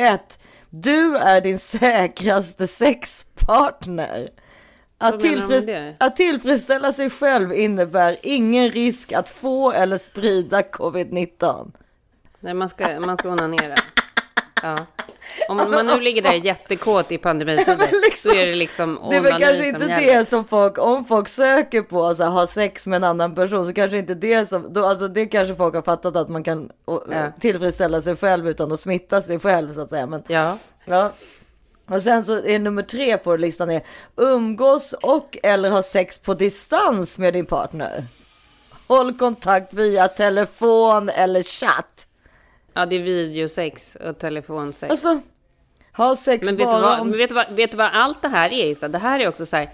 1. 0.00 0.38
Du 0.70 1.16
är 1.16 1.40
din 1.40 1.58
säkraste 1.58 2.66
sexpartner. 2.66 4.28
Att, 4.98 5.14
tillfreds- 5.20 5.94
att 5.98 6.16
tillfredsställa 6.16 6.92
sig 6.92 7.10
själv 7.10 7.52
innebär 7.52 8.16
ingen 8.22 8.70
risk 8.70 9.12
att 9.12 9.28
få 9.28 9.72
eller 9.72 9.98
sprida 9.98 10.60
covid-19. 10.60 11.72
Nej, 12.40 12.54
man 12.54 12.68
ska, 12.68 13.00
man 13.00 13.18
ska 13.18 13.28
onanera. 13.30 13.74
Ja. 14.62 14.86
Om 15.48 15.56
man 15.56 15.86
nu 15.86 16.00
ligger 16.00 16.22
där 16.22 16.32
jättekåt 16.34 17.12
i 17.12 17.18
pandemitider, 17.18 17.76
liksom, 18.10 18.30
då 18.32 18.36
är 18.38 18.46
det 18.46 18.54
liksom 18.54 18.98
Det 19.10 19.16
är 19.16 19.20
väl 19.20 19.30
kanske 19.30 19.56
som 19.56 19.64
inte 19.64 19.84
gäller. 19.84 20.18
det 20.18 20.24
som 20.24 20.44
folk, 20.44 20.78
om 20.78 21.04
folk 21.04 21.28
söker 21.28 21.82
på 21.82 22.06
att 22.06 22.18
ha 22.18 22.46
sex 22.46 22.86
med 22.86 22.96
en 22.96 23.04
annan 23.04 23.34
person 23.34 23.66
så 23.66 23.72
kanske 23.72 23.98
inte 23.98 24.14
det 24.14 24.46
som, 24.48 24.72
då, 24.72 24.86
alltså 24.86 25.08
det 25.08 25.26
kanske 25.26 25.54
folk 25.54 25.74
har 25.74 25.82
fattat 25.82 26.16
att 26.16 26.28
man 26.28 26.44
kan 26.44 26.70
och, 26.84 27.04
Ja. 27.12 27.32
tillfredsställa 27.40 28.02
sig 28.02 28.16
själv 28.16 28.48
utan 28.48 28.72
att 28.72 28.80
smitta 28.80 29.22
sig 29.22 29.38
själv 29.40 29.72
så 29.72 29.80
att 29.80 29.88
säga. 29.90 30.06
Men, 30.06 30.22
Ja. 30.28 30.58
ja. 30.84 31.12
Och 31.88 32.02
sen 32.02 32.24
så 32.24 32.44
är 32.44 32.58
nummer 32.58 32.82
tre 32.82 33.16
på 33.18 33.36
listan 33.36 33.70
är 33.70 33.82
umgås 34.16 34.92
och 35.02 35.38
eller 35.42 35.70
ha 35.70 35.82
sex 35.82 36.18
på 36.18 36.34
distans 36.34 37.18
med 37.18 37.32
din 37.34 37.46
partner. 37.46 38.04
Håll 38.88 39.18
kontakt 39.18 39.74
via 39.74 40.08
telefon 40.08 41.08
eller 41.08 41.42
chatt. 41.42 42.06
Ja, 42.74 42.86
det 42.86 42.96
är 42.96 43.00
videosex 43.02 43.96
och 43.96 44.18
telefonsex. 44.18 44.90
Alltså, 44.90 45.20
ha 45.96 46.16
sex 46.16 46.44
Men 46.46 46.56
vet 46.56 46.66
bara 46.66 46.80
vad, 46.80 47.00
om... 47.00 47.08
men 47.08 47.18
vet, 47.18 47.28
du 47.28 47.34
vad, 47.34 47.52
vet 47.52 47.70
du 47.70 47.76
vad 47.76 47.90
allt 47.92 48.22
det 48.22 48.28
här 48.28 48.50
är 48.52 48.70
Issa? 48.70 48.88
Det 48.88 48.98
här 48.98 49.20
är 49.20 49.28
också 49.28 49.46
så 49.46 49.56
här. 49.56 49.70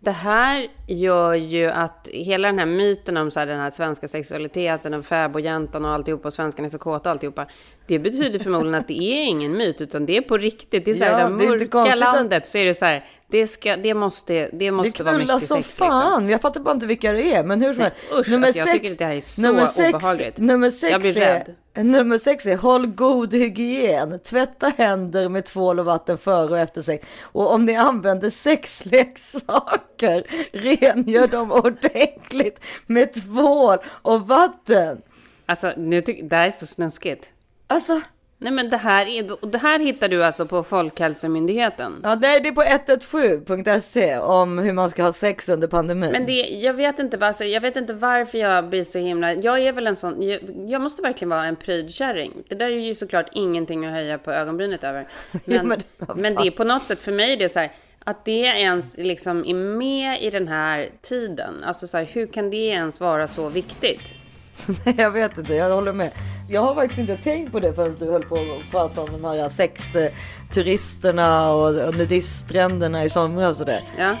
Det 0.00 0.10
här 0.10 0.66
gör 0.86 1.34
ju 1.34 1.70
att 1.70 2.08
hela 2.12 2.48
den 2.48 2.58
här 2.58 2.66
myten 2.66 3.16
om 3.16 3.30
så 3.30 3.40
här, 3.40 3.46
den 3.46 3.60
här 3.60 3.70
svenska 3.70 4.08
sexualiteten 4.08 4.94
och 4.94 5.04
fäbodjäntan 5.04 5.84
och 5.84 5.90
alltihopa 5.90 6.28
och 6.28 6.34
svenskarna 6.34 6.66
är 6.66 6.70
så 6.70 6.78
kåta 6.78 7.08
och 7.08 7.12
alltihopa. 7.12 7.46
Det 7.86 7.98
betyder 7.98 8.38
förmodligen 8.38 8.74
att 8.74 8.88
det 8.88 9.02
är 9.02 9.24
ingen 9.24 9.52
myt 9.52 9.80
utan 9.80 10.06
det 10.06 10.16
är 10.16 10.20
på 10.20 10.36
riktigt. 10.36 10.84
Det 10.84 10.90
är 10.90 10.94
så 10.94 11.04
här, 11.04 11.20
Ja, 11.20 11.28
det 11.28 11.48
mörka 11.48 11.66
konstigt 11.68 12.02
att- 12.02 12.14
landet 12.14 12.46
så 12.46 12.58
är 12.58 12.64
det 12.64 12.74
så 12.74 12.84
här. 12.84 13.04
Det, 13.30 13.46
ska, 13.46 13.76
det 13.76 13.94
måste, 13.94 14.32
det 14.34 14.50
Det 14.52 14.70
måste 14.70 15.04
vara 15.04 15.14
knullas 15.14 15.36
mycket 15.36 15.48
som 15.48 15.62
sex. 15.62 15.68
Liksom. 15.68 15.88
fan. 15.88 16.28
Jag 16.28 16.40
fattar 16.40 16.60
bara 16.60 16.74
inte 16.74 16.86
vilka 16.86 17.12
det 17.12 17.34
är. 17.34 17.44
Men 17.44 17.62
hur 17.62 17.72
som 17.72 17.82
helst. 17.82 17.96
usch, 18.12 18.32
alltså, 18.32 18.58
jag 18.58 18.72
tycker 18.72 18.94
det 18.98 19.04
här 19.04 19.14
är 19.16 19.20
så 19.20 19.88
obehagligt. 19.88 20.38
Nummer 20.38 20.70
sex, 20.70 20.90
Jag 20.90 21.00
blir 21.00 21.18
är, 21.18 21.44
rädd. 21.74 21.86
nummer 21.86 22.18
sex 22.18 22.46
är 22.46 22.56
håll 22.56 22.86
god 22.86 23.34
hygien. 23.34 24.20
Tvätta 24.24 24.72
händer 24.78 25.28
med 25.28 25.44
tvål 25.44 25.78
och 25.78 25.84
vatten 25.84 26.18
före 26.18 26.50
och 26.50 26.58
efter 26.58 26.82
sex. 26.82 27.06
Och 27.22 27.52
om 27.52 27.64
ni 27.64 27.76
använder 27.76 28.30
sexleksaker, 28.30 30.24
rengör 30.52 31.26
dem 31.26 31.52
ordentligt 31.52 32.60
med 32.86 33.12
tvål 33.12 33.78
och 33.86 34.28
vatten. 34.28 35.02
Alltså, 35.46 35.72
nu 35.76 36.00
tycker 36.00 36.22
det 36.22 36.36
här 36.36 36.46
är 36.46 36.50
så 36.50 36.66
snuskigt. 36.66 37.32
Alltså, 37.66 38.00
Nej, 38.40 38.52
men 38.52 38.70
det 38.70 38.76
här, 38.76 39.06
är, 39.06 39.46
det 39.50 39.58
här 39.58 39.78
hittar 39.78 40.08
du 40.08 40.24
alltså 40.24 40.46
på 40.46 40.62
Folkhälsomyndigheten. 40.62 42.00
ja, 42.04 42.14
nej, 42.14 42.40
det 42.40 42.48
är 42.48 42.52
på 42.52 42.62
117.se 42.62 44.18
om 44.18 44.58
hur 44.58 44.72
man 44.72 44.90
ska 44.90 45.02
ha 45.02 45.12
sex 45.12 45.48
under 45.48 45.68
pandemin. 45.68 46.12
Men 46.12 46.26
det, 46.26 46.32
jag 46.40 46.74
vet 46.74 46.98
inte, 46.98 47.26
alltså, 47.26 47.44
jag 47.44 47.60
vet 47.60 47.76
inte 47.76 47.94
varför 47.94 48.38
jag 48.38 48.68
blir 48.68 48.84
så 48.84 48.98
himla... 48.98 49.34
Jag 49.34 49.62
är 49.62 49.72
väl 49.72 49.86
en 49.86 49.96
sån... 49.96 50.22
Jag, 50.22 50.40
jag 50.66 50.80
måste 50.80 51.02
verkligen 51.02 51.28
vara 51.28 51.44
en 51.44 51.56
prydkärring. 51.56 52.32
Det 52.48 52.54
där 52.54 52.66
är 52.66 52.78
ju 52.78 52.94
såklart 52.94 53.26
ingenting 53.32 53.86
att 53.86 53.92
höja 53.92 54.18
på 54.18 54.32
ögonbrynet 54.32 54.84
över. 54.84 55.06
Men, 55.44 55.68
men 55.68 55.82
men, 55.98 56.34
fan. 56.34 56.44
det 56.44 56.48
är 56.48 56.50
på 56.50 56.64
något 56.64 56.84
sätt 56.84 56.98
för 56.98 57.12
mig 57.12 57.36
det 57.36 57.44
är 57.44 57.48
så 57.48 57.58
här... 57.58 57.72
Att 58.04 58.24
det 58.24 58.40
ens 58.40 58.96
liksom 58.96 59.44
är 59.46 59.54
med 59.54 60.22
i 60.22 60.30
den 60.30 60.48
här 60.48 60.88
tiden. 61.02 61.54
Alltså 61.64 61.86
så 61.86 61.96
här, 61.98 62.04
hur 62.04 62.26
kan 62.26 62.50
det 62.50 62.56
ens 62.56 63.00
vara 63.00 63.26
så 63.26 63.48
viktigt? 63.48 64.17
Jag 64.96 65.10
vet 65.10 65.38
inte, 65.38 65.54
jag 65.54 65.74
håller 65.74 65.92
med. 65.92 66.10
Jag 66.48 66.60
har 66.60 66.74
faktiskt 66.74 66.98
inte 66.98 67.16
tänkt 67.16 67.52
på 67.52 67.60
det 67.60 67.72
förrän 67.72 67.94
du 67.98 68.10
höll 68.10 68.22
på 68.22 68.34
att 68.34 68.70
prata 68.70 69.00
om 69.00 69.08
de 69.12 69.24
här 69.24 69.48
sexturisterna 69.48 71.52
och, 71.52 71.88
och 71.88 71.96
nudiststränderna 71.96 73.04
i 73.04 73.10
somras 73.10 73.50
och 73.50 73.56
sådär. 73.56 73.82
Ja. 73.98 74.16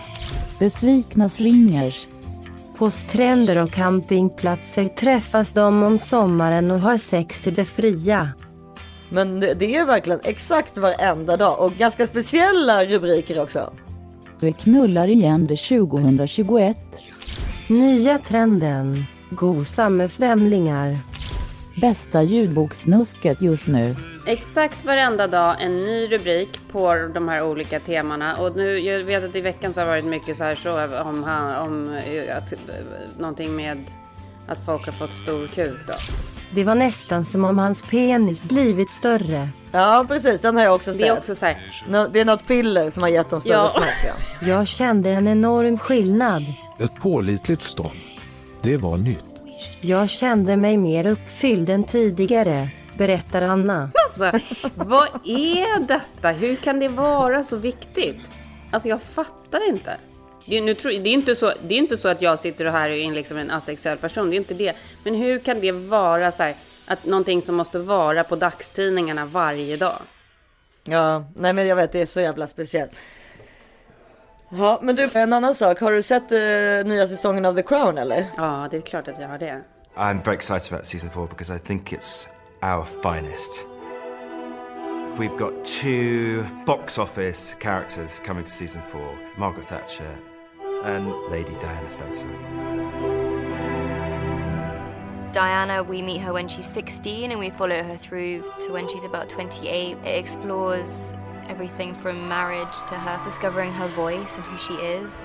Besvikna 0.58 1.28
swingers. 1.28 2.08
På 2.78 2.90
stränder 2.90 3.62
och 3.62 3.70
campingplatser 3.70 4.88
träffas 4.88 5.52
de 5.52 5.82
om 5.82 5.98
sommaren 5.98 6.70
och 6.70 6.80
har 6.80 6.98
sex 6.98 7.46
i 7.46 7.50
det 7.50 7.64
fria. 7.64 8.30
Men 9.08 9.40
det 9.40 9.54
det 9.54 9.76
är 9.76 9.86
verkligen 9.86 10.20
exakt 10.24 10.78
varenda 10.78 11.36
dag 11.36 11.60
och 11.60 11.72
ganska 11.72 12.06
speciella 12.06 12.84
rubriker 12.84 13.42
också. 13.42 13.72
Vi 14.40 14.52
knullar 14.52 15.08
igen 15.08 15.46
det 15.46 15.56
2021. 15.56 16.76
Nya 17.68 18.18
trenden. 18.18 19.04
Gosa 19.30 19.88
med 19.88 20.12
främlingar. 20.12 20.98
Bästa 21.80 22.22
ljudboksnusket 22.22 23.42
just 23.42 23.66
nu. 23.68 23.96
Exakt 24.26 24.84
varenda 24.84 25.26
dag 25.26 25.56
en 25.62 25.84
ny 25.84 26.06
rubrik 26.06 26.60
på 26.72 26.94
de 27.14 27.28
här 27.28 27.42
olika 27.42 27.80
temana. 27.80 28.36
Och 28.36 28.56
nu, 28.56 28.78
jag 28.78 29.04
vet 29.04 29.24
att 29.24 29.36
i 29.36 29.40
veckan 29.40 29.74
så 29.74 29.80
har 29.80 29.84
det 29.84 29.90
varit 29.92 30.04
mycket 30.04 30.36
så 30.36 30.44
här 30.44 30.54
så 30.54 31.00
om, 31.02 31.24
han- 31.24 31.56
om 31.66 31.98
att, 32.36 32.52
någonting 33.18 33.56
med 33.56 33.84
att 34.48 34.64
folk 34.66 34.86
har 34.86 34.92
fått 34.92 35.12
stor 35.12 35.46
kuk 35.46 35.76
då. 35.86 35.92
Det 36.50 36.64
var 36.64 36.74
nästan 36.74 37.24
som 37.24 37.44
om 37.44 37.58
hans 37.58 37.82
penis 37.82 38.44
blivit 38.44 38.90
större. 38.90 39.48
Ja 39.72 40.04
precis, 40.08 40.40
den 40.40 40.56
har 40.56 40.62
jag 40.64 40.74
också 40.74 40.92
sett. 40.92 41.00
Det 41.02 41.08
är 41.08 41.12
också 41.18 41.34
så 41.34 41.46
här, 41.46 41.56
Nå- 41.88 42.06
det 42.12 42.20
är 42.20 42.24
något 42.24 42.46
piller 42.46 42.90
som 42.90 43.02
har 43.02 43.10
gett 43.10 43.30
dem 43.30 43.40
större 43.40 43.54
Ja. 43.54 43.70
smak. 43.70 43.84
Ja. 44.40 44.46
Jag 44.48 44.66
kände 44.66 45.10
en 45.10 45.28
enorm 45.28 45.78
skillnad. 45.78 46.42
Ett 46.78 46.94
pålitligt 46.94 47.62
stånd. 47.62 47.90
Det 48.62 48.76
var 48.76 48.96
nytt. 48.96 49.24
Jag 49.80 50.10
kände 50.10 50.56
mig 50.56 50.76
mer 50.76 51.06
uppfylld 51.06 51.70
än 51.70 51.84
tidigare, 51.84 52.68
berättar 52.98 53.42
Anna. 53.42 53.90
alltså, 54.06 54.40
vad 54.74 55.08
är 55.24 55.80
detta? 55.80 56.28
Hur 56.30 56.56
kan 56.56 56.80
det 56.80 56.88
vara 56.88 57.44
så 57.44 57.56
viktigt? 57.56 58.20
Alltså 58.70 58.88
jag 58.88 59.02
fattar 59.02 59.68
inte. 59.68 59.96
Det 60.46 60.58
är, 60.58 60.62
nu 60.62 60.74
tror, 60.74 60.90
det, 60.90 61.10
är 61.10 61.14
inte 61.14 61.34
så, 61.34 61.52
det 61.66 61.74
är 61.74 61.78
inte 61.78 61.96
så 61.96 62.08
att 62.08 62.22
jag 62.22 62.38
sitter 62.38 62.64
och 62.64 62.72
här 62.72 62.90
och 62.90 62.96
är 62.96 63.12
liksom 63.12 63.36
en 63.38 63.50
asexuell 63.50 63.98
person, 63.98 64.30
det 64.30 64.36
är 64.36 64.38
inte 64.38 64.54
det. 64.54 64.74
Men 65.04 65.14
hur 65.14 65.38
kan 65.38 65.60
det 65.60 65.72
vara 65.72 66.30
så 66.30 66.42
här, 66.42 66.54
att 66.86 67.06
någonting 67.06 67.42
som 67.42 67.54
måste 67.54 67.78
vara 67.78 68.24
på 68.24 68.36
dagstidningarna 68.36 69.24
varje 69.24 69.76
dag? 69.76 69.98
ja, 70.84 71.24
nej 71.36 71.52
men 71.52 71.66
jag 71.66 71.76
vet 71.76 71.92
det 71.92 72.00
är 72.00 72.06
så 72.06 72.20
jävla 72.20 72.48
speciellt. 72.48 72.90
Ja, 74.50 74.78
men 74.82 74.96
du, 74.96 75.08
en 75.14 75.32
annan 75.32 75.54
sak. 75.54 75.80
Har 75.80 75.92
du 75.92 76.02
sett 76.02 76.32
eh, 76.32 76.38
nya 76.90 77.06
säsongen 77.08 77.44
av 77.44 77.54
The 77.54 77.62
Crown 77.62 77.98
eller? 77.98 78.26
Ja, 78.36 78.68
det 78.70 78.76
är 78.76 78.80
klart 78.80 79.08
att 79.08 79.20
jag 79.20 79.28
har 79.28 79.38
det. 79.38 79.62
I'm 79.96 80.22
very 80.24 80.36
excited 80.36 80.72
about 80.72 80.86
season 80.86 81.10
four 81.10 81.26
because 81.26 81.56
I 81.56 81.58
think 81.58 81.92
it's 81.92 82.28
our 82.62 82.84
finest. 83.02 83.66
We've 85.16 85.36
got 85.38 85.64
two 85.64 86.44
box 86.66 86.98
office 86.98 87.56
characters 87.60 88.20
coming 88.26 88.44
to 88.44 88.50
season 88.50 88.82
four 88.88 89.18
Margaret 89.36 89.66
Thatcher 89.66 90.16
and 90.84 91.06
Lady 91.30 91.52
Diana 91.60 91.90
Spencer. 91.90 92.26
Diana, 95.32 95.82
we 95.82 96.02
meet 96.02 96.20
her 96.20 96.32
when 96.32 96.48
she's 96.48 96.66
16 96.66 97.32
and 97.32 97.40
we 97.40 97.50
follow 97.50 97.82
her 97.82 97.96
through 97.96 98.42
to 98.66 98.72
when 98.72 98.88
she's 98.88 99.04
about 99.04 99.28
28. 99.28 99.98
It 99.98 100.06
explores 100.06 101.12
everything 101.48 101.94
from 101.94 102.28
marriage 102.28 102.78
to 102.88 102.94
her 102.94 103.18
discovering 103.24 103.72
her 103.72 103.88
voice 103.88 104.36
and 104.36 104.44
who 104.44 104.56
she 104.58 104.74
is. 104.74 105.22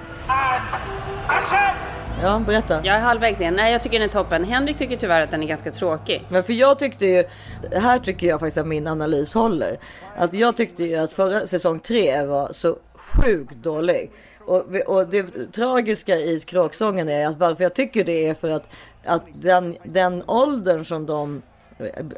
Ja, 2.22 2.42
berätta. 2.46 2.86
Jag 2.86 2.96
är 2.96 3.00
halvvägs 3.00 3.42
igen. 3.42 3.54
Nej, 3.54 3.72
jag 3.72 3.84
tycker 3.84 4.00
den 4.00 4.10
är 4.10 4.14
toppen. 4.14 4.44
Henrik 4.44 4.78
tycker 4.78 4.98
tyvärr 4.98 5.22
att 5.22 5.32
den 5.32 5.44
är 5.44 5.48
ganska 5.48 5.72
tråkig. 5.72 6.26
Men 6.30 6.44
för 6.44 6.54
jag 6.54 6.80
tyckte 6.80 7.06
ju, 7.06 7.24
här 7.72 8.00
tycker 8.00 8.28
jag 8.28 8.40
faktiskt 8.40 8.58
att 8.58 8.68
min 8.68 8.88
analys 8.88 9.34
håller. 9.34 9.78
Att 10.18 10.34
jag 10.34 10.56
tyckte 10.58 10.84
ju 10.84 10.96
att 10.96 11.14
förra 11.14 11.48
säsong 11.48 11.80
tre 11.80 12.26
var 12.26 12.50
så 12.52 12.78
sjukt 12.96 13.56
dålig. 13.56 14.12
Och, 14.46 14.66
och 14.86 15.08
det 15.08 15.52
tragiska 15.54 16.16
i 16.16 16.40
kråksången 16.40 17.10
är 17.10 17.28
att 17.28 17.38
varför 17.38 17.64
jag 17.64 17.74
tycker 17.74 18.04
det 18.04 18.28
är 18.28 18.34
för 18.34 18.50
att, 18.50 18.70
att 19.06 19.24
den, 19.34 19.78
den 19.84 20.24
åldern 20.28 20.86
som 20.86 21.06
de 21.06 21.42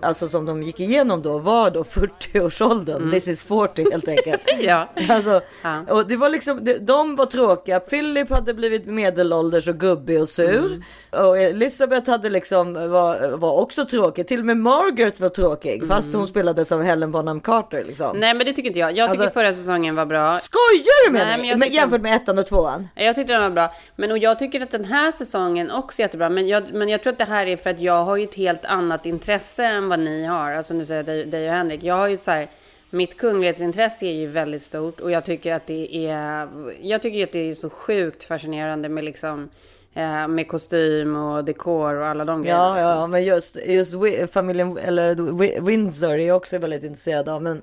Alltså 0.01 0.27
som 0.29 0.45
de 0.45 0.63
gick 0.63 0.79
igenom 0.79 1.21
då 1.21 1.37
var 1.39 1.71
då 1.71 1.83
40-årsåldern. 1.83 3.11
This 3.11 3.27
is 3.27 3.43
40 3.43 3.91
helt 3.91 4.07
enkelt. 4.07 4.41
Ja. 4.59 4.89
Alltså, 5.09 5.41
Ja. 5.63 5.81
och 5.89 6.07
det 6.07 6.17
var 6.17 6.29
liksom, 6.29 6.67
de 6.81 7.15
var 7.15 7.25
tråkiga. 7.25 7.79
Philip 7.79 8.29
hade 8.29 8.53
blivit 8.53 8.85
medelålders 8.85 9.67
och 9.67 9.75
gubbig 9.75 10.21
och 10.21 10.29
sur. 10.29 10.57
Mm. 10.65 10.81
Och 11.27 11.37
Elizabeth 11.37 12.09
hade 12.09 12.29
liksom, 12.29 12.73
var, 12.73 13.37
var 13.37 13.59
också 13.61 13.85
tråkig. 13.85 14.27
Till 14.27 14.39
och 14.39 14.45
med 14.45 14.57
Margaret 14.57 15.19
var 15.19 15.29
tråkig. 15.29 15.87
Fast 15.87 16.13
hon 16.13 16.27
spelades 16.27 16.71
av 16.71 16.81
Helen 16.83 17.11
Bonham 17.11 17.39
Carter 17.39 17.83
liksom. 17.87 18.05
Mm. 18.09 18.19
Nej, 18.19 18.33
men 18.33 18.45
det 18.45 18.53
tycker 18.53 18.67
inte 18.69 18.79
jag. 18.79 18.97
Jag 18.97 19.11
tycker 19.11 19.23
Alltså- 19.23 19.39
förra 19.39 19.53
säsongen 19.53 19.95
var 19.95 20.05
bra. 20.05 20.35
Skojar 20.35 21.07
du 21.07 21.11
med 21.13 21.27
Nej, 21.27 21.41
mig? 21.41 21.57
Men 21.57 21.69
jämfört 21.71 22.01
med 22.01 22.15
ettan 22.15 22.37
och 22.39 22.45
tvåan? 22.45 22.87
Jag 22.95 23.15
tyckte 23.15 23.33
den 23.33 23.41
var 23.41 23.49
bra. 23.49 23.71
Men 23.95 24.11
och 24.11 24.17
jag 24.17 24.39
tycker 24.39 24.61
att 24.61 24.71
den 24.71 24.85
här 24.85 25.11
säsongen 25.11 25.71
också 25.71 26.01
är 26.01 26.03
jättebra. 26.03 26.29
Men 26.29 26.47
jag, 26.47 26.73
men 26.73 26.89
jag 26.89 27.03
tror 27.03 27.13
att 27.13 27.19
det 27.19 27.25
här 27.25 27.45
är 27.47 27.57
för 27.57 27.69
att 27.69 27.79
jag 27.79 28.03
har 28.03 28.15
ju 28.17 28.23
ett 28.23 28.35
helt 28.35 28.65
annat 28.65 29.05
intresse 29.05 29.44
än 29.59 29.89
vad 29.89 29.99
ni 29.99 30.25
har. 30.25 30.51
Alltså 30.51 30.73
nu 30.73 30.85
säger 30.85 30.99
jag 30.99 31.05
dig, 31.05 31.25
dig 31.25 31.49
och 31.49 31.55
Henrik. 31.55 31.83
Jag 31.83 31.95
har 31.95 32.07
ju 32.07 32.17
så 32.17 32.31
här, 32.31 32.49
mitt 32.89 33.17
kunglighetsintresse 33.17 34.05
är 34.05 34.11
ju 34.13 34.27
väldigt 34.27 34.63
stort. 34.63 34.99
Och 34.99 35.11
jag 35.11 35.25
tycker 35.25 35.53
att 35.53 35.67
det 35.67 36.07
är, 36.07 36.47
jag 36.81 37.01
tycker 37.01 37.23
att 37.23 37.31
det 37.31 37.49
är 37.49 37.53
så 37.53 37.69
sjukt 37.69 38.23
fascinerande 38.23 38.89
med 38.89 39.03
liksom, 39.03 39.49
eh, 39.93 40.27
med 40.27 40.47
kostym 40.47 41.15
och 41.15 41.45
dekor 41.45 41.93
och 41.95 42.07
alla 42.07 42.25
de 42.25 42.41
grejerna. 42.43 42.79
Ja, 42.81 42.95
ja, 42.99 43.07
men 43.07 43.23
just, 43.23 43.57
just 43.67 43.93
familjen, 44.31 44.77
eller 44.77 45.15
Wi- 45.15 45.65
Windsor 45.65 46.11
är 46.19 46.27
jag 46.27 46.37
också 46.37 46.57
väldigt 46.57 46.83
intresserad 46.83 47.29
av. 47.29 47.41
Men 47.41 47.61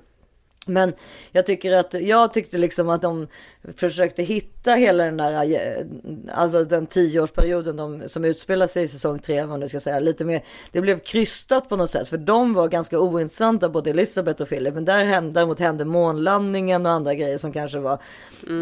Men 0.67 0.93
jag 1.31 1.45
tycker 1.45 1.73
att, 1.73 1.93
jag 1.93 2.33
tyckte 2.33 2.57
liksom 2.57 2.89
att 2.89 3.01
de 3.01 3.27
försökte 3.75 4.23
hitta 4.23 4.71
hela 4.71 5.05
den 5.05 5.17
där, 5.17 5.43
eh, 5.43 5.85
alltså 6.35 6.63
den 6.63 6.85
tioårsperioden 6.85 7.77
de, 7.77 8.03
som 8.09 8.25
utspelar 8.25 8.67
sig 8.67 8.83
i 8.83 8.87
säsong 8.87 9.19
tre, 9.19 9.43
om 9.43 9.59
du 9.59 9.69
ska 9.69 9.79
säga, 9.79 9.99
lite 9.99 10.25
mer, 10.25 10.43
det 10.71 10.81
blev 10.81 10.99
krystat 10.99 11.69
på 11.69 11.75
något 11.75 11.89
sätt, 11.89 12.09
för 12.09 12.17
de 12.17 12.53
var 12.53 12.67
ganska 12.67 12.99
ointressanta, 12.99 13.69
både 13.69 13.89
Elisabeth 13.89 14.41
och 14.41 14.49
Philip, 14.49 14.73
men 14.73 14.85
där 14.85 15.05
hände, 15.05 15.31
däremot 15.31 15.59
hände 15.59 15.85
månlandningen 15.85 16.85
och 16.85 16.91
andra 16.91 17.13
grejer 17.13 17.37
som 17.37 17.53
kanske 17.53 17.79
var 17.79 17.99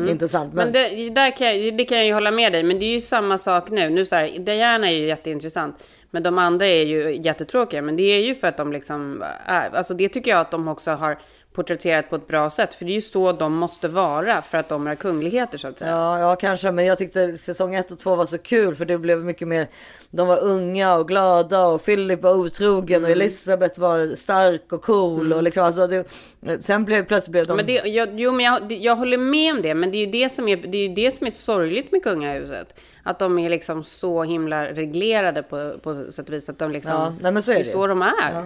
intressant. 0.10 0.54
Men 0.54 0.72
det, 0.72 1.10
där 1.10 1.38
kan 1.38 1.48
jag, 1.48 1.78
det 1.78 1.86
kan 1.86 1.98
jag 1.98 2.08
ju 2.08 2.14
hålla 2.14 2.32
med 2.32 2.52
dig, 2.52 2.64
men 2.64 2.80
det 2.80 2.86
är 2.86 2.94
ju 2.94 3.02
samma 3.02 3.38
sak 3.38 3.70
nu. 3.70 3.90
nu 3.90 4.06
så 4.06 4.16
här, 4.16 4.40
Diana 4.40 4.90
är 4.90 4.96
ju 4.96 5.08
jätteintressant. 5.08 5.84
Men 6.12 6.24
de 6.24 6.38
andra 6.38 6.68
är 6.68 6.84
ju 6.84 7.18
jättetråkiga. 7.24 7.82
Men 7.82 7.96
det 7.96 8.04
är 8.04 8.20
ju 8.20 8.36
för 8.36 8.48
att 8.48 8.58
de 8.58 8.74
liksom 8.74 9.24
är, 9.46 9.76
alltså 9.76 9.94
det 9.94 10.10
tycker 10.10 10.32
jag 10.32 10.40
att 10.40 10.52
de 10.52 10.68
också 10.68 10.92
har 10.92 11.20
porträtterat 11.54 12.10
på 12.10 12.16
ett 12.16 12.28
bra 12.28 12.50
sätt. 12.50 12.74
För 12.74 12.86
det 12.86 12.92
är 12.92 12.96
ju 12.96 13.02
så 13.02 13.32
de 13.32 13.54
måste 13.54 13.88
vara 13.88 14.42
för 14.42 14.58
att 14.58 14.70
de 14.70 14.88
är 14.88 14.96
kungligheter 14.96 15.58
så 15.58 15.68
att 15.68 15.78
säga. 15.78 15.92
Ja, 15.92 16.20
ja, 16.20 16.36
kanske, 16.36 16.72
men 16.72 16.86
jag 16.86 16.98
tyckte 16.98 17.38
säsong 17.38 17.76
ett 17.76 17.92
och 17.92 18.00
två 18.00 18.16
var 18.16 18.26
så 18.26 18.38
kul 18.38 18.76
för 18.76 18.86
det 18.86 18.98
blev 18.98 19.18
mycket 19.26 19.48
mer. 19.48 19.68
De 20.10 20.28
var 20.28 20.44
unga 20.44 20.96
och 20.96 21.08
glada 21.08 21.68
och 21.68 21.86
Philip 21.86 22.22
var 22.22 22.34
otrogen 22.34 23.04
och 23.06 23.10
Elisabeth 23.12 23.80
var 23.80 24.16
stark 24.16 24.74
och 24.74 24.82
cool 24.82 25.34
och 25.34 25.44
liksom 25.44 25.64
alltså. 25.64 25.88
Det, 25.88 26.06
sen 26.64 26.86
blev 26.86 27.06
plötsligt 27.06 27.32
blev 27.32 27.46
de. 27.46 27.58
Men 27.58 27.66
det, 27.66 27.74
jag, 27.74 28.20
jo, 28.20 28.32
men 28.32 28.46
jag, 28.46 28.72
jag 28.72 28.96
håller 28.96 29.18
med 29.18 29.54
om 29.56 29.62
det, 29.62 29.74
men 29.74 29.92
det 29.92 29.98
är 29.98 30.06
ju 30.06 30.12
det 30.12 30.30
som 30.30 30.48
är, 30.48 30.58
det 30.58 30.78
är, 30.78 30.88
ju 30.88 30.96
det 30.96 31.12
som 31.12 31.28
är 31.28 31.32
sorgligt 31.32 31.92
med 31.92 32.04
kungahuset. 32.04 32.80
Att 33.04 33.20
de 33.20 33.40
är 33.40 33.50
liksom 33.50 33.84
så 33.84 34.24
himla 34.24 34.66
reglerade 34.66 35.44
på, 35.44 35.74
på 35.84 36.12
sätt 36.12 36.30
och 36.30 36.34
vis. 36.36 36.50
Att 36.50 36.60
de 36.60 36.72
liksom, 36.72 36.92
Ja, 36.94 37.14
nej, 37.22 37.32
men 37.32 37.44
så 37.44 37.52
är 37.52 37.56
det 37.56 37.62
är 37.62 37.64
det. 37.64 37.70
så 37.72 37.88
de 37.88 38.02
är. 38.02 38.32
Ja. 38.34 38.44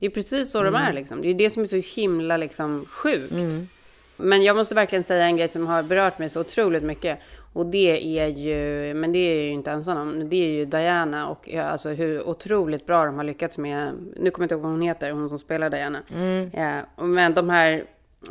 Mm. 0.00 0.12
Det 0.12 0.18
är 0.18 0.22
precis 0.22 0.50
så 0.50 0.62
de 0.62 0.74
är 0.74 0.92
liksom. 0.92 1.22
Det 1.22 1.28
är 1.28 1.34
det 1.34 1.50
som 1.50 1.62
är 1.62 1.66
så 1.66 2.00
himla 2.00 2.36
liksom 2.36 2.84
sjukt. 2.86 3.32
Mm. 3.32 3.68
Men 4.16 4.42
jag 4.42 4.56
måste 4.56 4.74
verkligen 4.74 5.04
säga 5.04 5.24
en 5.24 5.36
grej 5.36 5.48
som 5.48 5.66
har 5.66 5.82
berört 5.82 6.18
mig 6.18 6.28
så 6.28 6.40
otroligt 6.40 6.82
mycket. 6.82 7.18
Och 7.52 7.66
det 7.66 8.18
är 8.18 8.26
ju, 8.26 8.94
men 8.94 9.12
det 9.12 9.18
är 9.18 9.34
jag 9.34 9.44
ju 9.44 9.50
inte 9.50 9.70
ensam 9.70 9.98
om. 9.98 10.28
Det 10.28 10.36
är 10.36 10.50
ju 10.50 10.64
Diana 10.64 11.28
och 11.28 11.48
ja, 11.52 11.62
alltså 11.62 11.88
hur 11.88 12.22
otroligt 12.28 12.86
bra 12.86 13.04
de 13.04 13.16
har 13.16 13.24
lyckats 13.24 13.58
med. 13.58 13.92
Nu 14.16 14.30
kommer 14.30 14.42
jag 14.42 14.44
inte 14.44 14.54
ihåg 14.54 14.62
vad 14.62 14.70
hon 14.70 14.82
heter, 14.82 15.10
hon 15.10 15.28
som 15.28 15.38
spelar 15.38 15.70
Diana. 15.70 15.98
Mm. 16.14 16.50
Ja, 16.54 17.04
men 17.04 17.34
de 17.34 17.50
här, 17.50 17.84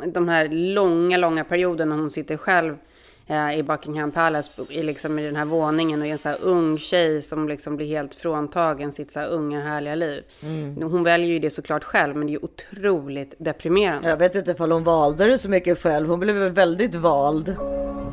de 0.06 0.28
här 0.28 0.48
långa, 0.48 1.16
långa 1.16 1.44
perioderna 1.44 1.94
hon 1.94 2.10
sitter 2.10 2.36
själv 2.36 2.76
eh, 3.30 3.58
i 3.58 3.62
Buckingham 3.62 4.10
Palace 4.10 4.62
i, 4.68 4.82
liksom, 4.82 5.18
i 5.18 5.26
den 5.26 5.36
här 5.36 5.44
våningen 5.44 6.00
och 6.00 6.06
är 6.06 6.12
en 6.12 6.18
så 6.18 6.28
här 6.28 6.38
ung 6.42 6.78
tjej 6.78 7.22
som 7.22 7.48
liksom 7.48 7.76
blir 7.76 7.86
helt 7.86 8.14
fråntagen 8.14 8.92
sitt 8.92 9.10
så 9.10 9.20
här 9.20 9.28
unga 9.28 9.60
härliga 9.60 9.94
liv. 9.94 10.22
Mm. 10.42 10.82
Hon 10.82 11.02
väljer 11.02 11.28
ju 11.28 11.38
det 11.38 11.50
såklart 11.50 11.84
själv, 11.84 12.16
men 12.16 12.26
det 12.26 12.30
är 12.30 12.34
ju 12.34 12.40
otroligt 12.42 13.34
deprimerande. 13.38 14.08
Jag 14.08 14.16
vet 14.16 14.34
inte 14.34 14.50
ifall 14.50 14.72
hon 14.72 14.84
valde 14.84 15.26
det 15.26 15.38
så 15.38 15.50
mycket 15.50 15.78
själv. 15.78 16.08
Hon 16.08 16.20
blev 16.20 16.36
väl 16.36 16.52
väldigt 16.52 16.94
vald. 16.94 17.56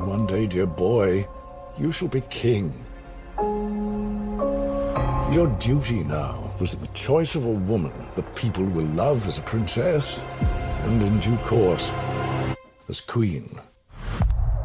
One 0.01 0.27
day, 0.27 0.47
dear 0.47 0.65
boy, 0.65 1.27
you 1.81 1.91
shall 1.91 2.09
be 2.09 2.21
king. 2.29 2.73
Your 5.33 5.47
duty 5.59 6.03
now 6.03 6.51
was 6.59 6.75
the 6.75 6.87
choice 6.93 7.35
of 7.35 7.45
a 7.45 7.59
woman 7.67 7.91
that 8.15 8.35
people 8.35 8.63
will 8.63 8.87
love 8.95 9.27
as 9.27 9.39
a 9.39 9.41
princess, 9.41 10.21
and 10.85 11.03
in 11.03 11.19
due 11.19 11.37
course, 11.45 11.91
as 12.89 13.01
queen. 13.01 13.59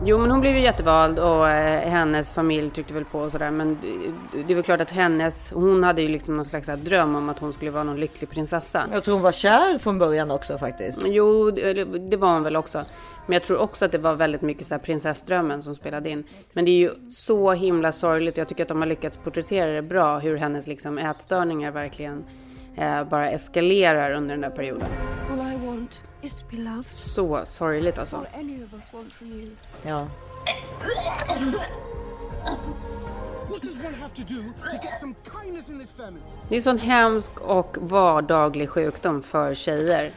Jo, 0.05 0.19
men 0.19 0.31
hon 0.31 0.41
blev 0.41 0.55
ju 0.57 0.61
jättevald 0.63 1.19
och 1.19 1.49
eh, 1.49 1.89
hennes 1.91 2.33
familj 2.33 2.71
tryckte 2.71 2.95
väl 2.95 3.05
på 3.05 3.19
och 3.21 3.33
sådär. 3.33 3.51
Men 3.51 3.79
det- 3.83 4.43
det 4.47 4.53
är 4.53 4.55
väl 4.55 4.65
klart 4.65 4.81
att 4.81 4.91
hennes, 4.91 5.53
hon 5.53 5.85
hade 5.85 6.03
ju 6.03 6.09
liksom 6.09 6.37
någon 6.37 6.45
slags 6.45 6.69
här 6.69 6.77
dröm 6.77 7.17
om 7.17 7.29
att 7.29 7.39
hon 7.39 7.53
skulle 7.53 7.71
vara 7.71 7.85
någon 7.85 8.01
lycklig 8.01 8.31
prinsessa. 8.31 8.85
Jag 8.93 9.05
tror 9.05 9.15
hon 9.15 9.23
var 9.23 9.33
kär 9.33 9.79
från 9.79 9.99
början 9.99 10.31
också 10.31 10.59
faktiskt. 10.59 10.99
Jo, 11.07 11.51
det, 11.51 11.85
det 11.85 12.17
var 12.17 12.33
hon 12.33 12.43
väl 12.43 12.57
också. 12.57 12.79
Men 13.27 13.33
jag 13.33 13.43
tror 13.43 13.59
också 13.59 13.85
att 13.85 13.93
det 13.93 13.99
var 13.99 14.15
väldigt 14.15 14.43
mycket 14.43 14.67
så 14.67 14.75
här 14.75 14.79
prinsessdrömmen 14.81 15.63
som 15.63 15.75
spelade 15.75 16.11
in. 16.11 16.25
Men 16.53 16.65
det 16.65 16.71
är 16.71 16.79
ju 16.79 16.91
så 17.11 17.53
himla 17.53 17.93
sorgligt. 17.93 18.37
Jag 18.37 18.49
tycker 18.49 18.63
att 18.65 18.69
de 18.69 18.79
har 18.81 18.87
lyckats 18.87 19.17
porträttera 19.17 19.71
det 19.73 19.83
bra. 19.83 20.19
Hur 20.19 20.37
hennes 20.37 20.67
liksom 20.67 20.99
ätstörningar 20.99 21.71
verkligen 21.71 22.25
eh, 22.77 23.05
bara 23.05 23.31
eskalerar 23.31 24.13
under 24.13 24.35
den 24.35 24.41
där 24.41 24.51
perioden. 24.51 24.89
Want 25.83 26.03
is 26.23 26.37
to 26.37 26.43
be 26.51 26.57
loved. 26.57 26.93
Så 26.93 27.45
sorgligt 27.45 27.99
alltså. 27.99 28.27
Ja. 29.83 30.09
What 33.49 33.63
does 33.63 33.77
one 33.77 33.95
have 34.01 34.15
to 34.15 34.23
do 34.23 34.43
to 34.71 34.77
get 34.83 34.99
some 34.99 35.15
kindness 35.41 35.71
in 35.71 35.79
this 35.79 35.93
family? 35.93 36.21
Det 36.49 36.57
är 36.57 36.61
sån 36.61 36.79
hemsk 36.79 37.41
och 37.41 37.77
vardaglig 37.81 38.69
sjukdom 38.69 39.23
för 39.23 39.55
tjejer. 39.55 40.11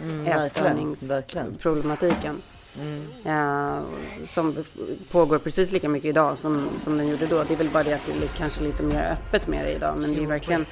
Mm, 0.00 0.26
Ätstörningsproblematiken. 0.26 2.42
Eh, 3.24 3.80
som 4.26 4.64
pågår 5.10 5.38
precis 5.38 5.72
lika 5.72 5.88
mycket 5.88 6.08
idag 6.08 6.38
som, 6.38 6.68
som 6.78 6.98
den 6.98 7.08
gjorde 7.08 7.26
då. 7.26 7.44
Det 7.44 7.54
är 7.54 7.58
väl 7.58 7.70
bara 7.70 7.82
det 7.82 7.92
att 7.92 8.06
det 8.06 8.12
är 8.24 8.28
kanske 8.28 8.62
lite 8.62 8.82
mer 8.82 9.12
öppet 9.12 9.46
med 9.46 9.64
det 9.64 9.72
idag. 9.72 9.98
Men 9.98 10.14
det 10.14 10.22
är 10.22 10.26
verkligen 10.26 10.66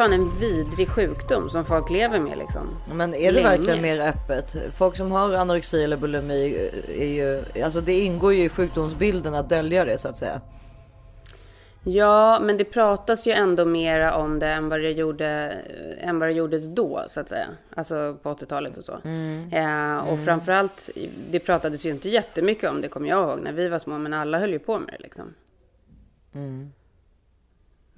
fan 0.00 0.12
en 0.12 0.30
vidrig 0.38 0.88
sjukdom 0.88 1.50
som 1.50 1.64
folk 1.64 1.90
lever 1.90 2.20
med 2.20 2.38
liksom. 2.38 2.76
Men 2.94 3.14
är 3.14 3.18
det 3.18 3.30
Länge. 3.32 3.48
verkligen 3.48 3.82
mer 3.82 4.00
öppet? 4.00 4.56
Folk 4.76 4.96
som 4.96 5.12
har 5.12 5.34
anorexi 5.34 5.84
eller 5.84 5.96
bulimi 5.96 6.70
är 6.98 7.06
ju, 7.06 7.62
alltså 7.64 7.80
det 7.80 8.00
ingår 8.00 8.32
ju 8.34 8.44
i 8.44 8.48
sjukdomsbilden 8.48 9.34
att 9.34 9.48
dölja 9.48 9.84
det 9.84 9.98
så 9.98 10.08
att 10.08 10.16
säga. 10.16 10.40
Ja, 11.84 12.38
men 12.40 12.56
det 12.56 12.64
pratas 12.64 13.26
ju 13.26 13.32
ändå 13.32 13.64
mera 13.64 14.14
om 14.14 14.38
det 14.38 14.46
än 14.48 14.68
vad 14.68 14.80
det, 14.80 14.90
gjorde, 14.90 15.26
än 16.00 16.18
vad 16.18 16.28
det 16.28 16.32
gjordes 16.32 16.66
då, 16.66 17.04
så 17.08 17.20
att 17.20 17.28
säga. 17.28 17.46
Alltså 17.76 18.16
på 18.22 18.28
80-talet 18.34 18.76
och 18.78 18.84
så. 18.84 18.92
Eh, 18.92 18.98
och 19.98 20.12
Mm. 20.12 20.24
framförallt, 20.24 20.90
det 21.30 21.38
pratades 21.38 21.86
ju 21.86 21.90
inte 21.90 22.08
jättemycket 22.08 22.70
om 22.70 22.80
det, 22.80 22.88
kommer 22.88 23.08
jag 23.08 23.28
ihåg, 23.28 23.40
när 23.42 23.52
vi 23.52 23.68
var 23.68 23.78
små. 23.78 23.98
Men 23.98 24.12
alla 24.14 24.38
höll 24.38 24.52
ju 24.52 24.58
på 24.58 24.78
med 24.78 24.94
det 24.98 25.02
liksom. 25.02 25.34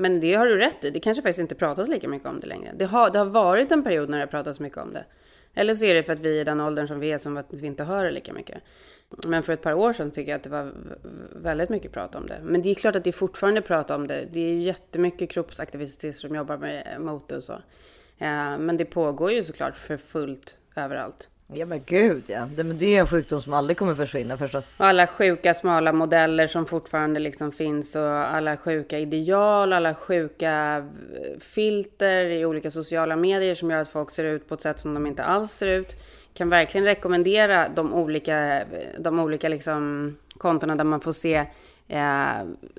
Men 0.03 0.21
det 0.21 0.35
har 0.35 0.47
du 0.47 0.59
rätt 0.59 0.85
i. 0.85 0.91
Det 0.91 1.01
kanske 1.01 1.23
faktiskt 1.23 1.41
inte 1.41 1.55
pratas 1.55 1.89
lika 1.89 2.09
mycket 2.09 2.29
om 2.29 2.41
det 2.41 2.47
längre. 2.47 2.73
Det 2.77 2.85
har, 2.85 3.11
det 3.11 3.19
har 3.19 3.27
varit 3.27 3.73
en 3.73 3.83
period 3.83 4.09
när 4.09 4.19
det 4.19 4.25
har 4.25 4.31
pratats 4.31 4.61
mycket 4.61 4.79
om 4.79 4.93
det. 4.93 5.05
Eller 5.55 5.75
så 5.75 5.85
är 5.85 5.95
det 5.95 6.03
för 6.03 6.13
att 6.13 6.21
vi 6.21 6.37
är 6.37 6.41
i 6.41 6.45
den 6.45 6.61
åldern 6.61 6.89
som 6.89 7.01
vi 7.01 7.13
är 7.13 7.19
som 7.19 7.37
att 7.37 7.47
vi 7.51 7.67
inte 7.67 7.85
hör 7.85 8.05
det 8.05 8.11
lika 8.11 8.33
mycket. 8.33 8.63
Men 9.27 9.43
för 9.43 9.53
ett 9.53 9.63
par 9.63 9.73
år 9.73 9.93
sedan 9.93 10.11
tycker 10.11 10.31
jag 10.31 10.37
att 10.37 10.43
det 10.43 10.51
var 10.51 10.73
väldigt 11.37 11.69
mycket 11.69 11.93
prat 11.93 12.15
om 12.15 12.27
det. 12.27 12.41
Men 12.43 12.63
det 12.63 12.71
är 12.71 12.75
klart 12.75 12.97
att 12.97 13.05
det 13.05 13.11
är 13.11 13.13
fortfarande 13.13 13.63
prat 13.63 13.91
om 13.91 14.07
det. 14.07 14.29
Det 14.33 14.41
är 14.41 14.59
jättemycket 14.59 15.31
kroppsaktivister 15.31 16.13
som 16.13 16.35
jobbar 16.35 16.57
med, 16.57 16.97
mot 17.01 17.29
det 17.29 17.37
och 17.37 17.45
så. 17.45 17.53
Eh, 18.19 18.59
men 18.59 18.77
det 18.77 18.85
pågår 18.85 19.33
ju 19.33 19.45
såklart 19.45 19.77
för 19.77 19.97
fullt 19.97 20.59
överallt. 20.77 21.31
Ja 21.55 21.67
men 21.67 21.81
gud 21.87 22.23
ja. 22.27 22.49
Det, 22.57 22.65
men 22.65 22.79
det 22.79 22.97
är 22.97 23.01
en 23.01 23.07
sjukdom 23.07 23.43
som 23.43 23.53
aldrig 23.53 23.77
kommer 23.77 23.95
försvinna 23.95 24.37
förstås. 24.37 24.65
Och 24.77 24.87
alla 24.87 25.07
sjuka 25.07 25.55
smala 25.55 25.93
modeller 25.93 26.47
som 26.47 26.67
fortfarande 26.67 27.21
liksom 27.21 27.53
finns 27.53 27.97
och 27.97 28.03
alla 28.09 28.57
sjuka 28.57 28.99
ideal, 28.99 29.73
alla 29.73 29.95
sjuka 29.95 30.77
eh, 30.77 31.41
filter 31.41 32.25
i 32.25 32.45
olika 32.47 32.71
sociala 32.71 33.17
medier 33.17 33.55
som 33.55 33.71
gör 33.71 33.79
att 33.79 33.89
folk 33.89 34.11
ser 34.11 34.25
ut 34.25 34.49
på 34.49 34.55
ett 34.55 34.61
sätt 34.61 34.81
som 34.81 34.95
de 34.95 35.07
inte 35.07 35.25
alls 35.25 35.53
ser 35.53 35.67
ut. 35.67 35.97
Kan 36.35 36.49
verkligen 36.49 36.85
rekommendera 36.85 37.69
de 37.69 37.95
olika, 37.95 38.63
de 38.99 39.21
olika 39.21 39.49
liksom 39.49 40.17
kontona 40.39 40.77
där 40.77 40.85
man 40.85 41.01
får 41.01 41.13
se, 41.13 41.35
eh, 41.89 42.27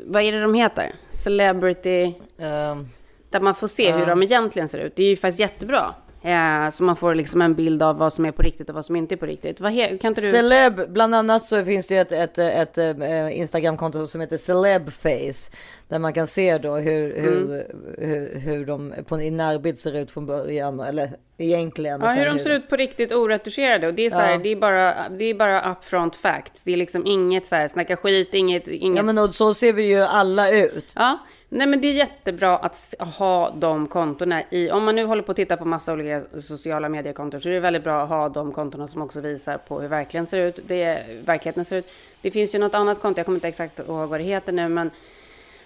vad 0.06 0.24
är 0.24 0.32
det 0.32 0.42
de 0.42 0.54
heter? 0.54 0.92
Celebrity, 1.10 2.14
Ehm, 2.38 2.90
där 3.30 3.40
man 3.40 3.56
får 3.56 3.68
se 3.68 3.92
hur 3.92 4.00
Ja. 4.00 4.06
de 4.06 4.24
egentligen 4.24 4.68
ser 4.70 4.80
ut. 4.80 4.96
Det 4.96 5.04
är 5.04 5.10
ju 5.10 5.16
faktiskt 5.16 5.40
jättebra. 5.40 5.96
Eh, 6.26 6.70
så 6.70 6.84
man 6.84 6.96
får 6.96 7.16
liksom 7.16 7.42
en 7.42 7.56
bild 7.56 7.84
av 7.84 7.98
vad 7.98 8.14
som 8.14 8.26
är 8.26 8.32
på 8.32 8.42
riktigt 8.42 8.70
och 8.70 8.76
vad 8.76 8.86
som 8.86 8.96
inte 8.96 9.16
är 9.16 9.18
på 9.18 9.26
riktigt. 9.26 9.60
Vad 9.60 9.74
kan 9.74 10.10
inte 10.10 10.22
du... 10.22 10.32
Celeb, 10.32 10.92
bland 10.92 11.16
annat 11.16 11.46
så 11.46 11.66
finns 11.66 11.88
det 11.88 11.98
ett, 11.98 12.12
ett, 12.12 12.38
ett, 12.38 12.78
ett 12.78 13.34
Instagramkonto 13.34 14.08
som 14.08 14.22
heter 14.22 14.38
Celebface. 14.38 15.52
Där 15.88 16.00
man 16.00 16.14
kan 16.14 16.28
se 16.28 16.58
då 16.58 16.76
hur, 16.76 17.22
hur, 17.22 17.66
hur, 17.98 18.40
hur 18.40 18.66
de 18.66 18.94
på, 19.08 19.22
i 19.22 19.32
närbild 19.32 19.78
ser 19.78 19.96
ut 19.96 20.12
från 20.12 20.26
början. 20.26 20.80
Eller 20.80 21.18
egentligen. 21.38 22.02
Ja, 22.02 22.08
hur 22.08 22.26
de 22.26 22.40
ser 22.40 22.50
ut 22.50 22.70
på 22.70 22.76
riktigt 22.76 23.12
oretuscherade. 23.12 23.88
Och 23.88 23.94
det 23.94 24.06
är, 24.06 24.10
så 24.10 24.18
här, 24.18 24.32
Ja. 24.32 24.38
det 24.38 24.50
är, 24.50 24.56
bara, 24.56 25.10
det 25.10 25.26
är 25.26 25.34
bara 25.34 25.72
upfront 25.72 26.16
facts. 26.16 26.64
Det 26.64 26.74
är 26.74 26.78
liksom 26.78 27.06
inget 27.08 27.48
så 27.48 27.56
här, 27.56 27.68
snacka 27.68 27.96
skit, 27.98 28.34
inget... 28.34 28.68
inget... 28.68 28.98
Ja 28.98 29.04
men 29.04 29.18
och 29.18 29.30
så 29.30 29.54
ser 29.54 29.74
vi 29.74 29.94
ju 29.94 30.02
alla 30.02 30.52
ut. 30.52 30.94
Ja, 30.96 31.20
nej 31.54 31.68
men 31.68 31.82
det 31.82 31.88
är 31.88 31.94
jättebra 31.94 32.58
att 32.58 32.94
ha 33.00 33.50
de 33.50 33.88
kontona 33.88 34.44
i. 34.50 34.72
Om 34.72 34.84
man 34.84 34.96
nu 34.96 35.06
håller 35.06 35.24
på 35.24 35.32
att 35.32 35.36
titta 35.36 35.58
på 35.58 35.66
massa 35.66 35.94
olika 35.94 36.22
sociala 36.42 36.90
mediekonton 36.90 37.42
så 37.42 37.50
är 37.50 37.54
det 37.54 37.60
väldigt 37.60 37.84
bra 37.84 38.04
att 38.04 38.10
ha 38.10 38.30
de 38.30 38.52
kontona 38.52 38.88
som 38.88 39.02
också 39.02 39.22
visar 39.22 39.58
på 39.58 39.82
hur 39.82 39.88
verkligheten 39.88 40.28
ser 40.28 40.40
ut. 40.40 40.60
Det, 40.68 41.04
verkligheten 41.26 41.66
ser 41.66 41.78
ut. 41.78 41.92
Det 42.22 42.32
finns 42.32 42.56
ju 42.56 42.60
något 42.60 42.76
annat 42.76 43.02
konto, 43.02 43.20
jag 43.20 43.26
kommer 43.26 43.38
inte 43.38 43.48
exakt 43.48 43.80
ihåg 43.80 44.10
vad 44.10 44.20
det 44.20 44.24
heter 44.24 44.54
nu, 44.54 44.70
men, 44.70 44.92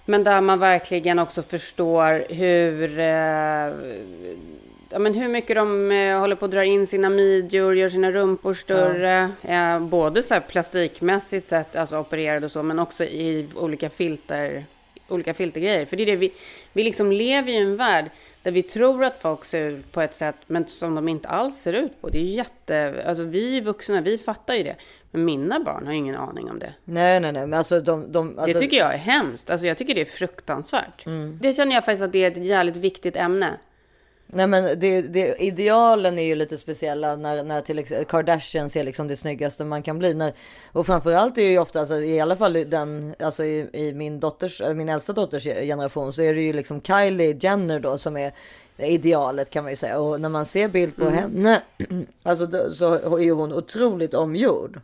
men 0.06 0.24
där 0.24 0.42
man 0.42 0.60
verkligen 0.60 1.20
också 1.20 1.44
förstår 1.44 2.34
hur, 2.34 3.00
eh, 3.00 3.06
ja, 4.90 5.00
men 5.00 5.14
hur 5.14 5.28
mycket 5.28 5.56
de 5.56 5.92
eh, 5.92 6.20
håller 6.20 6.36
på 6.36 6.46
att 6.46 6.52
dra 6.52 6.64
in 6.64 6.88
sina 6.88 7.10
midjor, 7.10 7.76
gör 7.76 7.90
sina 7.90 8.12
rumpor 8.12 8.54
större. 8.54 9.32
Eh, 9.42 9.80
både 9.80 10.24
så 10.24 10.34
här 10.34 10.42
plastikmässigt 10.42 11.48
sett, 11.48 11.76
alltså 11.76 12.00
opererade 12.00 12.46
och 12.46 12.52
så, 12.52 12.64
men 12.64 12.80
också 12.80 13.04
i 13.04 13.48
olika 13.56 13.90
filter 13.90 14.66
olika 15.08 15.34
filtergrejer. 15.34 15.86
För 15.86 15.98
det 15.98 16.04
är 16.04 16.06
det 16.08 16.16
vi, 16.16 16.32
vi 16.74 16.84
liksom 16.84 17.12
lever 17.12 17.52
i 17.52 17.56
en 17.56 17.76
värld 17.76 18.10
där 18.44 18.52
vi 18.52 18.64
tror 18.64 19.04
att 19.04 19.22
folk 19.22 19.46
ser 19.46 19.72
ut 19.72 19.92
på 19.92 20.02
ett 20.02 20.14
sätt, 20.14 20.36
men 20.48 20.68
som 20.68 20.96
de 20.96 21.08
inte 21.08 21.28
alls 21.28 21.58
ser 21.58 21.74
ut 21.74 22.02
på. 22.02 22.10
Det 22.10 22.20
är 22.20 22.24
jätte... 22.24 23.04
Alltså 23.08 23.24
vi 23.24 23.62
vuxna, 23.62 24.02
vi 24.02 24.18
fattar 24.18 24.54
ju 24.54 24.64
det. 24.64 24.76
Men 25.12 25.26
mina 25.26 25.60
barn 25.60 25.86
har 25.86 25.94
ju 25.94 26.00
ingen 26.00 26.16
aning 26.16 26.50
om 26.52 26.60
det. 26.60 26.74
Nej, 26.84 27.20
nej, 27.20 27.32
nej, 27.32 27.48
men 27.48 27.58
alltså 27.58 27.80
de... 27.80 28.12
de 28.12 28.40
alltså, 28.40 28.54
Det 28.54 28.60
tycker 28.60 28.78
jag 28.78 28.94
är 28.94 28.98
hemskt. 28.98 29.50
Alltså 29.50 29.68
jag 29.68 29.78
tycker 29.78 29.96
det 29.96 30.02
är 30.02 30.06
fruktansvärt. 30.06 31.06
Mm. 31.06 31.40
Det 31.42 31.54
känner 31.54 31.76
jag 31.76 31.86
faktiskt 31.86 32.04
att 32.04 32.12
det 32.12 32.24
är 32.24 32.32
ett 32.32 32.46
jävligt 32.46 32.76
viktigt 32.76 33.16
ämne. 33.16 33.58
Nej 34.28 34.48
men 34.48 34.80
det, 34.80 35.02
det, 35.02 35.36
idealen 35.40 36.20
är 36.20 36.24
ju 36.24 36.36
lite 36.36 36.58
speciella 36.58 37.16
när, 37.16 37.44
när 37.44 37.62
till 37.62 37.80
exempel 37.80 38.06
Kardashians 38.06 38.76
är 38.76 38.84
liksom 38.84 39.08
det 39.08 39.16
snyggaste 39.16 39.64
man 39.66 39.84
kan 39.84 40.00
bli. 40.00 40.14
När, 40.14 40.34
och 40.72 40.86
framförallt 40.86 41.38
är 41.38 41.42
ju 41.42 41.60
ofta, 41.60 41.80
alltså, 41.80 41.96
i 41.96 42.20
alla 42.20 42.36
fall 42.36 42.54
den, 42.54 43.16
alltså 43.20 43.44
i, 43.44 43.70
i 43.74 43.94
min 43.94 44.20
dotters, 44.20 44.62
min 44.76 44.90
äldsta 44.90 45.14
dotters 45.14 45.44
generation 45.44 46.14
så 46.14 46.22
är 46.22 46.34
det 46.34 46.42
ju 46.42 46.54
liksom 46.54 46.82
Kylie 46.82 47.38
Jenner 47.42 47.80
då 47.80 47.98
som 47.98 48.18
är 48.18 48.32
idealet 48.78 49.50
kan 49.50 49.64
man 49.64 49.72
ju 49.72 49.76
säga. 49.78 50.00
Och 50.00 50.22
när 50.22 50.30
man 50.30 50.46
ser 50.46 50.68
bild 50.68 50.96
på 50.96 51.02
Mm. 51.02 51.14
henne, 51.14 51.62
alltså 52.24 52.46
då, 52.46 52.70
så 52.70 53.18
är 53.18 53.24
ju 53.24 53.32
hon 53.32 53.54
otroligt 53.54 54.14
omgjord. 54.14 54.82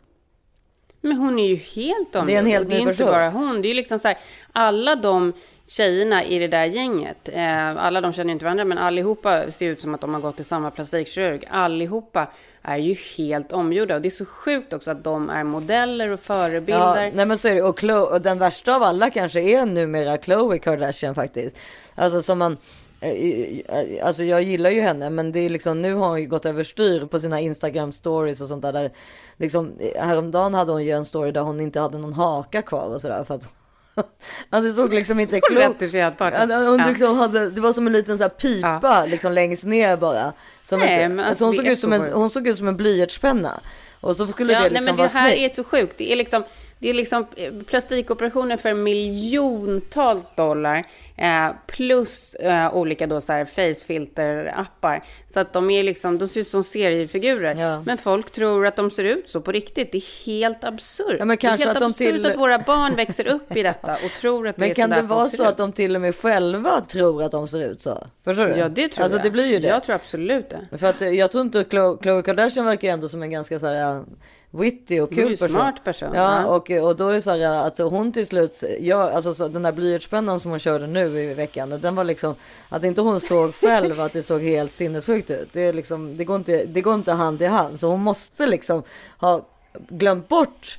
Men 1.00 1.16
hon 1.16 1.38
är 1.38 1.48
ju 1.48 1.56
helt 1.56 2.16
omgjord. 2.16 2.26
Det 2.26 2.34
är 2.34 2.38
en 2.38 2.46
helt 2.46 2.64
och 2.64 2.70
det 2.70 2.76
är 2.76 2.84
ny 2.84 2.90
inte 2.90 3.04
bara 3.04 3.30
hon. 3.30 3.62
Det 3.62 3.68
är 3.68 3.70
ju 3.70 3.74
liksom 3.74 3.98
så 3.98 4.08
här, 4.08 4.18
alla 4.52 4.96
de 4.96 5.32
tjejerna 5.66 6.24
i 6.24 6.38
det 6.38 6.48
där 6.48 6.64
gänget, 6.64 7.28
eh, 7.32 7.76
alla 7.76 8.00
de 8.00 8.12
känner 8.12 8.28
ju 8.28 8.32
inte 8.32 8.44
varandra, 8.44 8.64
men 8.64 8.78
allihopa 8.78 9.50
ser 9.50 9.66
ut 9.66 9.80
som 9.80 9.94
att 9.94 10.00
de 10.00 10.14
har 10.14 10.20
gått 10.20 10.36
till 10.36 10.44
samma 10.44 10.70
plastikkirurg. 10.70 11.48
Allihopa 11.50 12.28
är 12.62 12.76
ju 12.76 12.96
helt 13.16 13.52
omgjorda. 13.52 13.94
Och 13.94 14.02
det 14.02 14.08
är 14.08 14.10
så 14.10 14.24
sjukt 14.24 14.72
också 14.72 14.90
att 14.90 15.04
de 15.04 15.30
är 15.30 15.44
modeller 15.44 16.10
och 16.10 16.20
förebilder. 16.20 17.04
Ja, 17.04 17.10
nej 17.14 17.26
men 17.26 17.38
så 17.38 17.48
är 17.48 17.54
det. 17.54 17.62
Och, 17.62 17.78
Chloe, 17.78 18.00
och 18.00 18.20
den 18.20 18.38
värsta 18.38 18.76
av 18.76 18.82
alla 18.82 19.10
kanske 19.10 19.40
är 19.40 19.66
numera 19.66 20.16
Khloe 20.16 20.58
Kardashian 20.58 21.14
faktiskt. 21.14 21.56
Alltså 21.94 22.22
som 22.22 22.38
man... 22.38 22.56
Eh, 23.00 24.06
alltså 24.06 24.24
jag 24.24 24.42
gillar 24.42 24.70
ju 24.70 24.80
henne 24.80 25.10
men 25.10 25.32
det 25.32 25.40
är 25.40 25.50
liksom 25.50 25.82
nu 25.82 25.94
har 25.94 26.08
hon 26.08 26.20
ju 26.20 26.26
gått 26.26 26.46
överstyr 26.46 27.06
på 27.06 27.20
sina 27.20 27.40
Instagram 27.40 27.92
stories 27.92 28.40
och 28.40 28.48
sånt 28.48 28.62
där. 28.62 28.72
där 28.72 28.90
liksom, 29.36 29.72
eh, 29.80 30.06
häromdagen 30.06 30.54
hade 30.54 30.72
hon 30.72 30.84
ju 30.84 30.90
en 30.90 31.04
story 31.04 31.32
där 31.32 31.40
hon 31.40 31.60
inte 31.60 31.80
hade 31.80 31.98
någon 31.98 32.12
haka 32.12 32.62
kvar 32.62 32.94
och 32.94 33.00
sådär 33.00 33.24
för 33.24 33.34
att 33.34 33.48
Alltså 34.50 34.68
det 34.70 34.74
såg 34.74 34.94
liksom 34.94 35.20
inte 35.20 35.40
klokt 35.40 35.94
Ja, 35.94 36.10
Hon 36.18 36.78
Ja. 36.78 36.86
liksom 36.88 37.16
hade, 37.16 37.50
det 37.50 37.60
var 37.60 37.72
som 37.72 37.86
en 37.86 37.92
liten 37.92 38.18
så 38.18 38.28
pipa 38.28 39.04
liksom 39.06 39.32
längst 39.32 39.64
ner 39.64 39.96
bara. 39.96 40.32
Som 40.64 40.80
Nej, 40.80 41.08
men 41.08 41.20
alltså 41.20 41.44
alltså, 41.44 41.44
hon, 41.44 41.50
det 41.52 41.56
såg 41.56 41.66
ut 41.72 41.78
som 41.78 41.90
så 41.90 41.96
en, 42.04 42.12
hon 42.12 42.30
såg 42.30 42.46
ut 42.48 42.58
som 42.58 42.68
en 42.68 42.76
blyertspenna. 42.76 43.60
Och 44.00 44.16
så 44.16 44.26
skulle 44.26 44.52
Ja, 44.52 44.58
det 44.58 44.62
nej, 44.62 44.70
liksom 44.70 44.84
men 44.84 44.96
det 44.96 45.02
vara 45.02 45.08
här 45.22 45.32
snyggt. 45.34 45.58
är 45.58 45.62
så 45.62 45.68
sjukt. 45.68 45.98
Det 45.98 46.12
är 46.12 46.16
liksom, 46.16 46.44
det 46.84 46.90
är 46.90 46.94
liksom 46.94 47.26
eh, 47.36 47.52
plastikoperationer 47.66 48.56
för 48.56 48.74
miljontals 48.74 50.32
dollar. 50.36 50.84
Eh, 51.16 51.48
plus 51.66 52.34
eh, 52.34 52.74
olika 52.74 53.06
då 53.06 53.20
så 53.20 53.32
här 53.32 53.44
facefilter-appar. 53.44 55.02
Så 55.34 55.40
att 55.40 55.52
de 55.52 55.70
är 55.70 55.82
liksom, 55.82 56.18
de 56.18 56.28
ser 56.28 56.40
ut 56.40 56.48
som 56.48 56.64
seriefigurer. 56.64 57.54
Ja. 57.54 57.82
Men 57.86 57.98
folk 57.98 58.30
tror 58.30 58.66
att 58.66 58.76
de 58.76 58.90
ser 58.90 59.04
ut 59.04 59.28
så 59.28 59.40
på 59.40 59.52
riktigt. 59.52 59.92
Det 59.92 59.98
är 59.98 60.26
helt 60.26 60.64
absurt. 60.64 61.16
Ja, 61.18 61.24
men 61.24 61.36
kanske 61.36 61.64
det 61.64 61.70
är 61.70 61.74
helt 61.74 61.76
att 61.76 61.82
absurt 61.88 62.14
till- 62.14 62.26
att 62.26 62.36
våra 62.36 62.58
barn 62.58 62.94
växer 62.94 63.26
upp 63.26 63.56
i 63.56 63.62
detta 63.62 63.92
och 63.94 64.10
tror 64.20 64.48
att 64.48 64.56
det 64.56 64.60
Men 64.60 64.70
är 64.70 64.74
kan 64.74 64.88
så 64.90 64.94
där 64.94 65.02
det 65.02 65.08
vara 65.08 65.28
så 65.28 65.42
ut. 65.42 65.48
att 65.48 65.56
de 65.56 65.72
till 65.72 65.94
och 65.94 66.00
med 66.00 66.16
själva 66.16 66.80
tror 66.80 67.22
att 67.22 67.32
de 67.32 67.48
ser 67.48 67.60
ut 67.70 67.80
så? 67.80 68.06
Förstår 68.24 68.46
du? 68.46 68.54
Ja, 68.56 68.68
det 68.68 68.88
tror 68.88 69.02
alltså, 69.04 69.18
jag. 69.18 69.26
det 69.26 69.30
blir 69.30 69.46
ju 69.46 69.58
det. 69.58 69.68
Jag 69.68 69.84
tror 69.84 69.94
absolut 69.94 70.50
det. 70.70 70.78
För 70.78 70.86
att 70.86 71.02
eh, 71.02 71.08
jag 71.08 71.30
tror 71.30 71.42
inte 71.42 71.64
Khloe, 71.64 72.22
Kardashian 72.22 72.66
verkar 72.66 72.88
ändå 72.88 73.08
som 73.08 73.22
en 73.22 73.30
ganska 73.30 73.58
så 73.60 73.66
här 73.66 73.74
ja, 73.74 74.04
witty 74.54 75.00
och 75.00 75.12
kul 75.12 75.28
person. 75.28 75.48
smart 75.48 75.84
person, 75.84 76.14
Ja, 76.14 76.44
och, 76.46 76.70
och 76.70 76.96
då 76.96 77.08
är 77.08 77.14
det 77.14 77.22
så 77.22 77.30
här 77.30 77.66
att 77.66 77.78
hon 77.78 78.12
till 78.12 78.26
slut, 78.26 78.64
ja, 78.80 79.10
alltså 79.10 79.34
så, 79.34 79.48
den 79.48 79.62
där 79.62 79.72
blyertspennan 79.72 80.40
som 80.40 80.50
hon 80.50 80.60
körde 80.60 80.86
nu 80.86 81.20
i 81.20 81.34
veckan, 81.34 81.70
den 81.70 81.94
var 81.94 82.04
liksom, 82.04 82.34
att 82.68 82.84
inte 82.84 83.00
hon 83.00 83.20
såg 83.20 83.54
själv 83.60 84.00
att 84.00 84.12
det 84.12 84.22
såg 84.22 84.42
helt 84.42 84.72
sinnessjukt 84.72 85.30
ut. 85.30 85.48
Det 85.52 85.60
är 85.60 85.72
liksom, 85.72 86.16
det 86.16 86.24
går 86.24 86.36
inte, 86.36 86.64
det 86.64 86.80
går 86.80 86.94
inte 86.94 87.12
hand 87.12 87.42
i 87.42 87.46
hand. 87.46 87.80
Så 87.80 87.88
hon 87.88 88.00
måste 88.00 88.46
liksom 88.46 88.82
ha 89.18 89.42
glömt 89.88 90.28
bort 90.28 90.78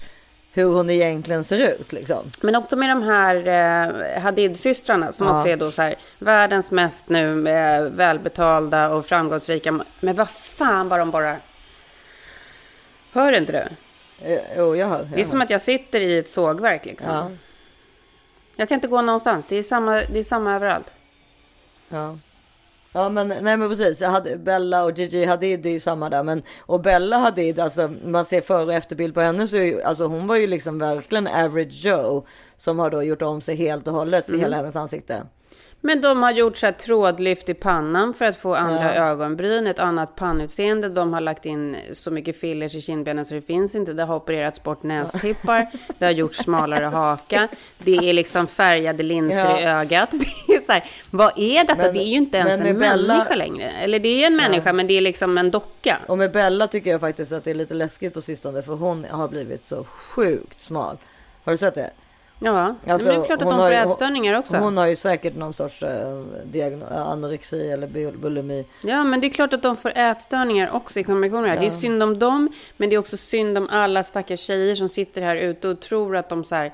hur 0.51 0.65
hon 0.65 0.89
egentligen 0.89 1.43
ser 1.43 1.57
ut 1.59 1.91
liksom. 1.93 2.31
Men 2.41 2.55
också 2.55 2.75
med 2.75 2.89
de 2.89 3.03
här 3.03 3.35
eh, 3.35 4.21
Hadid-systrarna 4.21 5.11
som 5.11 5.27
Ja. 5.27 5.37
också 5.37 5.49
är 5.49 5.57
då 5.57 5.71
så 5.71 5.81
här 5.81 5.95
världens 6.19 6.71
mest 6.71 7.09
nu 7.09 7.49
eh, 7.49 7.81
välbetalda 7.83 8.89
och 8.89 9.05
framgångsrika. 9.05 9.79
Men 9.99 10.15
vad 10.15 10.29
fan 10.29 10.89
vad 10.89 10.99
de 10.99 11.11
bara... 11.11 11.35
Hör 13.15 13.31
inte 13.33 13.51
du? 13.51 13.57
Eh, 14.33 14.41
Jo, 14.57 14.75
jag 14.75 14.87
hör. 14.87 14.97
Jag 14.99 15.07
Det 15.07 15.19
är 15.21 15.25
som 15.25 15.41
att 15.41 15.49
jag 15.49 15.61
sitter 15.61 15.99
i 16.01 16.17
ett 16.17 16.29
sågverk 16.29 16.85
liksom. 16.85 17.11
Ja. 17.11 17.31
Jag 18.55 18.69
kan 18.69 18.75
inte 18.75 18.87
gå 18.87 19.01
någonstans. 19.01 19.45
Det 19.49 19.55
är 19.55 19.63
samma, 19.63 19.91
det 19.93 20.19
är 20.19 20.23
samma 20.23 20.55
överallt. 20.55 20.91
Ja. 21.89 22.17
Ja 22.91 23.09
men 23.09 23.27
nej 23.27 23.57
men 23.57 23.69
precis, 23.69 24.01
Jag 24.01 24.09
hade, 24.09 24.37
Bella 24.37 24.83
och 24.83 24.91
Gigi 24.97 25.25
Hadid 25.25 25.65
är 25.65 25.69
ju 25.69 25.79
samma 25.79 26.09
där 26.09 26.23
men 26.23 26.43
och 26.59 26.79
Bella 26.81 27.17
Hadid 27.17 27.59
alltså 27.59 27.87
man 28.05 28.25
ser 28.25 28.41
före 28.41 28.63
och 28.65 28.73
efterbild 28.73 29.13
på 29.13 29.21
henne 29.21 29.47
så 29.47 29.57
är 29.57 29.61
ju, 29.63 29.81
alltså 29.81 30.05
hon 30.05 30.27
var 30.27 30.35
ju 30.35 30.47
liksom 30.47 30.79
verkligen 30.79 31.27
average 31.27 31.85
Joe 31.85 32.25
som 32.57 32.79
har 32.79 32.89
då 32.89 33.03
gjort 33.03 33.21
om 33.21 33.41
sig 33.41 33.55
helt 33.55 33.87
och 33.87 33.93
hållet 33.93 34.27
Mm. 34.27 34.39
i 34.39 34.43
hela 34.43 34.57
hennes 34.57 34.75
ansikte. 34.75 35.23
Men 35.85 36.01
de 36.01 36.23
har 36.23 36.31
gjort 36.31 36.57
så 36.57 36.65
här 36.65 36.73
trådlyft 36.73 37.49
i 37.49 37.53
pannan 37.53 38.13
för 38.13 38.25
att 38.25 38.35
få 38.35 38.55
andra 38.55 38.95
Ja. 38.95 39.05
ögonbryn, 39.05 39.67
ett 39.67 39.79
annat 39.79 40.15
pannutseende. 40.15 40.89
De 40.89 41.13
har 41.13 41.21
lagt 41.21 41.45
in 41.45 41.75
så 41.93 42.11
mycket 42.11 42.39
fillers 42.39 42.75
i 42.75 42.81
kindbenen 42.81 43.25
så 43.25 43.33
det 43.33 43.41
finns 43.41 43.75
inte. 43.75 43.93
Det 43.93 44.03
har 44.03 44.15
opererats 44.15 44.63
bort 44.63 44.83
nästippar. 44.83 45.67
Det 45.99 46.05
har 46.05 46.11
gjorts 46.11 46.37
smalare 46.37 46.85
haka. 46.85 47.47
Det 47.77 48.09
är 48.09 48.13
liksom 48.13 48.47
färgade 48.47 49.03
linser 49.03 49.37
Ja. 49.49 49.59
i 49.59 49.63
ögat. 49.65 50.11
Det 50.47 50.53
är 50.55 50.61
så 50.61 50.71
här, 50.71 50.83
vad 51.09 51.39
är 51.39 51.63
detta? 51.67 51.81
Men- 51.81 51.93
det 51.93 51.99
är 51.99 52.07
ju 52.07 52.15
inte 52.17 52.37
ens 52.37 52.61
en 52.61 52.79
Bella- 52.79 53.07
människa 53.07 53.35
längre. 53.35 53.69
Eller 53.69 53.99
det 53.99 54.23
är 54.23 54.27
en 54.27 54.35
människa, 54.35 54.73
men 54.73 54.87
det 54.87 54.93
är 54.97 55.01
liksom 55.01 55.37
en 55.37 55.51
docka. 55.51 55.97
Och 56.07 56.17
med 56.17 56.31
Bella 56.31 56.67
tycker 56.67 56.89
jag 56.91 56.99
faktiskt 57.01 57.31
att 57.31 57.43
det 57.43 57.51
är 57.51 57.55
lite 57.55 57.73
läskigt 57.73 58.13
på 58.13 58.21
sistone 58.21 58.61
för 58.61 58.73
hon 58.73 59.05
har 59.11 59.27
blivit 59.27 59.63
så 59.65 59.83
sjukt 59.83 60.61
smal. 60.61 60.97
Har 61.43 61.51
du 61.51 61.57
sett 61.57 61.75
det? 61.75 61.89
Ja, 62.39 62.75
Alltså, 62.87 63.07
men 63.07 63.17
det 63.19 63.23
är 63.23 63.25
klart 63.25 63.41
att 63.41 63.49
de 63.49 63.57
får 63.59 63.69
ju- 63.69 63.75
ätstörningar 63.75 64.39
också. 64.39 64.55
Hon 64.57 64.77
har 64.77 64.87
ju 64.87 64.95
säkert 64.95 65.35
någon 65.35 65.53
sorts 65.53 65.83
eh, 65.83 66.21
diagnos, 66.43 66.91
anorexi 66.91 67.69
eller 67.71 67.87
bul- 67.87 68.17
bulimi. 68.17 68.65
Ja, 68.83 69.03
men 69.03 69.21
det 69.21 69.27
är 69.27 69.29
klart 69.29 69.53
att 69.53 69.61
de 69.63 69.77
får 69.77 69.91
ätstörningar 69.97 70.69
också 70.71 70.99
i 70.99 71.03
kombination 71.03 71.41
med 71.41 71.49
det 71.49 71.53
här. 71.53 71.59
Det 71.61 71.65
är 71.65 71.69
synd 71.79 72.03
om 72.03 72.19
dem, 72.19 72.49
men 72.77 72.89
det 72.89 72.95
är 72.95 72.97
också 72.99 73.17
synd 73.17 73.57
om 73.57 73.67
alla 73.71 74.03
stackars 74.03 74.39
tjejer 74.39 74.75
som 74.75 74.89
sitter 74.89 75.21
här 75.21 75.35
ute 75.35 75.67
och 75.67 75.79
tror 75.79 76.17
att 76.17 76.29
de 76.29 76.43
så 76.43 76.55
här, 76.55 76.65
eh, 76.65 76.71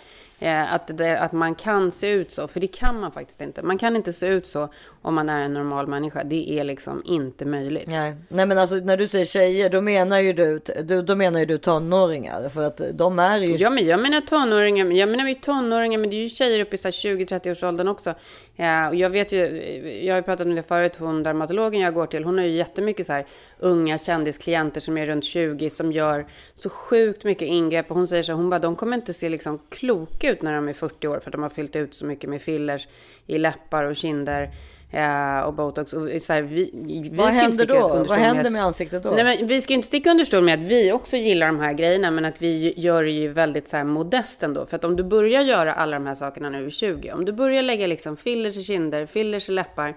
att, 0.49 0.97
det, 0.97 1.19
att 1.19 1.31
man 1.31 1.55
kan 1.55 1.91
se 1.91 2.07
ut 2.07 2.31
så. 2.31 2.47
För 2.47 2.59
det 2.59 2.67
kan 2.67 2.99
man 2.99 3.11
faktiskt 3.11 3.41
inte. 3.41 3.61
Man 3.61 3.77
kan 3.77 3.95
inte 3.95 4.13
se 4.13 4.27
ut 4.27 4.47
så 4.47 4.69
om 5.01 5.15
man 5.15 5.29
är 5.29 5.43
en 5.43 5.53
normal 5.53 5.87
människa. 5.87 6.23
Det 6.23 6.59
är 6.59 6.63
liksom 6.63 7.03
inte 7.05 7.45
möjligt. 7.45 7.87
Nej. 7.87 8.15
Nej 8.27 8.45
men 8.45 8.57
alltså 8.57 8.75
när 8.75 8.97
du 8.97 9.07
säger 9.07 9.25
tjejer 9.25 9.69
då 9.69 9.81
menar 9.81 10.19
ju 10.19 10.33
du, 10.33 10.61
du, 10.83 11.01
då 11.01 11.15
menar 11.15 11.39
ju 11.39 11.45
du 11.45 11.57
tonåringar 11.57 12.49
för 12.49 12.63
att 12.63 12.81
de 12.93 13.19
är 13.19 13.37
ju 13.37 13.55
Ja, 13.55 13.69
men 13.69 13.85
jag 13.85 13.99
menar 13.99 14.21
tonåringar. 14.21 14.85
Jag 14.85 15.09
menar 15.09 15.27
ju 15.27 15.35
tonåringar, 15.35 15.99
men 15.99 16.09
det 16.09 16.15
är 16.15 16.23
ju 16.23 16.29
tjejer 16.29 16.59
upp 16.59 16.73
i 16.73 16.77
så 16.77 16.87
här 16.87 16.91
20-30 16.91 17.51
års 17.51 17.63
åldern 17.63 17.87
också. 17.87 18.13
Eh, 18.61 18.87
och 18.87 18.95
jag 18.95 19.09
vet 19.09 19.31
ju, 19.31 19.59
eh, 19.59 20.05
jag 20.05 20.13
har 20.13 20.19
ju 20.19 20.23
pratat 20.23 20.47
om 20.47 20.55
det 20.55 20.63
förut, 20.63 20.95
hon 20.99 21.23
dermatologen 21.23 21.81
jag 21.81 21.93
går 21.93 22.05
till, 22.05 22.23
hon 22.23 22.37
har 22.37 22.45
ju 22.45 22.51
jättemycket 22.51 23.05
så 23.05 23.13
här 23.13 23.25
unga 23.59 23.97
kändisklienter 23.97 24.81
som 24.81 24.97
är 24.97 25.05
runt 25.05 25.25
20 25.25 25.69
som 25.69 25.91
gör 25.91 26.25
så 26.55 26.69
sjukt 26.69 27.23
mycket 27.23 27.47
ingrepp. 27.47 27.91
Och 27.91 27.97
hon 27.97 28.07
säger 28.07 28.23
så 28.23 28.31
här, 28.31 28.37
hon 28.37 28.49
bara, 28.49 28.59
de 28.59 28.75
kommer 28.75 28.97
inte 28.97 29.13
se 29.13 29.29
liksom 29.29 29.59
kloka 29.69 30.31
ut 30.31 30.41
när 30.41 30.53
de 30.53 30.67
är 30.67 30.73
40 30.73 31.07
år 31.07 31.19
för 31.19 31.29
att 31.29 31.31
de 31.31 31.41
har 31.41 31.49
fyllt 31.49 31.75
ut 31.75 31.93
så 31.93 32.05
mycket 32.05 32.29
med 32.29 32.41
fillers 32.41 32.87
i 33.27 33.37
läppar 33.37 33.83
och 33.83 33.95
kinder. 33.95 34.51
Ja, 34.93 35.45
och 35.45 35.53
botox. 35.53 35.93
Och 35.93 36.09
så 36.21 36.33
här, 36.33 36.41
vi, 36.41 36.71
vi 36.73 37.09
Vad 37.09 37.29
händer 37.29 37.65
då? 37.65 38.03
Vad 38.07 38.17
händer 38.17 38.49
med 38.49 38.63
ansiktet 38.63 39.03
då? 39.03 39.11
Nej, 39.11 39.23
men 39.23 39.47
vi 39.47 39.61
ska 39.61 39.73
ju 39.73 39.75
inte 39.75 39.87
sticka 39.87 40.11
under 40.11 40.25
stol 40.25 40.43
med 40.43 40.61
att 40.61 40.67
vi 40.67 40.91
också 40.91 41.17
gillar 41.17 41.47
de 41.47 41.59
här 41.59 41.73
grejerna, 41.73 42.11
men 42.11 42.25
att 42.25 42.41
vi 42.41 42.73
gör 42.77 43.03
det 43.03 43.11
ju 43.11 43.27
väldigt 43.27 43.67
så 43.67 43.77
här 43.77 43.83
modest 43.83 44.43
ändå. 44.43 44.65
För 44.65 44.75
att 44.75 44.83
om 44.83 44.95
du 44.95 45.03
börjar 45.03 45.41
göra 45.41 45.73
alla 45.73 45.95
de 45.95 46.05
här 46.05 46.15
sakerna 46.15 46.49
när 46.49 46.59
du 46.59 46.65
är 46.65 46.69
20, 46.69 47.11
om 47.11 47.25
du 47.25 47.31
börjar 47.31 47.63
lägga 47.63 47.87
liksom 47.87 48.17
fillers 48.17 48.57
i 48.57 48.63
kinder, 48.63 49.05
fillers 49.05 49.49
i 49.49 49.51
läppar, 49.51 49.95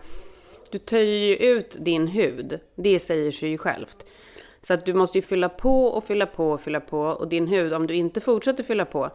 du 0.70 0.78
töjer 0.78 1.28
ju 1.28 1.36
ut 1.36 1.76
din 1.80 2.06
hud. 2.06 2.60
Det 2.74 2.98
säger 2.98 3.30
sig 3.30 3.48
ju 3.48 3.58
självt. 3.58 4.04
Så 4.62 4.74
att 4.74 4.86
du 4.86 4.94
måste 4.94 5.18
ju 5.18 5.22
fylla 5.22 5.48
på 5.48 5.86
och 5.86 6.04
fylla 6.04 6.26
på 6.26 6.50
och 6.50 6.60
fylla 6.60 6.80
på. 6.80 7.00
Och 7.00 7.28
din 7.28 7.46
hud, 7.46 7.72
om 7.72 7.86
du 7.86 7.94
inte 7.94 8.20
fortsätter 8.20 8.64
fylla 8.64 8.84
på, 8.84 9.10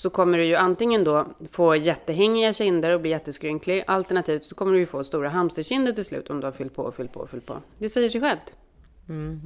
så 0.00 0.10
kommer 0.10 0.38
du 0.38 0.44
ju 0.44 0.54
antingen 0.54 1.04
då 1.04 1.26
få 1.50 1.76
jättehängiga 1.76 2.52
kinder 2.52 2.90
och 2.90 3.00
bli 3.00 3.10
jätteskrynklig. 3.10 3.84
Alternativt 3.86 4.44
så 4.44 4.54
kommer 4.54 4.72
du 4.72 4.78
ju 4.78 4.86
få 4.86 5.04
stora 5.04 5.28
hamsterkinder 5.28 5.92
till 5.92 6.04
slut 6.04 6.30
om 6.30 6.40
du 6.40 6.46
har 6.46 6.52
fyllt 6.52 6.74
på 6.74 6.82
och 6.82 6.94
fyllt 6.94 7.12
på 7.12 7.20
och 7.20 7.30
fyllt 7.30 7.46
på. 7.46 7.56
Det 7.78 7.88
säger 7.88 8.08
sig 8.08 8.20
självt. 8.20 8.52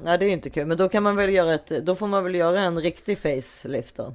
Nej 0.05 0.19
det 0.19 0.27
är 0.27 0.31
inte 0.31 0.51
kul 0.51 0.67
men 0.67 0.77
då 0.77 0.89
kan 0.89 1.03
man 1.03 1.17
väl 1.17 1.31
göra 1.31 1.55
ett, 1.55 1.69
då 1.69 1.95
får 1.95 2.07
man 2.07 2.25
väl 2.25 2.35
göra 2.35 2.61
en 2.61 2.81
riktig 2.81 3.19
facelift 3.19 3.97
då. 3.97 4.15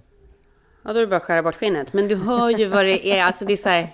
Ja, 0.83 0.93
då 0.93 0.99
är 0.99 1.01
det 1.01 1.07
bara 1.07 1.15
att 1.15 1.23
skära 1.23 1.43
bort 1.43 1.55
skinnet. 1.55 1.93
Men 1.93 2.07
du 2.07 2.15
hör 2.15 2.49
ju 2.49 2.65
vad 2.65 2.85
det 2.85 3.07
är. 3.07 3.23
Alltså 3.23 3.45
det 3.45 3.53
är 3.53 3.57
så 3.57 3.69
här, 3.69 3.87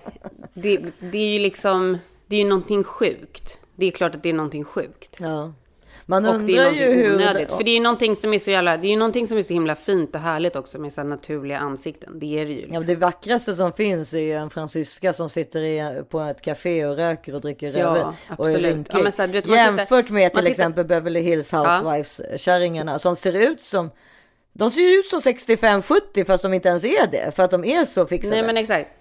det, 0.53 0.79
det 0.99 1.17
är 1.17 1.33
ju 1.33 1.39
liksom, 1.39 1.97
det 2.27 2.35
är 2.35 2.39
ju 2.39 2.49
någonting 2.49 2.83
sjukt. 2.83 3.59
Det 3.75 3.85
är 3.85 3.91
klart 3.91 4.15
att 4.15 4.23
det 4.23 4.29
är 4.29 4.33
någonting 4.33 4.63
sjukt. 4.63 5.17
Ja. 5.21 5.53
Man 6.07 6.25
och 6.25 6.33
undrar 6.35 6.47
det 6.47 6.79
är 6.83 6.95
ju 6.95 7.15
onödigt. 7.15 7.51
För 7.51 7.63
det 7.63 7.71
är 7.71 7.75
ju 7.75 7.79
någonting 7.79 8.15
som 8.15 8.33
är 8.33 8.39
så 8.39 8.51
jävla, 8.51 8.77
det 8.77 8.87
är 8.87 8.89
ju 8.89 8.97
någonting 8.97 9.27
som 9.27 9.37
är 9.37 9.41
så 9.41 9.53
himla 9.53 9.75
fint 9.75 10.15
och 10.15 10.21
härligt 10.21 10.55
också 10.55 10.79
med 10.79 10.93
så 10.93 11.01
här 11.01 11.07
naturliga 11.07 11.57
ansikten. 11.59 12.19
Det 12.19 12.39
är 12.39 12.45
det 12.45 12.51
ju. 12.53 12.67
Ja, 12.71 12.79
det 12.79 12.95
vackraste 12.95 13.55
som 13.55 13.73
finns 13.73 14.13
är 14.13 14.19
ju 14.19 14.33
en 14.33 14.49
fransyska 14.49 15.13
som 15.13 15.29
sitter 15.29 15.61
i, 15.61 16.03
på 16.09 16.19
ett 16.19 16.41
café 16.41 16.85
och 16.85 16.95
röker 16.95 17.35
och 17.35 17.41
dricker 17.41 17.77
Ja, 17.77 17.85
rödvin. 17.87 18.03
Och 18.37 18.49
är 18.49 18.53
absolut. 18.53 18.87
Ja, 18.93 19.11
här, 19.17 19.27
vet, 19.27 19.47
Jämfört 19.47 19.87
tittar- 20.05 20.13
med 20.13 20.31
till 20.33 20.39
tittar- 20.39 20.51
exempel 20.51 20.85
Beverly 20.85 21.19
Hills 21.19 21.51
Housewives-kärringarna 21.51 22.99
som 22.99 23.15
ser 23.15 23.33
ut 23.33 23.61
som... 23.61 23.89
De 24.53 24.71
ser 24.71 24.81
ju 24.81 24.97
ut 24.99 25.05
som 25.07 25.19
65-70 25.19 26.25
fast 26.25 26.43
de 26.43 26.53
inte 26.53 26.69
ens 26.69 26.83
är 26.83 27.07
det. 27.11 27.35
För 27.35 27.43
att 27.43 27.51
de 27.51 27.65
är 27.65 27.85
så 27.85 28.05
fixade. 28.05 28.35
Nej 28.35 28.45
men 28.45 28.57
exakt. 28.57 28.91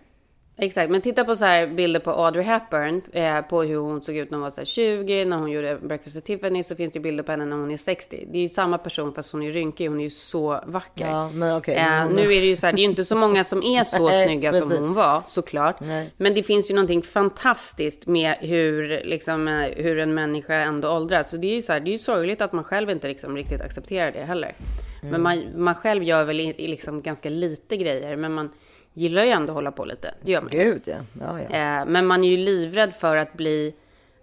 Exakt, 0.56 0.90
men 0.90 1.00
titta 1.00 1.24
på 1.24 1.36
så 1.36 1.44
här 1.44 1.66
bilder 1.66 2.00
på 2.00 2.10
Audrey 2.10 2.44
Hepburn, 2.44 3.02
eh, 3.12 3.40
på 3.40 3.62
hur 3.62 3.76
hon 3.76 4.02
såg 4.02 4.16
ut 4.16 4.30
när 4.30 4.38
hon 4.38 4.42
var 4.42 4.50
så 4.50 4.60
här 4.60 4.64
20, 4.64 5.24
när 5.24 5.36
hon 5.36 5.50
gjorde 5.50 5.78
Breakfast 5.82 6.16
at 6.16 6.24
Tiffany 6.24 6.62
så 6.62 6.76
finns 6.76 6.92
det 6.92 7.00
bilder 7.00 7.24
på 7.24 7.30
henne 7.30 7.44
när 7.44 7.56
hon 7.56 7.70
är 7.70 7.76
60. 7.76 8.28
Det 8.32 8.38
är 8.38 8.42
ju 8.42 8.48
samma 8.48 8.78
person 8.78 9.14
fast 9.14 9.32
hon 9.32 9.42
är 9.42 9.52
rynkig, 9.52 9.88
hon 9.88 10.00
är 10.00 10.04
ju 10.04 10.10
så 10.10 10.60
vacker. 10.66 11.08
Ja, 11.08 11.30
men 11.32 11.56
okej. 11.56 11.76
Eh, 11.76 12.10
nu 12.10 12.22
är 12.22 12.40
det 12.40 12.46
ju 12.46 12.56
så 12.56 12.66
här, 12.66 12.72
det 12.72 12.78
är 12.78 12.82
ju 12.82 12.90
inte 12.90 13.04
så 13.04 13.16
många 13.16 13.44
som 13.44 13.62
är 13.62 13.84
så 13.84 14.08
snygga 14.08 14.52
som 14.52 14.70
hon 14.70 14.94
var, 14.94 15.22
såklart. 15.26 15.80
Nej. 15.80 16.10
Men 16.16 16.34
det 16.34 16.42
finns 16.42 16.70
ju 16.70 16.74
någonting 16.74 17.02
fantastiskt 17.02 18.06
med 18.06 18.36
hur, 18.40 19.04
liksom, 19.04 19.48
eh, 19.48 19.68
hur 19.76 19.98
en 19.98 20.14
människa 20.14 20.54
ändå 20.54 20.88
åldras. 20.88 21.30
Så 21.30 21.36
det 21.36 21.46
är 21.46 21.54
ju 21.54 21.62
så 21.62 21.72
här, 21.72 21.80
det 21.80 21.90
är 21.90 21.92
ju 21.92 21.98
sorgligt 21.98 22.40
att 22.40 22.52
man 22.52 22.64
själv 22.64 22.90
inte 22.90 23.08
liksom 23.08 23.36
riktigt 23.36 23.60
accepterar 23.60 24.12
det 24.12 24.24
heller. 24.24 24.54
Mm. 25.02 25.12
Men 25.12 25.22
man, 25.22 25.62
man 25.64 25.74
själv 25.74 26.02
gör 26.02 26.24
väl 26.24 26.36
liksom 26.36 27.02
ganska 27.02 27.28
lite 27.28 27.76
grejer, 27.76 28.16
men 28.16 28.32
man 28.32 28.50
gillar 28.94 29.24
ju 29.24 29.30
ändå 29.30 29.50
att 29.52 29.54
hålla 29.54 29.72
på 29.72 29.84
lite. 29.84 30.14
Det 30.22 30.32
gör 30.32 30.40
man. 30.40 30.50
Gud 30.50 30.82
ja. 30.84 30.94
ja, 31.20 31.40
ja. 31.40 31.80
Eh, 31.80 31.86
men 31.86 32.06
man 32.06 32.24
är 32.24 32.28
ju 32.28 32.36
livrädd 32.36 32.94
för 32.94 33.16
att 33.16 33.32
bli 33.32 33.74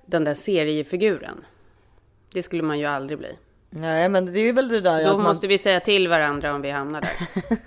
den 0.05 0.23
där 0.23 0.33
seriefiguren. 0.33 1.45
Det 2.33 2.43
skulle 2.43 2.63
man 2.63 2.79
ju 2.79 2.85
aldrig 2.85 3.19
bli. 3.19 3.35
Nej 3.69 4.09
men 4.09 4.33
det 4.33 4.39
är 4.39 4.53
väl 4.53 4.67
det 4.67 4.81
där 4.81 5.05
Då 5.05 5.13
man... 5.13 5.23
måste 5.23 5.47
vi 5.47 5.57
säga 5.57 5.79
till 5.79 6.07
varandra 6.07 6.55
om 6.55 6.61
vi 6.61 6.71
hamnar 6.71 7.01
där. 7.01 7.57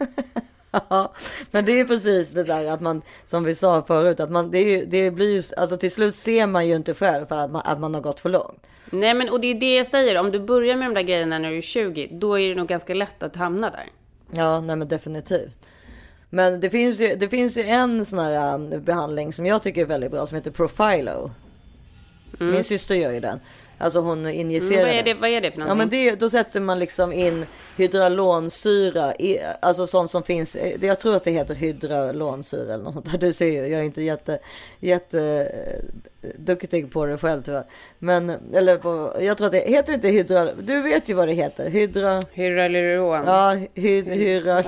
Ja, 0.88 1.12
men 1.50 1.64
det 1.64 1.80
är 1.80 1.84
precis 1.84 2.30
det 2.30 2.44
där 2.44 2.64
att 2.64 2.80
man, 2.80 3.02
som 3.26 3.44
vi 3.44 3.54
sa 3.54 3.82
förut, 3.82 4.20
att 4.20 4.30
man, 4.30 4.50
det, 4.50 4.58
är 4.58 4.86
det 4.86 5.10
blir 5.10 5.34
ju, 5.34 5.42
alltså 5.56 5.76
till 5.76 5.90
slut 5.90 6.14
ser 6.14 6.46
man 6.46 6.68
ju 6.68 6.74
inte 6.74 6.94
själv 6.94 7.26
för 7.26 7.34
att 7.36 7.50
man, 7.50 7.62
att 7.64 7.80
man 7.80 7.94
har 7.94 8.00
gått 8.00 8.20
för 8.20 8.28
långt. 8.28 8.66
Nej, 8.90 9.14
men 9.14 9.30
och 9.30 9.40
det 9.40 9.46
är 9.46 9.54
det 9.54 9.76
jag 9.76 9.86
säger. 9.86 10.20
Om 10.20 10.30
du 10.30 10.40
börjar 10.40 10.76
med 10.76 10.88
de 10.90 10.94
där 10.94 11.02
grejerna 11.02 11.38
när 11.38 11.50
du 11.50 11.56
är 11.56 11.60
20, 11.60 12.08
då 12.12 12.38
är 12.38 12.48
det 12.48 12.54
nog 12.54 12.68
ganska 12.68 12.94
lätt 12.94 13.22
att 13.22 13.36
hamna 13.36 13.70
där. 13.70 13.86
Ja, 14.30 14.60
nej 14.60 14.76
men 14.76 14.88
definitivt. 14.88 15.52
Men 16.34 16.60
det 16.60 16.70
finns 16.70 17.00
ju, 17.00 17.16
det 17.16 17.28
finns 17.28 17.56
ju 17.56 17.62
en 17.62 18.06
sån 18.06 18.18
här 18.18 18.54
um, 18.54 18.84
behandling 18.84 19.32
som 19.32 19.46
jag 19.46 19.62
tycker 19.62 19.80
är 19.80 19.86
väldigt 19.86 20.10
bra 20.10 20.26
som 20.26 20.34
heter 20.36 20.50
Profilo. 20.50 21.30
Min 22.38 22.64
syster 22.64 22.94
gör 22.94 23.12
ju 23.12 23.20
den. 23.20 23.40
Alltså 23.78 24.00
hon 24.00 24.26
injicerar 24.26 24.82
Mm, 24.82 24.86
vad, 24.86 24.98
är 24.98 25.02
det, 25.02 25.14
vad 25.14 25.30
är 25.30 25.40
det 25.40 25.50
för 25.50 25.60
Ja 25.60 25.66
någonting? 25.66 26.00
men 26.00 26.10
det, 26.14 26.20
då 26.20 26.30
sätter 26.30 26.60
man 26.60 26.78
liksom 26.78 27.12
in 27.12 27.46
hydralonsyra, 27.76 29.14
i, 29.14 29.38
alltså 29.60 29.86
sånt 29.86 30.10
som 30.10 30.22
finns, 30.22 30.56
eh, 30.56 30.84
jag 30.84 30.98
tror 30.98 31.16
att 31.16 31.24
det 31.24 31.30
heter 31.30 31.54
hydralonsyra 31.54 32.74
eller 32.74 32.84
något. 32.84 33.20
Du 33.20 33.32
ser 33.32 33.46
ju, 33.46 33.66
jag 33.66 33.80
är 33.80 33.84
inte 33.84 34.02
jätte, 34.02 34.38
jätte 34.80 35.52
duktig 36.38 36.92
på 36.92 37.06
det 37.06 37.18
själv 37.18 37.42
tyvärr. 37.42 37.64
Men, 37.98 38.30
eller 38.54 38.78
på, 38.78 39.16
jag 39.20 39.38
tror 39.38 39.46
att 39.46 39.52
det 39.52 39.70
heter 39.70 39.92
inte 39.92 40.08
hydra, 40.08 40.48
du 40.54 40.80
vet 40.82 41.08
ju 41.08 41.14
vad 41.14 41.28
det 41.28 41.34
heter, 41.34 41.70
hydra... 41.70 42.22
Hyaluron. 42.32 43.26
Ja, 43.26 43.56
hy, 43.74 44.02
hyra, 44.02 44.64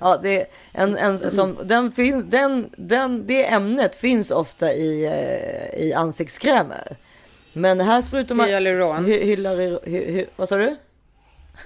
ja, 0.00 0.18
det 0.22 0.40
är 0.40 0.46
en, 0.72 0.96
en 0.96 1.18
som, 1.30 1.58
den 1.64 1.92
finns, 1.92 2.24
den, 2.24 2.70
den, 2.76 3.26
det 3.26 3.46
ämnet 3.46 3.94
finns 3.94 4.30
ofta 4.30 4.72
i, 4.72 5.04
eh, 5.04 5.84
i 5.86 5.92
ansiktskrämer. 5.92 6.96
Men 7.52 7.80
här 7.80 8.02
sprutar 8.02 8.34
man... 8.34 8.48
Hyaluron. 8.48 9.04
Hy, 9.04 9.24
hyaluron 9.24 9.78
hy, 9.84 10.12
hy, 10.12 10.26
vad 10.36 10.48
sa 10.48 10.56
du? 10.56 10.76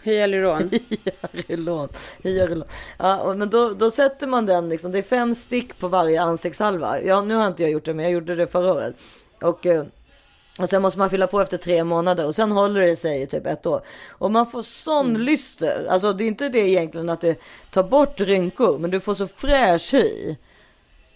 Hyaluron. 0.02 0.70
Hyaluron. 1.48 1.88
Hyaluron. 2.22 2.64
Ja, 2.98 3.34
men 3.34 3.50
då, 3.50 3.68
då 3.68 3.90
sätter 3.90 4.26
man 4.26 4.46
den 4.46 4.68
liksom, 4.68 4.92
det 4.92 4.98
är 4.98 5.02
fem 5.02 5.34
stick 5.34 5.78
på 5.78 5.88
varje 5.88 6.22
ansiktshalva. 6.22 7.00
Ja, 7.00 7.20
nu 7.20 7.34
har 7.34 7.46
inte 7.46 7.62
jag 7.62 7.72
gjort 7.72 7.84
det, 7.84 7.94
men 7.94 8.04
jag 8.04 8.12
gjorde 8.12 8.34
det 8.34 8.46
förra 8.46 8.72
året. 8.72 8.94
Och, 9.42 9.66
eh, 9.66 9.84
och 10.60 10.70
sen 10.70 10.82
måste 10.82 10.98
man 10.98 11.10
fylla 11.10 11.26
på 11.26 11.40
efter 11.40 11.56
tre 11.56 11.84
månader 11.84 12.26
och 12.26 12.34
sen 12.34 12.52
håller 12.52 12.80
det 12.80 12.96
sig 12.96 13.22
i 13.22 13.26
typ 13.26 13.46
ett 13.46 13.66
år. 13.66 13.80
Och 14.10 14.30
man 14.30 14.50
får 14.50 14.62
sån 14.62 15.06
Mm. 15.10 15.22
lyster. 15.22 15.86
Alltså 15.90 16.12
det 16.12 16.24
är 16.24 16.28
inte 16.28 16.48
det 16.48 16.58
egentligen 16.58 17.08
att 17.10 17.20
det 17.20 17.40
tar 17.70 17.82
bort 17.82 18.20
rynkor, 18.20 18.78
men 18.78 18.90
du 18.90 19.00
får 19.00 19.14
så 19.14 19.26
fräsch 19.26 19.94
hy. 19.94 20.36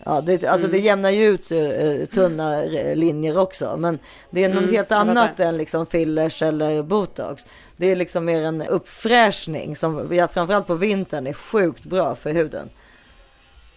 Ja, 0.04 0.20
det, 0.20 0.32
alltså 0.44 0.66
Mm. 0.66 0.70
det 0.80 0.86
jämnar 0.86 1.10
ju 1.10 1.24
ut 1.24 1.50
eh, 1.52 2.06
tunna 2.14 2.62
eh, 2.64 2.96
linjer 2.96 3.38
också. 3.38 3.76
Men 3.76 3.98
det 4.30 4.44
är 4.44 4.48
något 4.48 4.58
Mm, 4.58 4.70
helt 4.74 4.90
jag 4.90 4.98
fattar. 4.98 5.10
annat 5.10 5.40
än 5.40 5.56
liksom 5.56 5.86
fillers 5.86 6.42
eller 6.42 6.82
botox. 6.82 7.44
Det 7.76 7.90
är 7.90 7.96
liksom 7.96 8.24
mer 8.24 8.42
en 8.42 8.62
uppfräschning 8.62 9.76
som 9.76 10.08
ja, 10.14 10.28
framförallt 10.28 10.66
på 10.66 10.74
vintern 10.74 11.26
är 11.26 11.32
sjukt 11.32 11.84
bra 11.84 12.14
för 12.14 12.30
huden. 12.32 12.68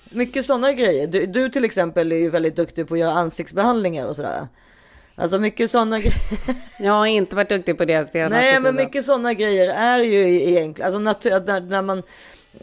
Mycket 0.10 0.46
sådana 0.46 0.72
grejer. 0.72 1.08
Du, 1.08 1.26
du 1.26 1.50
till 1.50 1.66
exempel 1.66 2.12
är 2.12 2.16
ju 2.18 2.30
väldigt 2.30 2.56
duktig 2.56 2.88
på 2.88 2.94
att 2.94 3.00
göra 3.00 3.12
ansiktsbehandlingar 3.12 4.08
och 4.08 4.16
sådär. 4.16 4.48
Alltså 5.16 5.40
mycket 5.40 5.72
sådana 5.72 6.00
grejer. 6.00 6.16
Jag 6.80 6.94
har 6.94 7.06
inte 7.06 7.36
varit 7.36 7.50
duktig 7.50 7.78
på 7.78 7.86
det 7.86 8.12
senaste 8.12 8.36
Nej, 8.38 8.60
men 8.60 8.76
mycket 8.76 9.06
sådana 9.06 9.34
grejer 9.34 9.74
är 9.74 10.00
ju 10.00 10.42
egentligen, 10.50 10.86
alltså 10.94 11.00
när, 11.00 11.62
när 11.62 11.82
man 11.82 12.04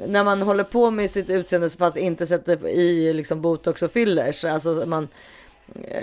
när 0.06 0.24
man 0.24 0.42
håller 0.42 0.64
på 0.64 0.90
med 0.90 1.10
sitt 1.10 1.30
utseende 1.30 1.70
fast 1.70 1.96
inte 1.96 2.26
sätter 2.26 2.68
i 2.68 3.12
liksom 3.12 3.40
botox 3.42 3.82
och 3.82 3.90
fillers, 3.92 4.44
alltså 4.44 4.82
man 4.86 5.08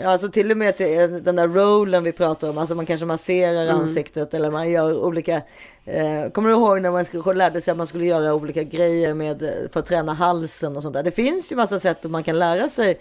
Alltså 0.06 0.30
till 0.30 0.52
och 0.52 0.58
med 0.58 0.78
till 0.78 1.24
den 1.24 1.36
där 1.36 1.48
rollen 1.48 2.04
vi 2.04 2.12
pratar 2.12 2.50
om, 2.50 2.58
alltså 2.58 2.76
man 2.76 2.86
kanske 2.86 3.06
masserar 3.06 3.64
Mm. 3.64 3.76
ansiktet 3.80 4.34
eller 4.34 4.52
man 4.52 4.72
gör 4.72 4.98
olika 5.04 5.42
eh, 5.86 6.30
Kommer 6.34 6.50
du 6.50 6.56
ihåg 6.56 6.82
när 6.82 6.92
man 6.92 7.06
skulle- 7.06 7.34
lärde 7.34 7.62
sig 7.62 7.72
att 7.72 7.78
man 7.78 7.88
skulle 7.88 8.06
göra 8.06 8.34
olika 8.34 8.64
grejer 8.64 9.14
med, 9.14 9.44
eh, 9.44 9.50
för 9.72 9.80
att 9.80 9.86
träna 9.86 10.14
halsen 10.14 10.78
och 10.78 10.84
sånt 10.84 10.94
där. 10.94 11.04
Det 11.04 11.12
finns 11.12 11.52
ju 11.52 11.56
massa 11.56 11.80
sätt 11.80 12.06
och 12.06 12.12
man 12.12 12.24
kan 12.24 12.40
lära 12.40 12.70
sig 12.70 13.00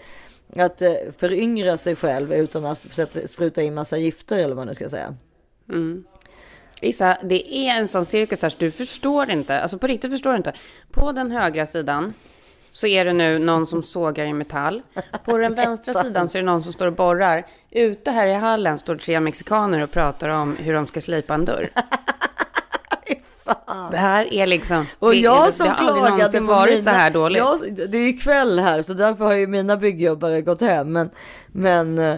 att 0.55 0.81
eh, 0.81 0.93
föryngra 1.17 1.77
sig 1.77 1.95
själv 1.95 2.33
utan 2.33 2.65
att 2.65 2.79
spruta 3.27 3.61
in 3.61 3.73
massa 3.73 3.97
gifter 3.97 4.35
eller 4.37 4.47
vad 4.47 4.57
man 4.57 4.67
nu 4.67 4.75
ska 4.75 4.89
säga. 4.89 5.15
Issa, 6.81 7.17
det 7.23 7.55
är 7.55 7.75
en 7.75 7.87
sån 7.87 8.05
cirkus 8.05 8.41
här, 8.41 8.49
så 8.49 8.57
du 8.59 8.71
förstår 8.71 9.31
inte. 9.31 9.61
Alltså 9.61 9.77
på 9.77 9.87
riktigt 9.87 10.11
förstår 10.11 10.31
du 10.31 10.37
inte. 10.37 10.53
På 10.91 11.11
den 11.11 11.31
högra 11.31 11.65
sidan 11.65 12.13
så 12.71 12.87
är 12.87 13.05
det 13.05 13.13
nu 13.13 13.39
någon 13.39 13.67
som 13.67 13.83
sågar 13.83 14.25
i 14.25 14.33
metall. 14.33 14.81
På 15.25 15.37
den 15.37 15.55
vänstra 15.55 15.93
sidan 15.93 16.29
så 16.29 16.37
är 16.37 16.41
det 16.41 16.45
någon 16.45 16.63
som 16.63 16.73
står 16.73 16.87
och 16.87 16.93
borrar. 16.93 17.45
Ute 17.71 18.11
här 18.11 18.27
i 18.27 18.33
hallen 18.33 18.79
står 18.79 18.95
tre 18.95 19.19
mexikaner 19.19 19.83
och 19.83 19.91
pratar 19.91 20.29
om 20.29 20.55
hur 20.57 20.73
de 20.73 20.87
ska 20.87 21.01
slipa 21.01 21.33
en 21.33 21.45
dörr. 21.45 21.69
Det 23.91 23.97
här 23.97 24.33
är 24.33 24.47
liksom... 24.47 24.85
Och 24.99 25.11
det, 25.11 25.17
jag 25.17 25.53
som 25.53 25.65
det 25.65 25.71
har 25.71 25.77
klagade 25.77 26.09
någonsin 26.09 26.47
på 26.47 26.53
varit 26.53 26.71
mina, 26.71 26.81
så 26.81 26.89
här 26.89 27.09
dåligt. 27.09 27.37
Jag, 27.37 27.89
det 27.89 27.97
är 27.97 28.05
ju 28.05 28.17
kväll 28.17 28.59
här 28.59 28.81
så 28.81 28.93
därför 28.93 29.25
har 29.25 29.33
ju 29.33 29.47
mina 29.47 29.77
byggjobbare 29.77 30.41
gått 30.41 30.61
hem. 30.61 30.91
Men, 30.91 31.09
men 31.47 31.99
eh, 31.99 32.17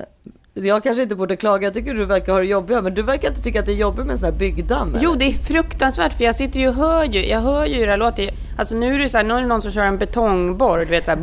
jag 0.65 0.83
kanske 0.83 1.03
inte 1.03 1.15
borde 1.15 1.35
klaga. 1.35 1.67
Jag 1.67 1.73
tycker 1.73 1.93
du 1.93 2.05
verkar 2.05 2.33
ha 2.33 2.39
det 2.39 2.45
jobbigare. 2.45 2.81
Men 2.81 2.93
du 2.93 3.01
verkar 3.01 3.29
inte 3.29 3.41
tycka 3.41 3.59
att 3.59 3.65
det 3.65 3.71
är 3.71 3.75
jobbigt 3.75 4.05
med 4.05 4.13
en 4.13 4.19
sån 4.19 4.25
här 4.25 4.39
byggdamm. 4.39 4.97
Jo, 5.01 5.15
det 5.15 5.25
är 5.25 5.31
fruktansvärt. 5.31 6.13
För 6.13 6.23
jag 6.23 6.35
sitter 6.35 6.59
ju 6.59 6.67
och 6.67 6.73
hör 6.73 7.03
ju. 7.03 7.27
Jag 7.27 7.39
hör 7.39 7.65
ju 7.65 7.75
hur 7.75 7.87
det 7.87 7.97
låter. 7.97 8.33
Alltså 8.57 8.75
nu 8.75 8.95
är 8.95 8.99
det 8.99 9.09
så 9.09 9.17
här, 9.17 9.23
nu 9.23 9.33
är 9.33 9.41
det 9.41 9.47
någon 9.47 9.61
som 9.61 9.71
kör 9.71 9.83
en 9.83 9.97
betongborr. 9.97 10.79
Du 10.79 10.85
vet 10.85 11.05
så 11.05 11.11
här. 11.11 11.19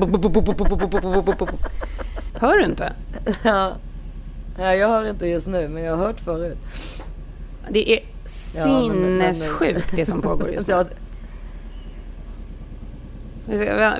Hör 2.40 2.58
du 2.58 2.64
inte? 2.64 2.92
Ja. 3.44 3.72
ja, 4.58 4.74
jag 4.74 4.88
hör 4.88 5.10
inte 5.10 5.26
just 5.26 5.46
nu. 5.46 5.68
Men 5.68 5.82
jag 5.82 5.96
har 5.96 6.06
hört 6.06 6.20
förut. 6.20 6.58
Det 7.70 7.92
är 7.92 8.00
sinnessjukt 8.24 9.96
det 9.96 10.06
som 10.06 10.22
pågår 10.22 10.50
just 10.50 10.68
nu. 10.68 10.74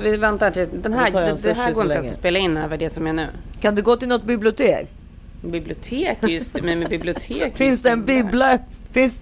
Vi 0.03 0.17
väntar 0.17 0.51
till... 0.51 0.67
Den 0.81 0.93
här, 0.93 1.11
det, 1.43 1.53
här 1.53 1.73
går 1.73 1.83
inte 1.83 1.99
att 1.99 2.11
spela 2.11 2.39
in 2.39 2.57
över 2.57 2.77
det 2.77 2.89
som 2.89 3.07
är 3.07 3.13
nu. 3.13 3.27
Kan 3.61 3.75
du 3.75 3.81
gå 3.81 3.95
till 3.95 4.07
något 4.07 4.23
bibliotek? 4.23 4.87
Bibliotek 5.41 6.17
just 6.21 6.61
men 6.61 6.79
med 6.79 6.89
bibliotek. 6.89 7.57
Finns 7.57 7.81
det 7.81 7.89
en 7.89 8.05
bibbla? 8.05 8.59
Finns 8.91 9.19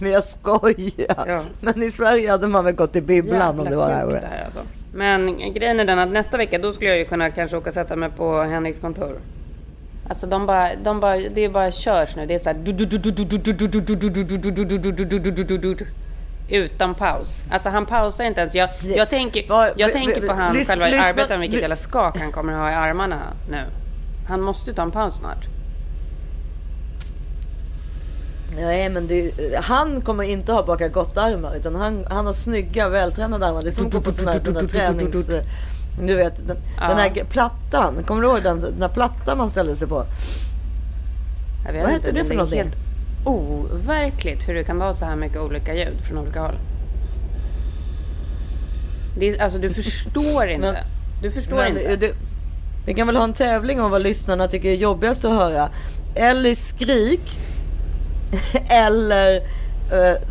Men 0.00 0.10
jag 0.10 0.24
skojar. 0.24 1.24
Ja. 1.26 1.40
Men 1.60 1.82
i 1.82 1.90
Sverige 1.90 2.30
hade 2.30 2.46
man 2.46 2.64
väl 2.64 2.74
gått 2.74 2.92
till 2.92 3.02
bibblan 3.02 3.60
om 3.60 3.70
det 3.70 3.76
var 3.76 3.88
det 3.88 3.94
här 3.94 4.06
det 4.06 4.28
här 4.30 4.44
alltså. 4.44 4.60
Men 4.94 5.52
grejen 5.54 5.80
är 5.80 5.84
den 5.84 5.98
att 5.98 6.08
nästa 6.08 6.36
vecka 6.36 6.58
då 6.58 6.72
skulle 6.72 6.90
jag 6.90 6.98
ju 6.98 7.04
kunna 7.04 7.30
kanske 7.30 7.56
åka 7.56 7.70
och 7.70 7.74
sätta 7.74 7.96
mig 7.96 8.10
på 8.10 8.42
Henriks 8.42 8.78
kontor. 8.78 9.18
Alltså 10.08 10.26
de 10.26 10.46
bara, 10.46 10.70
de 10.84 11.00
bara, 11.00 11.16
det 11.16 11.40
är 11.40 11.48
bara 11.48 11.70
körs 11.70 12.16
nu. 12.16 12.26
Det 12.26 12.34
är 12.34 12.38
så 12.38 12.48
här 12.48 12.56
utan 16.50 16.94
paus. 16.94 17.40
Alltså 17.50 17.68
han 17.68 17.86
pausar 17.86 18.24
inte 18.24 18.40
ens. 18.40 18.54
Jag, 18.54 18.68
jag 18.82 19.10
tänker, 19.10 19.44
jag 19.76 19.92
tänker 19.92 20.26
på 20.26 20.32
han 20.32 20.64
själva 20.64 20.88
i 20.88 20.96
arbetaren 20.96 21.40
vilket 21.40 21.60
jävla 21.60 21.76
skak 21.76 22.18
han 22.18 22.32
kommer 22.32 22.52
ha 22.52 22.70
i 22.70 22.74
armarna 22.74 23.20
nu. 23.50 23.64
Han 24.26 24.40
måste 24.42 24.74
ta 24.74 24.82
en 24.82 24.90
paus 24.90 25.14
snart. 25.14 25.46
Nej 28.56 28.88
men 28.90 29.06
det, 29.08 29.32
han 29.62 30.00
kommer 30.00 30.24
inte 30.24 30.52
ha 30.52 30.62
baka 30.66 30.88
gott-armar 30.88 31.54
utan 31.56 31.74
han, 31.74 32.04
han 32.10 32.26
har 32.26 32.32
snygga 32.32 32.88
vältränade 32.88 33.46
armar. 33.46 33.60
Det 33.60 33.68
är 33.68 33.72
som 33.72 33.86
att 33.86 33.92
gå 33.92 34.00
på 34.00 34.12
sån 34.12 34.28
här, 34.28 34.40
den 34.44 34.54
där 34.54 34.66
tränings... 34.66 35.30
Du 36.06 36.14
vet 36.16 36.46
den, 36.48 36.56
Ja. 36.80 36.88
den 36.88 36.98
här 36.98 37.24
plattan. 37.30 38.04
Kommer 38.06 38.22
du 38.22 38.28
ihåg 38.28 38.42
den, 38.42 38.60
den 38.60 38.80
där 38.80 38.88
plattan 38.88 39.38
man 39.38 39.50
ställde 39.50 39.76
sig 39.76 39.88
på? 39.88 40.06
Jag 41.66 41.72
vet 41.72 41.82
Vad 41.82 41.92
heter 41.92 42.12
det 42.12 42.24
för 42.24 42.32
är 42.32 42.36
någonting? 42.36 42.58
helt 42.62 42.76
overkligt 43.24 44.48
hur 44.48 44.54
det 44.54 44.64
kan 44.64 44.78
vara 44.78 44.94
så 44.94 45.04
här 45.04 45.16
mycket 45.16 45.38
olika 45.40 45.74
ljud 45.74 46.00
från 46.08 46.18
olika 46.18 46.40
håll. 46.40 46.54
Det 49.18 49.28
är, 49.28 49.42
alltså 49.42 49.58
du 49.58 49.70
förstår 49.70 50.46
inte. 50.48 50.72
Men- 50.72 50.84
Du 51.22 51.30
förstår 51.30 51.56
Men 51.56 51.68
inte. 51.68 51.88
det- 51.88 51.96
det- 51.96 52.14
Vi 52.86 52.94
kan 52.94 53.06
väl 53.06 53.16
ha 53.16 53.24
en 53.24 53.32
tävling 53.32 53.80
om 53.80 53.90
vad 53.90 54.02
lyssnarna 54.02 54.48
tycker 54.48 54.68
är 54.68 54.74
jobbigast 54.74 55.24
att 55.24 55.32
höra. 55.32 55.68
Ellis 56.14 56.68
skrik. 56.68 57.30
eller 58.70 59.36
eh, 59.92 60.28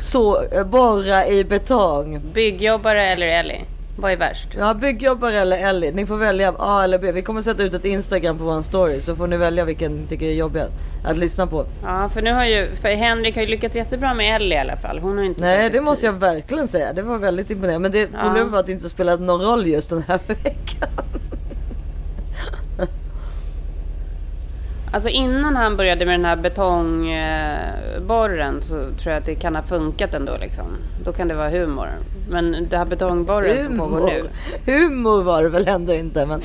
så, 0.00 0.42
eh, 0.42 0.64
borra 0.64 1.26
i 1.26 1.44
betong. 1.44 2.20
Byggjobbare 2.34 3.06
eller 3.06 3.26
Ellie? 3.26 3.64
Vad 3.98 4.12
är 4.12 4.16
värst? 4.16 4.48
Ja, 4.58 4.74
byggjobbare 4.74 5.40
eller 5.40 5.68
Ellie. 5.68 5.92
Ni 5.92 6.06
får 6.06 6.16
välja 6.16 6.54
A 6.58 6.80
eller 6.84 6.98
B. 6.98 7.12
Vi 7.12 7.22
kommer 7.22 7.42
sätta 7.42 7.62
ut 7.62 7.74
ett 7.74 7.84
Instagram 7.84 8.38
på 8.38 8.44
vår 8.44 8.62
story 8.62 9.00
så 9.00 9.16
får 9.16 9.26
ni 9.26 9.36
välja 9.36 9.64
vilken 9.64 9.92
ni 9.96 10.06
tycker 10.06 10.26
är 10.26 10.32
jobbigast 10.32 10.72
att 11.04 11.16
lyssna 11.18 11.46
på. 11.46 11.66
Ja, 11.82 12.08
för 12.08 12.22
nu 12.22 12.32
har 12.32 12.44
ju... 12.44 12.68
För 12.76 12.88
Henrik 12.88 13.34
har 13.34 13.42
ju 13.42 13.48
lyckats 13.48 13.76
jättebra 13.76 14.14
med 14.14 14.36
Ellie 14.36 14.54
i 14.54 14.58
alla 14.58 14.76
fall. 14.76 14.98
Hon 14.98 15.18
har 15.18 15.24
inte... 15.24 15.40
Nej, 15.40 15.70
det 15.70 15.80
måste 15.80 16.06
jag 16.06 16.12
verkligen 16.12 16.68
säga. 16.68 16.92
Det 16.92 17.02
var 17.02 17.18
väldigt 17.18 17.50
imponerande. 17.50 17.78
Men 17.88 17.92
det 17.92 18.08
Ja. 18.12 18.18
problemet 18.22 18.52
var 18.52 18.58
att 18.58 18.66
det 18.66 18.72
inte 18.72 18.90
spelat 18.90 19.20
någon 19.20 19.40
roll 19.42 19.66
just 19.66 19.90
den 19.90 20.04
här 20.08 20.20
veckan. 20.26 20.88
Alltså 24.92 25.08
innan 25.08 25.56
han 25.56 25.76
började 25.76 26.06
med 26.06 26.14
den 26.14 26.24
här 26.24 26.36
betongborren 26.36 28.62
så 28.62 28.74
tror 28.74 29.12
jag 29.12 29.16
att 29.16 29.24
det 29.26 29.34
kan 29.34 29.56
ha 29.56 29.62
funkat 29.62 30.14
ändå 30.14 30.36
liksom. 30.40 30.64
Då 31.04 31.12
kan 31.12 31.28
det 31.28 31.34
vara 31.34 31.50
humor. 31.50 31.88
Men 32.30 32.66
det 32.70 32.78
här 32.78 32.84
betongborren 32.84 33.64
som 33.64 33.78
pågår 33.78 34.06
nu. 34.06 34.28
Humor 34.72 35.22
var 35.22 35.42
det 35.42 35.48
väl 35.48 35.68
ändå 35.68 35.94
inte. 35.94 36.26
Men, 36.26 36.40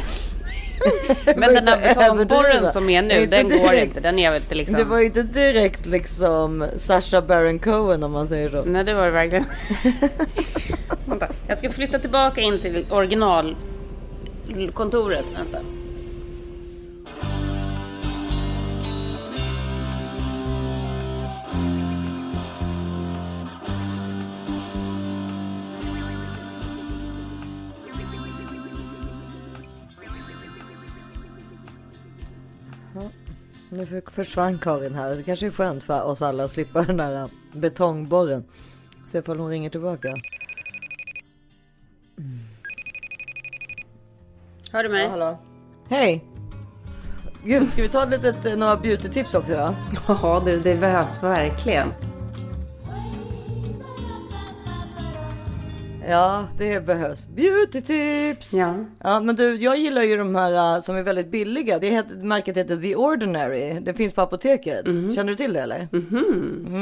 Men 1.35 1.53
den 1.53 1.67
här 1.67 1.77
betongborren 1.95 2.71
som 2.71 2.89
är 2.89 3.01
nu, 3.01 3.21
Inte 3.21 3.37
den 3.37 3.49
går 3.49 3.57
direkt. 3.71 3.83
inte. 3.87 3.99
Den 3.99 4.19
är 4.19 4.35
inte 4.35 4.55
liksom... 4.55 4.75
Det 4.77 4.83
var 4.83 4.99
ju 4.99 5.05
inte 5.05 5.23
direkt 5.23 5.85
liksom 5.85 6.65
Sasha 6.75 7.21
Baron 7.21 7.59
Cohen 7.59 8.03
om 8.03 8.11
man 8.11 8.27
säger 8.27 8.49
så. 8.49 8.63
Nej, 8.65 8.83
det 8.83 8.93
var 8.93 9.05
det 9.05 9.11
verkligen. 9.11 9.45
Vänta, 11.05 11.27
jag 11.47 11.59
ska 11.59 11.69
flytta 11.69 11.99
tillbaka 11.99 12.41
in 12.41 12.59
till 12.59 12.85
originalkontoret. 12.89 15.25
Vänta. 15.37 15.57
Nu 33.79 33.85
för- 33.85 34.11
försvann 34.11 34.57
Karin 34.59 34.95
här. 34.95 35.15
Det 35.15 35.23
kanske 35.23 35.45
är 35.45 35.51
skönt 35.51 35.83
för 35.83 36.03
oss 36.03 36.21
alla 36.21 36.43
att 36.43 36.51
slippa 36.51 36.81
den 36.83 36.97
där 36.97 37.29
betongborren. 37.53 38.43
Se 39.05 39.17
ifall 39.17 39.39
hon 39.39 39.49
ringer 39.49 39.69
tillbaka. 39.69 40.15
Hör 44.71 44.83
du 44.83 44.89
mig? 44.89 45.03
Ja, 45.03 45.09
hallå. 45.09 45.37
Hej! 45.89 46.25
Gud, 47.43 47.69
ska 47.69 47.81
vi 47.81 47.89
ta 47.89 48.05
lite, 48.05 48.49
eh, 48.49 48.57
några 48.57 48.75
beauty-tips 48.77 49.35
också 49.35 49.53
då? 49.53 49.75
Ja, 50.21 50.41
du, 50.45 50.59
det 50.59 50.75
behövs 50.75 51.23
verkligen. 51.23 51.93
Ja, 56.09 56.45
det 56.57 56.85
behövs. 56.85 57.27
Beauty-tips! 57.27 58.53
Ja. 58.53 58.75
Ja, 59.03 59.19
men 59.19 59.35
du, 59.35 59.55
jag 59.55 59.77
gillar 59.77 60.03
ju 60.03 60.17
de 60.17 60.35
här 60.35 60.75
uh, 60.75 60.81
som 60.81 60.95
är 60.95 61.03
väldigt 61.03 61.31
billiga. 61.31 61.79
Det 61.79 61.89
heter, 61.89 62.15
märket 62.15 62.57
heter 62.57 62.77
The 62.77 62.95
Ordinary. 62.95 63.79
Det 63.79 63.93
finns 63.93 64.13
på 64.13 64.21
apoteket. 64.21 64.85
Känner 64.85 65.23
du 65.23 65.35
till 65.35 65.53
det 65.53 65.59
eller? 65.59 65.87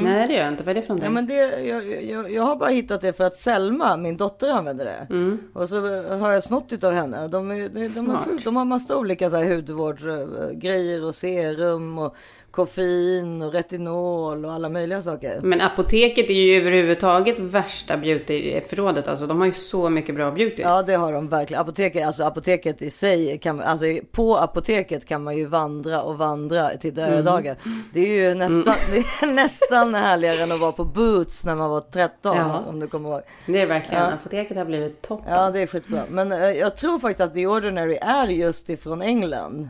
Nej, 0.03 0.27
det 0.27 0.33
gör 0.33 0.41
jag 0.41 0.47
inte. 0.47 0.63
Vad 0.63 0.69
är 0.69 0.75
det 0.75 0.81
för 0.81 0.89
någonting? 0.89 1.05
Ja, 1.05 1.11
men 1.11 1.27
det, 1.27 1.67
jag, 1.67 2.03
jag, 2.03 2.31
jag 2.31 2.43
har 2.43 2.55
bara 2.55 2.69
hittat 2.69 3.01
det 3.01 3.13
för 3.13 3.23
att 3.23 3.35
Selma, 3.35 3.97
min 3.97 4.17
dotter, 4.17 4.49
använder 4.49 4.85
det. 4.85 5.07
Och 5.53 5.69
så 5.69 5.81
har 6.13 6.31
jag 6.31 6.43
snott 6.43 6.73
utav 6.73 6.93
henne. 6.93 7.27
De, 7.27 7.51
är, 7.51 7.69
de, 7.69 7.79
de, 7.79 7.89
Smart. 7.89 8.23
fult. 8.23 8.43
de 8.43 8.55
har 8.55 8.65
massa 8.65 8.97
olika 8.97 9.29
så 9.29 9.35
här, 9.35 9.55
hudvårdsgrejer 9.55 11.05
och 11.05 11.15
serum 11.15 11.97
och 11.97 12.15
koffein 12.57 13.41
och 13.41 13.53
retinol 13.53 14.45
och 14.45 14.53
alla 14.53 14.69
möjliga 14.69 15.01
saker. 15.01 15.39
Men 15.43 15.61
apoteket 15.61 16.29
är 16.29 16.33
ju 16.33 16.57
överhuvudtaget 16.57 17.39
värsta 17.39 17.97
beautyförrådet. 17.97 19.07
Alltså 19.07 19.27
de 19.27 19.39
har 19.39 19.45
ju 19.45 19.53
så 19.53 19.89
mycket 19.89 20.15
bra 20.15 20.31
beauty. 20.31 20.61
Ja 20.61 20.81
det 20.83 20.93
har 20.93 21.13
de 21.13 21.27
verkligen. 21.29 21.61
Apoteket, 21.61 22.07
alltså 22.07 22.23
apoteket 22.23 22.81
i 22.81 22.89
sig, 22.91 23.37
kan, 23.37 23.61
alltså 23.61 23.85
på 24.11 24.37
apoteket 24.37 25.05
kan 25.05 25.23
man 25.23 25.37
ju 25.37 25.45
vandra 25.45 26.01
och 26.01 26.17
vandra 26.17 26.69
till 26.69 26.93
döda 26.93 27.21
dagar. 27.21 27.55
Det 27.93 27.99
är 27.99 28.29
ju 28.29 28.35
nästan, 28.35 28.75
det 28.91 28.97
är 28.97 29.33
nästan 29.33 29.95
härligare 29.95 30.43
än 30.43 30.51
att 30.51 30.59
vara 30.59 30.71
på 30.71 30.83
Boots 30.83 31.45
när 31.45 31.55
man 31.55 31.69
var 31.69 31.81
13 31.81 32.37
Ja. 32.37 32.63
om 32.67 32.79
du 32.79 32.87
kommer 32.87 33.09
ihåg. 33.09 33.21
Det 33.45 33.61
är 33.61 33.65
verkligen. 33.65 34.03
Ja. 34.03 34.11
Apoteket 34.11 34.57
har 34.57 34.65
blivit 34.65 35.01
toppen. 35.01 35.33
Ja 35.33 35.49
det 35.49 35.59
är 35.59 35.67
skitbra. 35.67 36.01
Men 36.09 36.31
eh, 36.31 36.39
jag 36.39 36.75
tror 36.77 36.99
faktiskt 36.99 37.21
att 37.21 37.33
The 37.33 37.47
Ordinary 37.47 37.97
är 38.01 38.27
just 38.27 38.69
ifrån 38.69 39.01
England. 39.01 39.69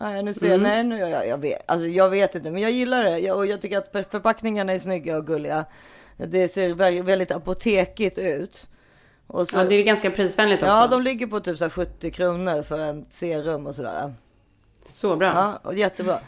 Nej, 0.00 0.22
nu 0.22 0.34
ser 0.34 0.48
jag, 0.48 0.60
nej, 0.60 0.84
nu, 0.84 0.98
jag, 0.98 1.28
jag, 1.28 1.38
vet, 1.38 1.70
alltså, 1.70 1.88
jag 1.88 2.10
vet 2.10 2.34
inte, 2.34 2.50
men 2.50 2.62
jag 2.62 2.70
gillar 2.70 3.04
det. 3.04 3.18
Jag, 3.18 3.36
och 3.36 3.46
jag 3.46 3.60
tycker 3.62 3.78
att 3.78 3.92
förpackningarna 4.10 4.72
är 4.72 4.78
snygga 4.78 5.16
och 5.16 5.26
gulliga. 5.26 5.64
Det 6.16 6.48
ser 6.48 6.68
vä- 6.74 7.02
väldigt 7.02 7.30
apotekigt 7.30 8.18
ut. 8.18 8.66
Och 9.26 9.48
så, 9.48 9.56
Ja, 9.58 9.64
det 9.64 9.74
är 9.74 9.82
ganska 9.82 10.10
prisvänligt 10.10 10.62
också. 10.62 10.72
Ja, 10.72 10.86
de 10.86 11.02
ligger 11.02 11.26
på 11.26 11.40
typ 11.40 11.58
så 11.58 11.64
här 11.64 11.70
70 11.70 12.10
kronor 12.10 12.62
för 12.62 12.78
en 12.78 13.06
serum 13.08 13.66
och 13.66 13.74
sådär. 13.74 14.14
Så 14.84 15.16
bra. 15.16 15.26
Ja, 15.34 15.60
och 15.62 15.74
jättebra. 15.74 16.18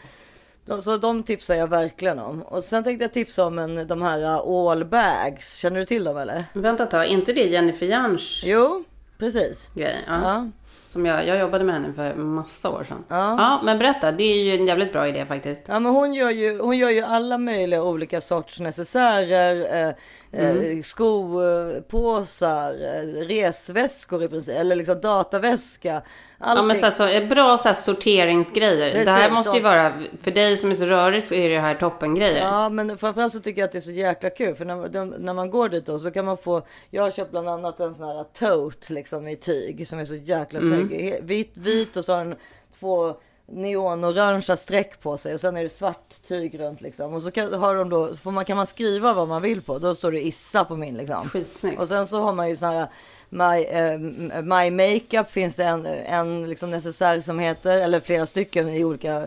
De, 0.67 0.83
så 0.83 0.97
de 0.97 1.23
tipsar 1.23 1.55
jag 1.55 1.67
verkligen 1.67 2.19
om. 2.19 2.43
Och 2.43 2.65
sen 2.65 2.85
tänkte 2.85 3.05
jag 3.05 3.13
tipsa 3.13 3.47
om 3.47 3.59
en, 3.59 3.87
de 3.87 4.03
här 4.03 4.19
uh, 4.19 4.71
all 4.71 4.85
bags. 4.85 5.55
Känner 5.57 5.81
du 5.81 5.85
till 5.87 6.05
dem 6.05 6.17
eller? 6.17 6.45
Vänta 6.53 6.85
ett 6.85 6.91
tag, 6.91 7.07
inte 7.07 7.33
det 7.33 7.45
Jennifer 7.45 7.87
Jarns 7.87 8.43
Jo, 8.45 8.85
precis. 9.19 9.71
grej? 9.75 10.05
Ja. 10.07 10.21
Ja. 10.23 10.49
Som 10.93 11.07
jag, 11.07 11.27
jag 11.27 11.39
jobbade 11.39 11.65
med 11.65 11.75
henne 11.75 11.93
för 11.93 12.15
massa 12.15 12.71
år 12.71 12.85
sedan. 12.85 13.05
Ja. 13.09 13.37
ja, 13.39 13.61
men 13.65 13.79
berätta. 13.79 14.13
Det 14.13 14.23
är 14.25 14.37
ju 14.45 14.55
en 14.55 14.67
jävligt 14.67 14.93
bra 14.93 15.09
idé 15.09 15.27
faktiskt. 15.27 15.63
Ja 15.67 15.81
men 15.81 15.93
hon 15.95 16.15
gör 16.15 16.31
ju, 16.31 16.59
hon 16.59 16.79
gör 16.79 16.91
ju 16.91 17.03
alla 17.03 17.39
möjliga 17.39 17.83
olika 17.83 18.21
sorts 18.21 18.61
necessärer, 18.61 19.87
eh, 19.89 19.95
Mm. 20.35 20.79
eh, 20.79 20.83
skopåsar, 20.83 22.71
eh, 22.75 23.27
resväskor 23.29 24.23
i 24.23 24.29
princip, 24.29 24.57
eller 24.57 24.77
liksom 24.77 25.01
dataväska. 25.01 26.03
Allting. 26.39 26.57
Ja, 26.57 26.63
men 26.63 26.77
så 26.77 26.85
här, 26.85 26.91
så, 26.93 27.07
eh, 27.07 27.29
bra 27.29 27.59
så 27.59 27.69
här, 27.69 27.75
sorteringsgrejer. 27.75 28.91
Precis, 28.91 29.05
det 29.07 29.11
här 29.11 29.31
måste 29.31 29.51
ju 29.57 29.63
så. 29.63 29.69
vara, 29.69 29.93
för 30.23 30.31
dig 30.31 30.57
som 30.57 30.71
är 30.71 30.75
så 30.75 30.85
rörigt 30.85 31.29
så 31.29 31.35
är 31.35 31.49
det 31.51 31.61
här 31.61 31.75
toppengrejer. 31.75 32.45
Ja 32.45 32.69
men 32.69 32.99
framförallt 32.99 33.33
så 33.33 33.41
tycker 33.41 33.61
jag 33.61 33.67
att 33.67 33.73
det 33.73 33.79
är 33.79 33.81
så 33.81 33.91
jäkla 33.93 34.31
kul 34.31 34.55
för 34.55 34.65
när, 34.65 34.89
de, 34.89 35.09
när 35.09 35.35
man 35.35 35.51
går 35.51 35.69
dit 35.69 35.87
då 35.87 35.99
så 35.99 36.11
kan 36.11 36.25
man 36.25 36.37
få 36.39 36.63
Jag 36.91 37.03
har 37.03 37.11
köpt 37.11 37.31
bland 37.31 37.49
annat 37.49 37.81
en 37.81 37.95
sån 37.95 38.07
här 38.07 38.25
tote 38.39 38.93
liksom 38.93 39.29
i 39.29 39.37
tyg 39.37 39.89
som 39.89 39.99
är 39.99 40.05
så 40.05 40.15
jäkla 40.15 40.59
Mm. 40.61 40.82
He- 40.89 41.23
Vit, 41.23 41.57
vit 41.57 41.97
och 41.97 42.05
så 42.05 42.13
har 42.15 42.25
den 42.25 42.37
två 42.81 43.15
neonorangea 43.47 44.57
streck 44.57 45.01
på 45.01 45.17
sig 45.17 45.35
och 45.35 45.41
sen 45.41 45.57
är 45.57 45.63
det 45.63 45.69
svart 45.69 46.23
tyg 46.29 46.61
runt 46.61 46.81
liksom. 46.81 47.15
Och 47.15 47.23
så 47.23 47.31
kan, 47.31 47.53
har 47.55 47.75
de 47.75 47.89
då, 47.89 48.15
får 48.17 48.31
man, 48.31 48.45
kan 48.45 48.57
man 48.57 48.67
skriva 48.67 49.13
vad 49.13 49.29
man 49.29 49.43
vill 49.43 49.63
på. 49.63 49.79
Då 49.79 49.95
står 49.95 50.13
det 50.13 50.27
Issa 50.27 50.65
på 50.65 50.77
min 50.77 50.97
liksom. 50.97 51.29
Skitsnyggt. 51.29 51.81
Och 51.81 51.89
sen 51.89 52.07
så 52.07 52.19
har 52.21 52.33
man 52.33 52.49
ju 52.49 52.57
sån 52.57 52.69
här 52.69 52.87
My, 53.29 53.65
eh, 53.65 53.99
My 54.43 54.71
Makeup 54.71 55.31
finns 55.31 55.55
det 55.55 55.65
en, 55.65 55.87
en 55.87 56.49
liksom 56.49 56.71
necessär 56.71 57.21
som 57.21 57.39
heter, 57.39 57.79
eller 57.79 58.01
flera 58.01 58.27
stycken 58.27 58.69
i 58.69 58.85
olika 58.85 59.27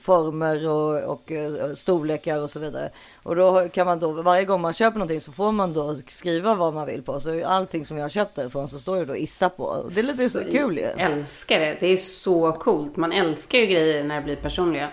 former 0.00 0.68
och, 0.68 1.12
och 1.12 1.32
eh, 1.32 1.72
storlekar 1.74 2.42
och 2.42 2.50
så 2.50 2.60
vidare. 2.60 2.90
Och 3.22 3.36
då 3.36 3.68
kan 3.72 3.86
man 3.86 3.98
då, 3.98 4.12
varje 4.12 4.44
gång 4.44 4.60
man 4.60 4.72
köper 4.72 4.98
någonting 4.98 5.20
så 5.20 5.32
får 5.32 5.52
man 5.52 5.72
då 5.72 5.94
skriva 6.08 6.54
vad 6.54 6.74
man 6.74 6.86
vill 6.86 7.02
på. 7.02 7.20
Så 7.20 7.46
allting 7.46 7.86
som 7.86 7.96
jag 7.96 8.04
har 8.04 8.08
köpt 8.08 8.34
därifrån 8.34 8.68
så 8.68 8.78
står 8.78 8.96
det 8.96 9.04
då 9.04 9.16
Issa 9.16 9.48
på. 9.48 9.64
Och 9.64 9.92
det 9.92 10.00
är 10.00 10.04
lite 10.04 10.30
så 10.30 10.44
kul 10.44 10.78
ju. 10.78 10.84
Älskar 10.84 11.60
det. 11.60 11.76
Det 11.80 11.86
är 11.86 11.96
så 11.96 12.52
coolt. 12.52 12.96
Man 12.96 13.12
älskar 13.12 13.58
ju 13.58 13.66
grejer 13.66 14.04
när 14.04 14.14
det 14.14 14.22
blir 14.22 14.36
personliga. 14.36 14.88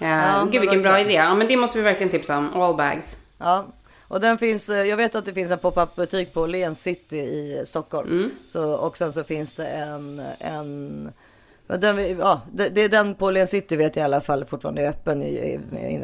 Ja, 0.00 0.06
men 0.08 0.50
gud 0.50 0.60
vilken 0.60 0.82
bra 0.82 1.00
idé. 1.00 1.12
Ja, 1.12 1.34
men 1.34 1.48
det 1.48 1.56
måste 1.56 1.78
vi 1.78 1.84
verkligen 1.84 2.10
tipsa 2.10 2.38
om. 2.38 2.62
All 2.62 2.76
bags. 2.76 3.16
Ja, 3.38 3.66
och 4.10 4.20
den 4.20 4.38
finns, 4.38 4.68
eh, 4.68 4.84
jag 4.84 4.96
vet 4.96 5.14
att 5.14 5.24
det 5.24 5.32
finns 5.32 5.50
en 5.50 5.58
pop-up 5.58 5.96
butik 5.96 6.32
på 6.34 6.46
Len 6.46 6.74
City 6.74 7.18
i 7.18 7.62
Stockholm. 7.66 8.30
Så, 8.46 8.72
och 8.72 8.96
sen 8.96 9.12
så 9.12 9.24
finns 9.24 9.54
det 9.54 9.66
en, 9.66 10.22
en 10.38 11.12
ja, 11.12 11.29
den, 11.76 12.18
ja, 12.18 12.40
det, 12.52 12.80
är 12.80 12.88
den 12.88 13.14
på 13.14 13.30
Len 13.30 13.46
City 13.46 13.76
vet 13.76 13.96
jag 13.96 14.02
i 14.02 14.04
alla 14.04 14.20
fall 14.20 14.44
fortfarande 14.44 14.82
är 14.82 14.88
öppen 14.88 15.22
i, 15.22 15.28
i, 15.28 15.60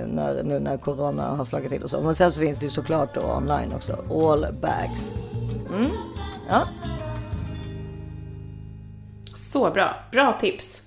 när, 0.07 0.43
nu 0.43 0.59
när 0.61 0.77
corona 0.77 1.23
har 1.23 1.45
slagit 1.45 1.71
till 1.71 1.83
och 1.83 1.91
så. 1.91 2.01
Men 2.01 2.15
sen 2.15 2.33
så 2.33 2.41
finns 2.41 2.59
det 2.59 2.65
ju 2.65 2.71
såklart 2.71 3.15
då 3.15 3.21
online 3.21 3.73
också. 3.73 3.93
All 3.93 4.47
bags. 4.61 5.15
Mm. 5.69 5.91
Ja, 6.49 6.69
Så 9.37 9.71
bra. 9.71 9.95
Bra 10.13 10.39
tips. 10.41 10.83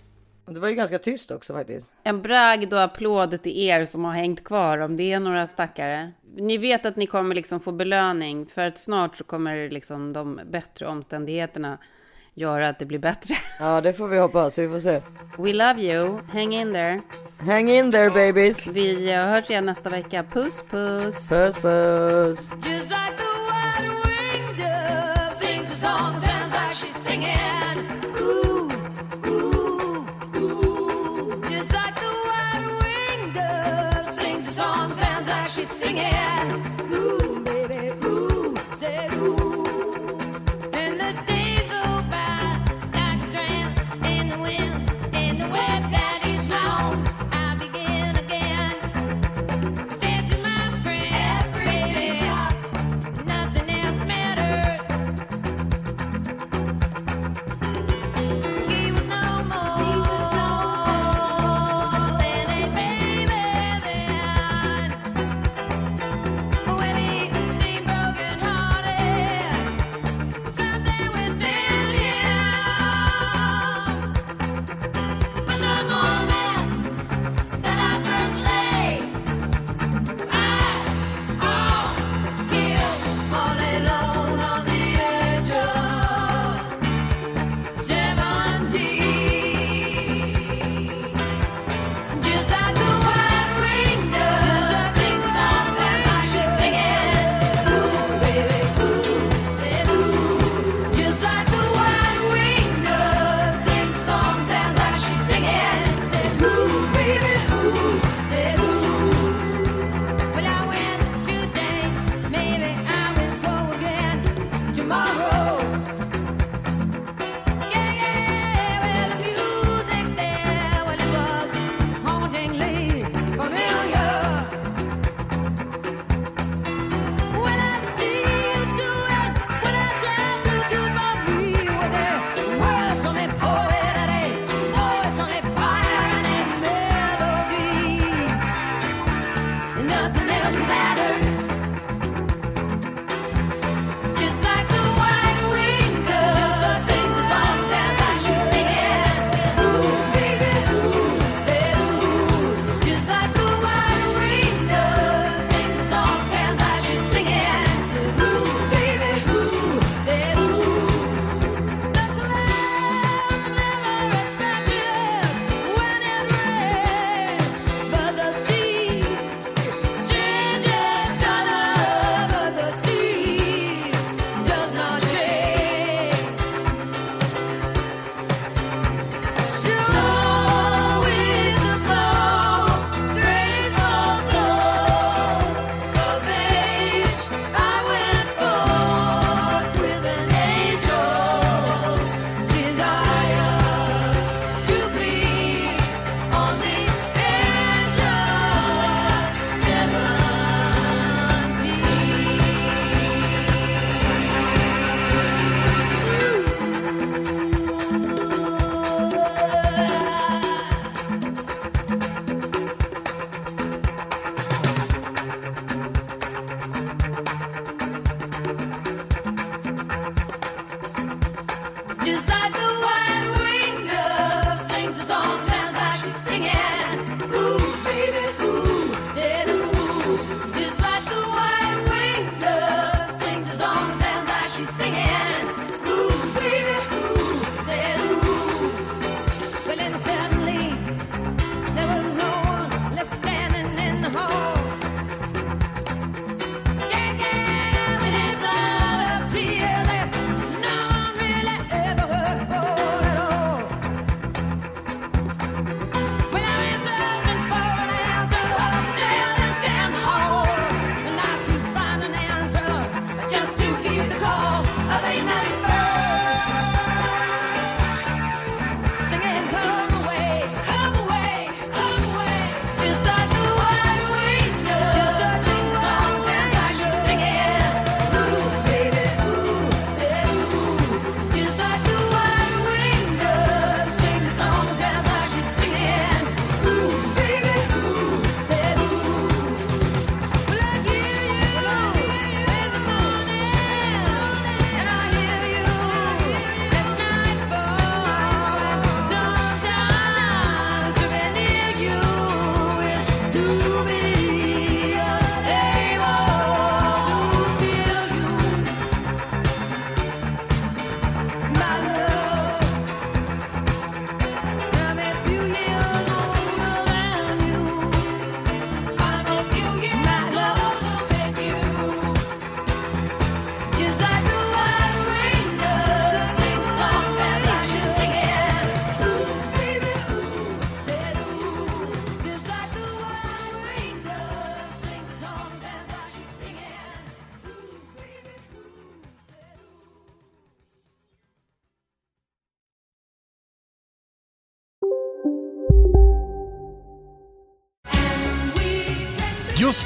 det 0.45 0.59
var 0.59 0.67
ju 0.67 0.75
ganska 0.75 0.99
tyst 0.99 1.31
också 1.31 1.53
faktiskt. 1.53 1.93
En 2.03 2.21
bragd 2.21 2.73
och 2.73 2.81
applåd 2.81 3.43
till 3.43 3.57
er 3.57 3.85
som 3.85 4.05
har 4.05 4.13
hängt 4.13 4.43
kvar 4.43 4.77
om 4.77 4.97
det 4.97 5.13
är 5.13 5.19
några 5.19 5.47
stackare. 5.47 6.11
Ni 6.37 6.57
vet 6.57 6.85
att 6.85 6.95
ni 6.95 7.05
kommer 7.05 7.35
liksom 7.35 7.59
få 7.59 7.71
belöning 7.71 8.45
för 8.45 8.67
att 8.67 8.77
snart 8.77 9.15
så 9.15 9.23
kommer 9.23 9.69
liksom 9.69 10.13
de 10.13 10.39
bättre 10.49 10.87
omständigheterna 10.87 11.77
göra 12.39 12.69
att 12.69 12.79
det 12.79 12.85
blir 12.85 12.99
bättre. 12.99 13.35
Ja, 13.59 13.81
det 13.81 13.93
får 13.93 14.07
vi 14.07 14.19
hoppas. 14.19 14.57
Vi 14.59 14.69
får 14.69 14.79
se. 14.79 15.01
We 15.37 15.53
love 15.53 15.81
you. 15.81 16.19
Hang 16.33 16.53
in 16.53 16.73
there. 16.73 17.01
Hang 17.39 17.69
in 17.69 17.91
there 17.91 18.09
babies. 18.09 18.67
Vi 18.67 19.11
eh, 19.11 19.19
hörs 19.19 19.49
igen 19.49 19.65
nästa 19.65 19.89
vecka. 19.89 20.23
Puss 20.23 20.63
puss. 20.69 21.29
Puss 21.29 21.61
puss. 21.61 22.51
Just 22.51 22.89
like 22.89 23.17
the 23.17 23.23
white 23.23 23.89
winged 24.05 24.57
dove 24.57 25.29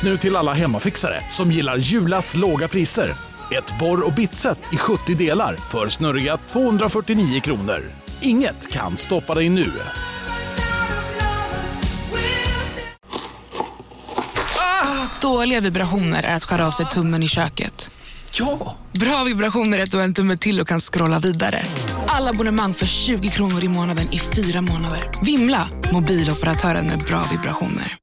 Just 0.04 0.12
nu 0.12 0.18
till 0.18 0.36
alla 0.36 0.54
hemmafixare 0.54 1.24
som 1.32 1.52
gillar 1.52 1.78
Julas 1.78 2.36
låga 2.36 2.68
priser. 2.68 3.12
Ett 3.52 3.80
borr 3.80 4.06
och 4.06 4.14
bitset 4.14 4.60
i 4.74 4.78
70 4.78 5.16
delar 5.16 5.56
för 5.56 5.88
snurriga 5.88 6.38
249 6.38 7.40
kronor. 7.40 7.82
Inget 8.22 8.72
kan 8.72 8.98
stoppa 8.98 9.34
dig 9.36 9.50
nu. 9.50 9.72
Dåliga 15.22 15.62
vibrationer 15.62 16.24
är 16.24 16.36
att 16.36 16.44
skära 16.44 16.68
av 16.68 16.72
sig 16.72 16.86
tummen 16.86 17.24
i 17.24 17.28
köket. 17.28 17.92
Ja! 18.32 18.76
Bra 18.92 19.24
vibrationer 19.24 19.80
är 19.80 19.84
att 19.84 19.92
du 19.92 19.98
har 19.98 20.04
en 20.04 20.14
tumme 20.14 20.38
till 20.38 20.62
och 20.62 20.68
kan 20.68 20.80
scrolla 20.80 21.20
vidare. 21.20 21.64
Alla 22.08 22.30
abonnemang 22.30 22.74
för 22.74 22.86
20 22.86 23.30
kronor 23.30 23.64
i 23.64 23.68
månaden 23.68 24.08
i 24.12 24.20
fyra 24.20 24.62
månader. 24.62 25.12
Vimla! 25.22 25.70
Mobiloperatören 25.92 26.88
med 26.88 27.00
bra 27.00 27.26
vibrationer. 27.32 28.03